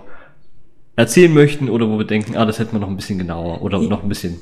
erzählen 0.96 1.32
möchten 1.34 1.68
oder 1.68 1.90
wo 1.90 1.98
wir 1.98 2.06
denken, 2.06 2.34
ah, 2.34 2.46
das 2.46 2.58
hätten 2.58 2.72
wir 2.72 2.80
noch 2.80 2.88
ein 2.88 2.96
bisschen 2.96 3.18
genauer 3.18 3.60
oder 3.60 3.78
noch 3.78 4.02
ein 4.02 4.08
bisschen 4.08 4.40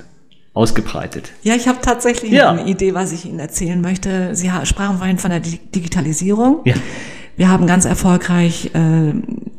ausgebreitet? 0.55 1.33
Ja, 1.43 1.55
ich 1.57 1.67
habe 1.67 1.79
tatsächlich 1.83 2.31
Ja. 2.31 2.51
eine 2.53 2.67
Idee, 2.69 2.95
was 2.95 3.11
ich 3.11 3.25
Ihnen 3.25 3.41
erzählen 3.41 3.81
möchte. 3.81 4.37
Sie 4.37 4.49
sprachen 4.63 4.99
vorhin 4.99 5.19
von 5.19 5.31
der 5.31 5.41
Di- 5.41 5.59
Digitalisierung. 5.75 6.61
Ja. 6.65 6.75
Wir 7.37 7.49
haben 7.51 7.67
ganz 7.67 7.85
erfolgreich 7.85 8.71
äh, 8.75 9.13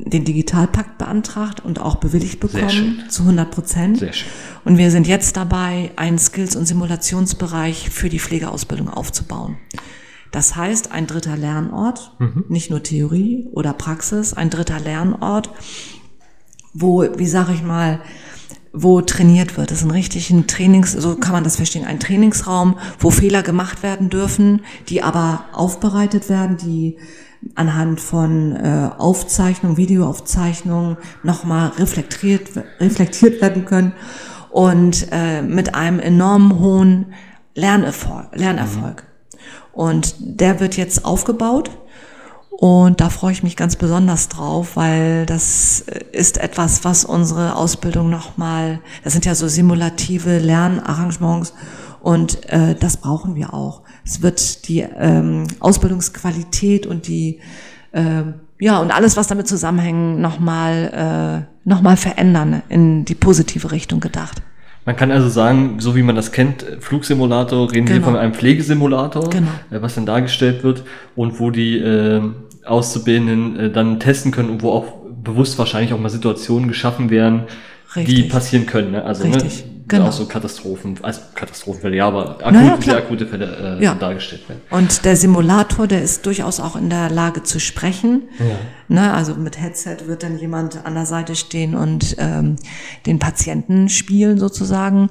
den 0.10 0.26
Digitalpakt 0.26 0.98
beantragt 0.98 1.64
und 1.64 1.80
auch 1.80 1.96
bewilligt 1.96 2.40
bekommen 2.40 3.04
zu 3.10 3.24
100 3.24 3.52
Prozent. 3.52 4.00
Sehr 4.00 4.14
schön. 4.14 4.30
Und 4.66 4.78
wir 4.78 4.92
sind 4.92 5.08
jetzt 5.08 5.38
dabei, 5.38 5.92
einen 5.96 6.20
Skills- 6.20 6.56
und 6.56 6.66
Simulationsbereich 6.66 7.90
für 7.90 8.10
die 8.10 8.20
Pflegeausbildung 8.20 8.90
aufzubauen. 8.90 9.58
Das 10.32 10.56
heißt, 10.56 10.92
ein 10.92 11.08
dritter 11.08 11.38
Lernort, 11.38 12.12
nicht 12.50 12.70
nur 12.70 12.84
Theorie 12.84 13.48
oder 13.54 13.74
Praxis, 13.74 14.34
ein 14.34 14.50
dritter 14.50 14.80
Lernort, 14.80 15.50
wo, 16.74 17.06
wie 17.18 17.28
sage 17.28 17.54
ich 17.54 17.64
mal, 17.64 18.02
wo 18.74 19.02
trainiert 19.02 19.58
wird. 19.58 19.72
Das 19.72 19.80
ist 19.80 19.86
ein 19.86 19.92
richtigen 19.92 20.46
Trainings, 20.48 20.92
so 20.92 21.16
kann 21.16 21.32
man 21.32 21.44
das 21.44 21.56
verstehen, 21.56 21.86
ein 21.86 22.00
Trainingsraum, 22.00 22.78
wo 23.00 23.10
Fehler 23.10 23.42
gemacht 23.42 23.82
werden 23.84 24.10
dürfen, 24.10 24.62
die 24.90 25.02
aber 25.02 25.46
aufbereitet 25.54 26.30
werden, 26.30 26.58
die 26.58 26.98
anhand 27.56 28.02
von 28.02 28.56
äh, 28.56 28.90
Aufzeichnungen, 28.98 29.78
Videoaufzeichnungen 29.78 30.98
nochmal 31.24 31.70
reflektiert, 31.78 32.50
reflektiert 32.80 33.42
werden 33.42 33.66
können 33.66 33.94
und 34.50 35.08
äh, 35.12 35.42
mit 35.42 35.76
einem 35.76 36.00
enorm 36.00 36.60
hohen 36.60 37.14
Lernerfolg. 37.56 38.28
Lernerfolg. 38.34 39.04
Und 39.72 40.16
der 40.20 40.60
wird 40.60 40.78
jetzt 40.78 41.06
aufgebaut. 41.06 41.70
Und 42.50 43.02
da 43.02 43.10
freue 43.12 43.34
ich 43.34 43.44
mich 43.44 43.56
ganz 43.56 43.76
besonders 43.76 44.30
drauf, 44.30 44.76
weil 44.76 45.28
das 45.28 45.86
ist 46.12 46.40
etwas, 46.40 46.84
was 46.84 47.06
unsere 47.06 47.56
Ausbildung 47.56 48.10
nochmal, 48.10 48.80
das 49.04 49.14
sind 49.14 49.26
ja 49.26 49.36
so 49.36 49.48
simulative 49.48 50.40
Lernarrangements 50.40 51.54
und 52.02 52.50
äh, 52.50 52.74
das 52.74 52.98
brauchen 52.98 53.36
wir 53.36 53.54
auch. 53.54 53.84
Es 54.08 54.22
wird 54.22 54.68
die 54.70 54.86
ähm, 54.98 55.44
Ausbildungsqualität 55.60 56.86
und 56.88 57.08
die, 57.08 57.40
äh, 57.92 58.24
ja, 58.60 58.80
und 58.80 58.92
alles, 58.92 59.18
was 59.18 59.28
damit 59.28 59.48
zusammenhängt, 59.48 60.20
nochmal 60.20 61.46
äh, 61.46 61.70
noch 61.70 61.82
mal 61.82 61.98
verändern, 61.98 62.64
in 62.70 63.04
die 63.04 63.16
positive 63.16 63.72
Richtung 63.72 64.00
gedacht. 64.00 64.42
Man 64.86 64.96
kann 64.96 65.12
also 65.12 65.28
sagen, 65.28 65.82
so 65.82 65.98
wie 65.98 66.04
man 66.04 66.16
das 66.16 66.32
kennt, 66.32 66.64
äh, 66.64 66.80
Flugsimulator, 66.80 67.70
reden 67.70 67.90
wir 67.90 67.96
Genau. 67.96 68.06
von 68.08 68.16
einem 68.16 68.34
Pflegesimulator, 68.34 69.30
Genau. 69.30 69.52
äh, 69.72 69.82
was 69.82 69.96
dann 69.96 70.06
dargestellt 70.06 70.64
wird 70.64 70.84
und 71.18 71.42
wo 71.42 71.52
die 71.52 71.78
äh, 71.78 72.22
Auszubildenden 72.66 73.60
äh, 73.60 73.70
dann 73.72 74.00
testen 74.00 74.32
können 74.32 74.50
und 74.50 74.64
wo 74.64 74.72
auch 74.72 74.86
bewusst 75.22 75.60
wahrscheinlich 75.60 75.92
auch 75.92 76.00
mal 76.00 76.10
Situationen 76.10 76.70
geschaffen 76.70 77.10
werden, 77.10 77.44
die 77.96 78.00
Richtig. 78.00 78.30
passieren 78.30 78.66
können. 78.66 78.92
Ne? 78.92 79.04
Also 79.04 79.24
Richtig, 79.26 79.66
ne, 79.66 79.72
genau. 79.88 80.08
auch 80.08 80.12
so 80.12 80.26
Katastrophen, 80.26 80.98
also 81.02 81.22
Katastrophenfälle, 81.36 81.96
ja, 81.96 82.08
aber 82.08 82.40
akut, 82.42 82.54
Naja, 82.54 82.78
sehr 82.82 82.98
akute 82.98 83.28
Fälle 83.28 83.78
äh, 83.80 83.84
Ja. 83.84 83.96
dargestellt 83.96 84.48
werden. 84.50 84.62
Und 84.70 85.06
der 85.06 85.16
Simulator, 85.16 85.88
der 85.88 86.02
ist 86.02 86.26
durchaus 86.26 86.60
auch 86.60 86.76
in 86.76 86.90
der 86.90 87.10
Lage 87.10 87.44
zu 87.44 87.60
sprechen. 87.60 88.24
Ne, 88.88 89.14
also 89.14 89.36
mit 89.36 89.60
Headset 89.60 89.98
wird 90.06 90.24
dann 90.24 90.38
jemand 90.38 90.86
an 90.86 90.94
der 90.94 91.06
Seite 91.06 91.36
stehen 91.36 91.76
und 91.76 92.16
ähm, 92.20 92.56
den 93.06 93.20
Patienten 93.20 93.90
spielen 93.90 94.38
sozusagen. 94.40 95.10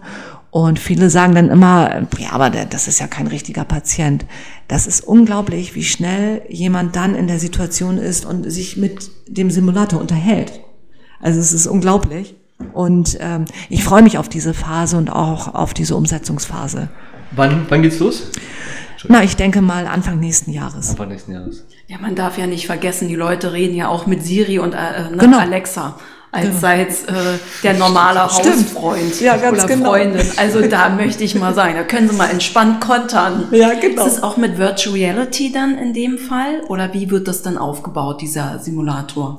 Und 0.51 0.79
viele 0.79 1.11
sagen 1.11 1.35
dann 1.35 1.51
immer, 1.51 1.95
äh, 1.95 2.07
ja, 2.19 2.33
aber 2.33 2.49
der, 2.49 2.65
das 2.65 2.89
ist 2.89 2.99
ja 2.99 3.07
kein 3.07 3.27
richtiger 3.27 3.65
Patient. 3.65 4.25
Das 4.69 4.87
ist 4.87 5.05
unglaublich, 5.05 5.75
wie 5.75 5.85
schnell 5.85 6.43
jemand 6.49 6.97
dann 6.97 7.15
in 7.15 7.27
der 7.27 7.39
Situation 7.39 7.99
ist 7.99 8.25
und 8.25 8.51
sich 8.51 8.79
mit 8.79 9.11
dem 9.29 9.51
Simulator 9.51 10.01
unterhält. 10.01 10.61
Also 11.21 11.41
es 11.41 11.53
ist 11.53 11.67
unglaublich. 11.67 12.37
Und 12.73 13.17
ähm, 13.21 13.45
ich 13.69 13.85
freue 13.85 14.03
mich 14.03 14.19
auf 14.19 14.29
diese 14.29 14.55
Phase 14.55 14.97
und 14.97 15.11
auch 15.11 15.55
auf 15.55 15.75
diese 15.75 15.95
Umsetzungsphase. 15.97 16.89
Wann, 17.33 17.67
wann 17.69 17.83
geht's 17.83 17.99
los? 17.99 18.31
Na, 19.09 19.23
ich 19.23 19.37
denke 19.37 19.61
mal 19.61 19.87
Anfang 19.87 20.19
nächsten 20.19 20.53
Jahres. 20.53 20.91
Anfang 20.91 21.09
nächsten 21.09 21.33
Jahres. 21.33 21.65
Ja, 21.87 21.99
man 22.01 22.15
darf 22.15 22.39
ja 22.39 22.47
nicht 22.47 22.67
vergessen, 22.67 23.09
die 23.09 23.15
Leute 23.15 23.53
reden 23.53 23.77
ja 23.77 23.89
auch 23.89 24.07
mit 24.07 24.25
Siri 24.25 24.59
und 24.59 24.73
äh, 24.73 25.11
ne, 25.11 25.17
Genau. 25.19 25.39
Alexa. 25.39 25.97
Als 26.33 26.61
sei 26.61 26.83
es 26.85 27.05
äh, 27.05 27.15
der 27.63 27.75
normale 27.75 28.29
Stimmt. 28.29 28.57
Hausfreund 28.75 29.21
Ja, 29.21 29.37
ganz 29.39 29.59
oder 29.65 29.69
genau. 29.75 29.91
Freundin. 29.91 30.27
Also 30.37 30.61
da 30.69 30.91
möchte 30.91 31.25
ich 31.25 31.35
mal 31.35 31.55
sagen, 31.55 31.75
da 31.77 31.83
können 31.83 32.11
Sie 32.11 32.17
mal 32.17 32.29
entspannt 32.29 32.81
kontern. 32.81 33.45
Ja, 33.53 33.73
genau. 33.75 34.05
Ist 34.05 34.17
es 34.19 34.23
auch 34.23 34.37
mit 34.37 34.59
Virtual 34.59 34.95
Reality 34.95 35.51
dann 35.53 35.79
in 35.79 35.95
dem 35.95 36.19
Fall? 36.19 36.61
Oder 36.69 36.93
wie 36.93 37.11
wird 37.11 37.27
das 37.29 37.41
dann 37.43 37.57
aufgebaut, 37.57 38.21
dieser 38.21 38.59
Simulator? 38.59 39.37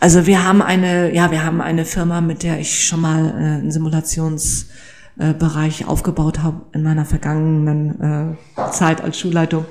Also 0.00 0.26
wir 0.26 0.44
haben 0.44 0.62
eine, 0.62 1.14
ja, 1.14 1.30
wir 1.30 1.44
haben 1.44 1.60
eine 1.60 1.84
Firma, 1.84 2.22
mit 2.22 2.42
der 2.42 2.58
ich 2.58 2.86
schon 2.86 3.02
mal 3.02 3.26
äh, 3.26 3.32
einen 3.32 3.70
Simulationsbereich 3.70 5.86
aufgebaut 5.86 6.38
habe 6.38 6.62
in 6.72 6.82
meiner 6.82 7.04
vergangenen 7.04 8.38
äh, 8.56 8.70
Zeit 8.72 9.02
als 9.02 9.18
Schulleitung. 9.18 9.66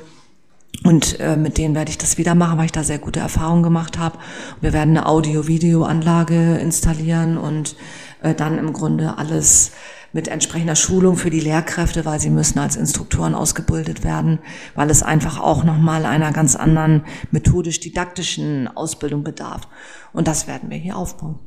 Und 0.84 1.20
äh, 1.20 1.36
mit 1.36 1.58
denen 1.58 1.74
werde 1.74 1.90
ich 1.90 1.98
das 1.98 2.20
wieder 2.20 2.36
machen, 2.36 2.60
weil 2.60 2.66
ich 2.66 2.72
da 2.72 2.84
sehr 2.84 3.00
gute 3.00 3.20
Erfahrungen 3.20 3.64
gemacht 3.64 3.98
habe. 3.98 4.20
Wir 4.62 4.72
werden 4.72 4.96
eine 4.96 5.08
Audio-Video-Anlage 5.08 6.58
installieren 6.58 7.40
und 7.40 7.76
äh, 8.22 8.36
dann 8.36 8.60
im 8.60 8.72
Grunde 8.72 9.18
alles 9.18 9.72
mit 10.14 10.28
entsprechender 10.28 10.76
Schulung 10.76 11.16
für 11.16 11.30
die 11.30 11.40
Lehrkräfte, 11.40 12.06
weil 12.06 12.20
sie 12.20 12.30
müssen 12.30 12.60
als 12.60 12.76
Instruktoren 12.76 13.36
ausgebildet 13.36 14.04
werden, 14.04 14.40
weil 14.76 14.90
es 14.90 15.04
einfach 15.04 15.40
auch 15.40 15.64
nochmal 15.64 16.06
einer 16.06 16.32
ganz 16.32 16.56
anderen 16.56 17.04
methodisch-didaktischen 17.32 18.68
Ausbildung 18.68 19.24
bedarf. 19.24 19.68
Und 20.14 20.28
das 20.28 20.48
werden 20.48 20.70
wir 20.70 20.78
hier 20.78 20.98
aufbauen. 20.98 21.40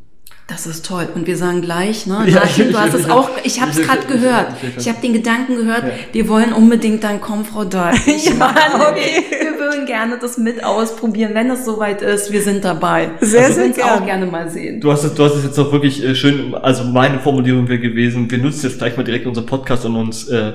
Das 0.49 0.67
ist 0.67 0.85
toll. 0.85 1.09
Und 1.15 1.27
wir 1.27 1.37
sagen 1.37 1.63
gleich, 1.63 2.07
ne? 2.07 2.25
Ja, 2.27 2.43
ich- 2.45 2.57
du 2.57 2.79
hast 2.79 2.93
es 2.95 3.09
auch, 3.09 3.31
ich 3.45 3.61
habe 3.61 3.71
es 3.71 3.81
gerade 3.81 4.05
gehört. 4.07 4.49
ich- 4.77 4.89
habe 4.89 5.01
den 5.01 5.13
Gedanken 5.15 5.57
gehört, 5.57 5.85
wir 6.13 6.29
wollen 6.29 6.53
unbedingt 6.53 7.03
dann 7.05 7.21
kommen, 7.21 7.45
Frau 7.45 7.65
Deutsch. 7.65 8.01
Ja, 8.07 8.55
okay. 8.91 9.25
wir, 9.31 9.59
würden 9.59 9.87
gerne 9.87 10.19
das 10.21 10.37
mit 10.39 10.63
ausprobieren, 10.63 11.31
wenn 11.35 11.49
es 11.51 11.65
soweit 11.65 12.03
ist. 12.03 12.33
Wir 12.33 12.43
sind 12.43 12.65
dabei. 12.65 13.11
Sehr, 13.21 13.41
wir 13.43 13.47
sehr 13.49 13.57
würden 13.57 13.71
es 13.71 13.77
gern. 13.77 13.89
auch 14.03 14.05
gerne 14.05 14.27
mal 14.27 14.51
sehen. 14.51 14.81
Du 14.81 14.91
hast 14.93 15.05
es, 15.05 15.15
du 15.15 15.25
hast 15.25 15.37
es 15.37 15.45
jetzt 15.45 15.57
noch 15.57 15.73
wirklich 15.73 16.05
äh, 16.05 16.15
schön, 16.15 16.55
also 16.55 16.85
meine 16.85 17.21
Formulierung 17.21 17.69
wäre 17.69 17.79
gewesen, 17.79 18.31
wir 18.31 18.39
nutzen 18.39 18.67
jetzt 18.69 18.79
gleich 18.79 18.97
mal 18.97 19.05
direkt 19.05 19.27
unseren 19.27 19.47
Podcast 19.47 19.87
und 19.87 19.97
uns 19.97 20.29
äh, 20.29 20.53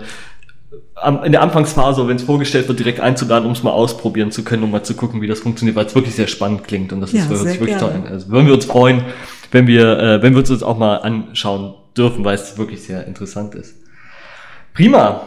am- 0.96 1.24
in 1.24 1.32
der 1.32 1.42
Anfangsphase, 1.42 2.08
wenn 2.08 2.18
es 2.18 2.24
vorgestellt 2.24 2.68
wird, 2.68 2.78
direkt 2.80 3.00
einzuladen, 3.00 3.46
um 3.48 3.54
es 3.54 3.64
mal 3.64 3.72
ausprobieren 3.72 4.32
zu 4.32 4.44
können, 4.44 4.64
um 4.64 4.72
mal 4.72 4.84
zu 4.84 4.94
gucken, 4.96 5.22
wie 5.22 5.28
das 5.28 5.40
funktioniert, 5.40 5.76
weil 5.76 5.86
es 5.86 5.96
wirklich 5.96 6.14
sehr 6.16 6.28
spannend 6.28 6.66
klingt 6.66 6.92
und 6.94 7.02
das 7.02 7.14
Ja, 7.14 7.24
ist 7.24 7.30
wirklich 7.30 7.78
toll 7.78 7.92
gerne. 7.92 8.10
Also 8.10 8.30
würden 8.30 8.46
wir 8.48 8.54
uns 8.54 8.66
freuen, 8.66 9.02
wenn 9.58 9.66
wir, 9.66 9.98
äh, 9.98 10.22
wenn 10.22 10.34
wir 10.34 10.40
uns 10.40 10.50
das 10.50 10.62
auch 10.62 10.78
mal 10.78 10.98
anschauen 10.98 11.74
dürfen, 11.98 12.24
weil 12.24 12.36
es 12.36 12.60
wirklich 12.60 12.84
sehr 12.84 13.08
interessant 13.08 13.56
ist. 13.56 13.76
Prima. 14.76 15.22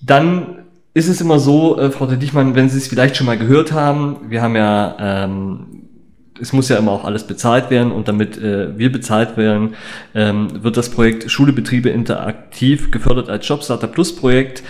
Dann 0.00 0.64
ist 0.94 1.08
es 1.08 1.20
immer 1.20 1.38
so, 1.38 1.78
äh, 1.78 1.90
Frau 1.90 2.06
Dichmann, 2.06 2.54
wenn 2.54 2.70
Sie 2.70 2.78
es 2.78 2.88
vielleicht 2.88 3.18
schon 3.18 3.26
mal 3.26 3.36
gehört 3.36 3.72
haben, 3.72 4.16
wir 4.30 4.40
haben 4.40 4.56
ja, 4.56 4.96
ähm, 4.98 5.66
es 6.40 6.54
muss 6.54 6.70
ja 6.70 6.78
immer 6.78 6.92
auch 6.92 7.04
alles 7.04 7.24
bezahlt 7.26 7.68
werden 7.68 7.92
und 7.92 8.08
damit 8.08 8.38
äh, 8.38 8.78
wir 8.78 8.90
bezahlt 8.90 9.36
werden, 9.36 9.74
ähm, 10.14 10.62
wird 10.62 10.78
das 10.78 10.88
Projekt 10.88 11.30
Schule, 11.30 11.52
Betriebe 11.52 11.90
interaktiv 11.90 12.90
gefördert 12.90 13.28
als 13.28 13.46
Jobstarter 13.46 13.88
Plus 13.88 14.16
Projekt 14.16 14.62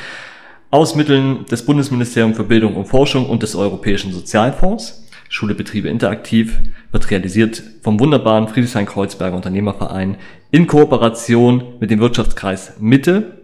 aus 0.71 0.97
Mitteln 0.97 1.45
des 1.47 1.65
Bundesministeriums 1.65 2.37
für 2.37 2.45
Bildung 2.45 2.75
und 2.75 2.87
Forschung 2.87 3.27
und 3.31 3.45
des 3.45 3.55
Europäischen 3.55 4.13
Sozialfonds. 4.13 5.08
Schule, 5.29 5.55
Betriebe 5.55 5.89
interaktiv 5.89 6.59
wird 6.91 7.11
realisiert 7.11 7.63
vom 7.83 8.01
wunderbaren 8.01 8.49
Friedrichshain-Kreuzberger 8.49 9.37
Unternehmerverein 9.37 10.17
in 10.51 10.67
Kooperation 10.67 11.75
mit 11.81 11.91
dem 11.91 12.01
Wirtschaftskreis 12.01 12.75
Mitte. 12.81 13.39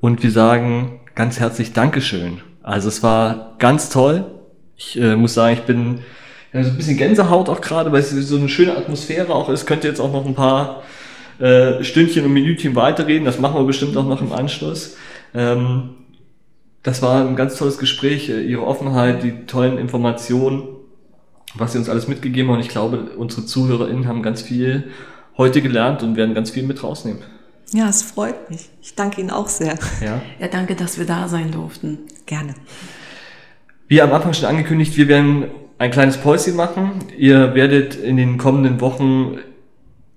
Und 0.00 0.22
wir 0.22 0.30
sagen 0.30 1.00
ganz 1.14 1.40
herzlich 1.40 1.72
Dankeschön. 1.72 2.40
Also 2.62 2.88
es 2.88 3.02
war 3.02 3.56
ganz 3.58 3.90
toll. 3.90 4.26
Ich 4.76 4.98
äh, 5.00 5.16
muss 5.16 5.34
sagen, 5.34 5.54
ich 5.54 5.62
bin 5.62 6.00
ja, 6.52 6.62
so 6.62 6.70
ein 6.70 6.76
bisschen 6.76 6.96
Gänsehaut 6.96 7.48
auch 7.48 7.60
gerade, 7.60 7.90
weil 7.90 8.00
es 8.00 8.10
so 8.10 8.36
eine 8.36 8.48
schöne 8.48 8.76
Atmosphäre 8.76 9.34
auch 9.34 9.48
ist. 9.48 9.66
Könnte 9.66 9.88
jetzt 9.88 10.00
auch 10.00 10.12
noch 10.12 10.24
ein 10.24 10.34
paar 10.34 10.82
äh, 11.40 11.82
Stündchen 11.82 12.24
und 12.24 12.32
Minütchen 12.32 12.76
weiterreden. 12.76 13.24
Das 13.24 13.40
machen 13.40 13.56
wir 13.56 13.64
bestimmt 13.64 13.96
auch 13.96 14.06
noch 14.06 14.20
im 14.20 14.32
Anschluss. 14.32 14.96
Ähm, 15.34 15.90
das 16.84 17.02
war 17.02 17.26
ein 17.26 17.36
ganz 17.36 17.56
tolles 17.56 17.78
Gespräch. 17.78 18.28
äh, 18.28 18.40
Ihre 18.40 18.64
Offenheit, 18.64 19.22
die 19.24 19.46
tollen 19.46 19.78
Informationen, 19.78 20.68
was 21.54 21.72
Sie 21.72 21.78
uns 21.78 21.88
alles 21.88 22.08
mitgegeben 22.08 22.50
haben. 22.50 22.56
Und 22.58 22.64
ich 22.64 22.70
glaube, 22.70 23.10
unsere 23.16 23.46
ZuhörerInnen 23.46 24.06
haben 24.06 24.22
ganz 24.22 24.42
viel 24.42 24.90
heute 25.36 25.62
gelernt 25.62 26.02
und 26.02 26.16
werden 26.16 26.34
ganz 26.34 26.50
viel 26.50 26.64
mit 26.64 26.82
rausnehmen. 26.82 27.22
Ja, 27.72 27.88
es 27.88 28.02
freut 28.02 28.50
mich. 28.50 28.70
Ich 28.82 28.94
danke 28.94 29.20
Ihnen 29.20 29.30
auch 29.30 29.48
sehr. 29.48 29.78
Ja. 30.00 30.20
Ja, 30.38 30.48
danke, 30.48 30.74
dass 30.74 30.98
wir 30.98 31.06
da 31.06 31.28
sein 31.28 31.50
durften. 31.50 31.98
Gerne. 32.26 32.54
Wie 33.88 34.00
am 34.02 34.12
Anfang 34.12 34.32
schon 34.34 34.46
angekündigt, 34.46 34.96
wir 34.96 35.08
werden 35.08 35.44
ein 35.78 35.90
kleines 35.90 36.18
Päuschen 36.18 36.56
machen. 36.56 37.04
Ihr 37.16 37.54
werdet 37.54 37.94
in 37.94 38.16
den 38.16 38.38
kommenden 38.38 38.80
Wochen 38.80 39.38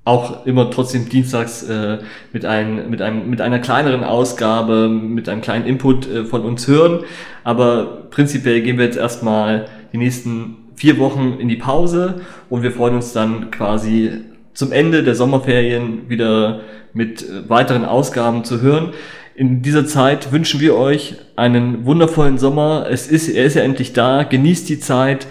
auch 0.04 0.46
immer 0.46 0.72
trotzdem 0.72 1.10
dienstags 1.10 1.62
äh, 1.64 2.00
mit, 2.34 2.44
ein, 2.46 2.90
mit, 2.90 3.02
einem, 3.02 3.30
mit 3.30 3.40
einer 3.40 3.60
kleineren 3.60 4.04
Ausgabe, 4.04 4.90
mit 4.90 5.30
einem 5.30 5.42
kleinen 5.42 5.66
Input 5.66 6.10
äh, 6.10 6.26
von 6.26 6.42
uns 6.42 6.68
hören. 6.68 7.02
Aber 7.44 8.08
prinzipiell 8.10 8.62
gehen 8.62 8.78
wir 8.78 8.86
jetzt 8.86 8.98
erstmal 8.98 9.68
die 9.94 9.98
nächsten 9.98 10.61
vier 10.76 10.98
Wochen 11.00 11.38
in 11.40 11.48
die 11.48 11.56
Pause 11.56 12.22
und 12.50 12.64
wir 12.64 12.72
freuen 12.72 12.96
uns 12.96 13.14
dann 13.14 13.52
quasi 13.52 14.22
zum 14.54 14.72
Ende 14.72 15.04
der 15.04 15.16
Sommerferien 15.16 16.10
wieder 16.10 16.62
mit 16.94 17.28
äh, 17.28 17.50
weiteren 17.50 17.86
Ausgaben 17.86 18.44
zu 18.44 18.62
hören. 18.62 18.94
In 19.36 19.62
dieser 19.62 19.86
Zeit 19.86 20.32
wünschen 20.32 20.60
wir 20.60 20.76
euch 20.76 21.16
einen 21.36 21.86
wundervollen 21.86 22.38
Sommer. 22.38 22.88
Es 22.90 23.08
ist, 23.08 23.30
er 23.30 23.46
ist 23.46 23.56
ja 23.56 23.64
endlich 23.64 23.94
da. 23.94 24.24
Genießt 24.24 24.68
die 24.70 24.80
Zeit. 24.80 25.26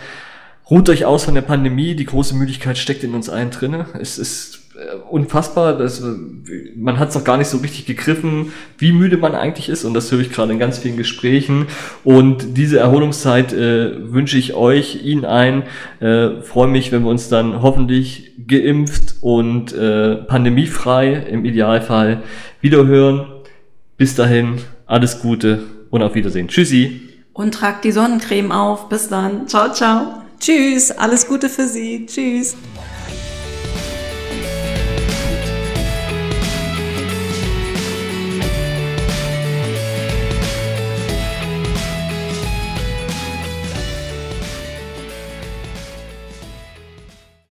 Ruht 0.70 0.88
euch 0.88 1.04
aus 1.04 1.24
von 1.24 1.34
der 1.34 1.42
Pandemie. 1.42 1.94
Die 1.94 2.06
große 2.06 2.34
Müdigkeit 2.34 2.78
steckt 2.78 3.04
in 3.04 3.14
uns 3.14 3.28
allen 3.28 3.50
drinne. 3.50 3.86
Es 4.00 4.18
ist 4.18 4.59
unfassbar. 5.10 5.76
Das, 5.76 6.02
man 6.76 6.98
hat 6.98 7.10
es 7.10 7.14
noch 7.14 7.24
gar 7.24 7.36
nicht 7.36 7.48
so 7.48 7.58
richtig 7.58 7.86
gegriffen, 7.86 8.52
wie 8.78 8.92
müde 8.92 9.16
man 9.16 9.34
eigentlich 9.34 9.68
ist. 9.68 9.84
Und 9.84 9.94
das 9.94 10.10
höre 10.10 10.20
ich 10.20 10.30
gerade 10.30 10.52
in 10.52 10.58
ganz 10.58 10.78
vielen 10.78 10.96
Gesprächen. 10.96 11.66
Und 12.04 12.56
diese 12.56 12.78
Erholungszeit 12.78 13.52
äh, 13.52 14.12
wünsche 14.12 14.38
ich 14.38 14.54
euch, 14.54 15.04
Ihnen 15.04 15.24
ein. 15.24 15.64
Äh, 16.00 16.42
Freue 16.42 16.68
mich, 16.68 16.92
wenn 16.92 17.02
wir 17.02 17.10
uns 17.10 17.28
dann 17.28 17.62
hoffentlich 17.62 18.32
geimpft 18.46 19.16
und 19.20 19.72
äh, 19.72 20.16
pandemiefrei 20.16 21.12
im 21.14 21.44
Idealfall 21.44 22.22
wiederhören. 22.60 23.26
Bis 23.96 24.14
dahin, 24.14 24.58
alles 24.86 25.20
Gute 25.20 25.62
und 25.90 26.02
auf 26.02 26.14
Wiedersehen. 26.14 26.48
Tschüssi. 26.48 27.02
Und 27.32 27.54
tragt 27.54 27.84
die 27.84 27.92
Sonnencreme 27.92 28.52
auf. 28.52 28.88
Bis 28.88 29.08
dann. 29.08 29.46
Ciao, 29.46 29.72
ciao. 29.72 30.22
Tschüss. 30.38 30.90
Alles 30.90 31.26
Gute 31.26 31.48
für 31.48 31.66
Sie. 31.66 32.06
Tschüss. 32.06 32.56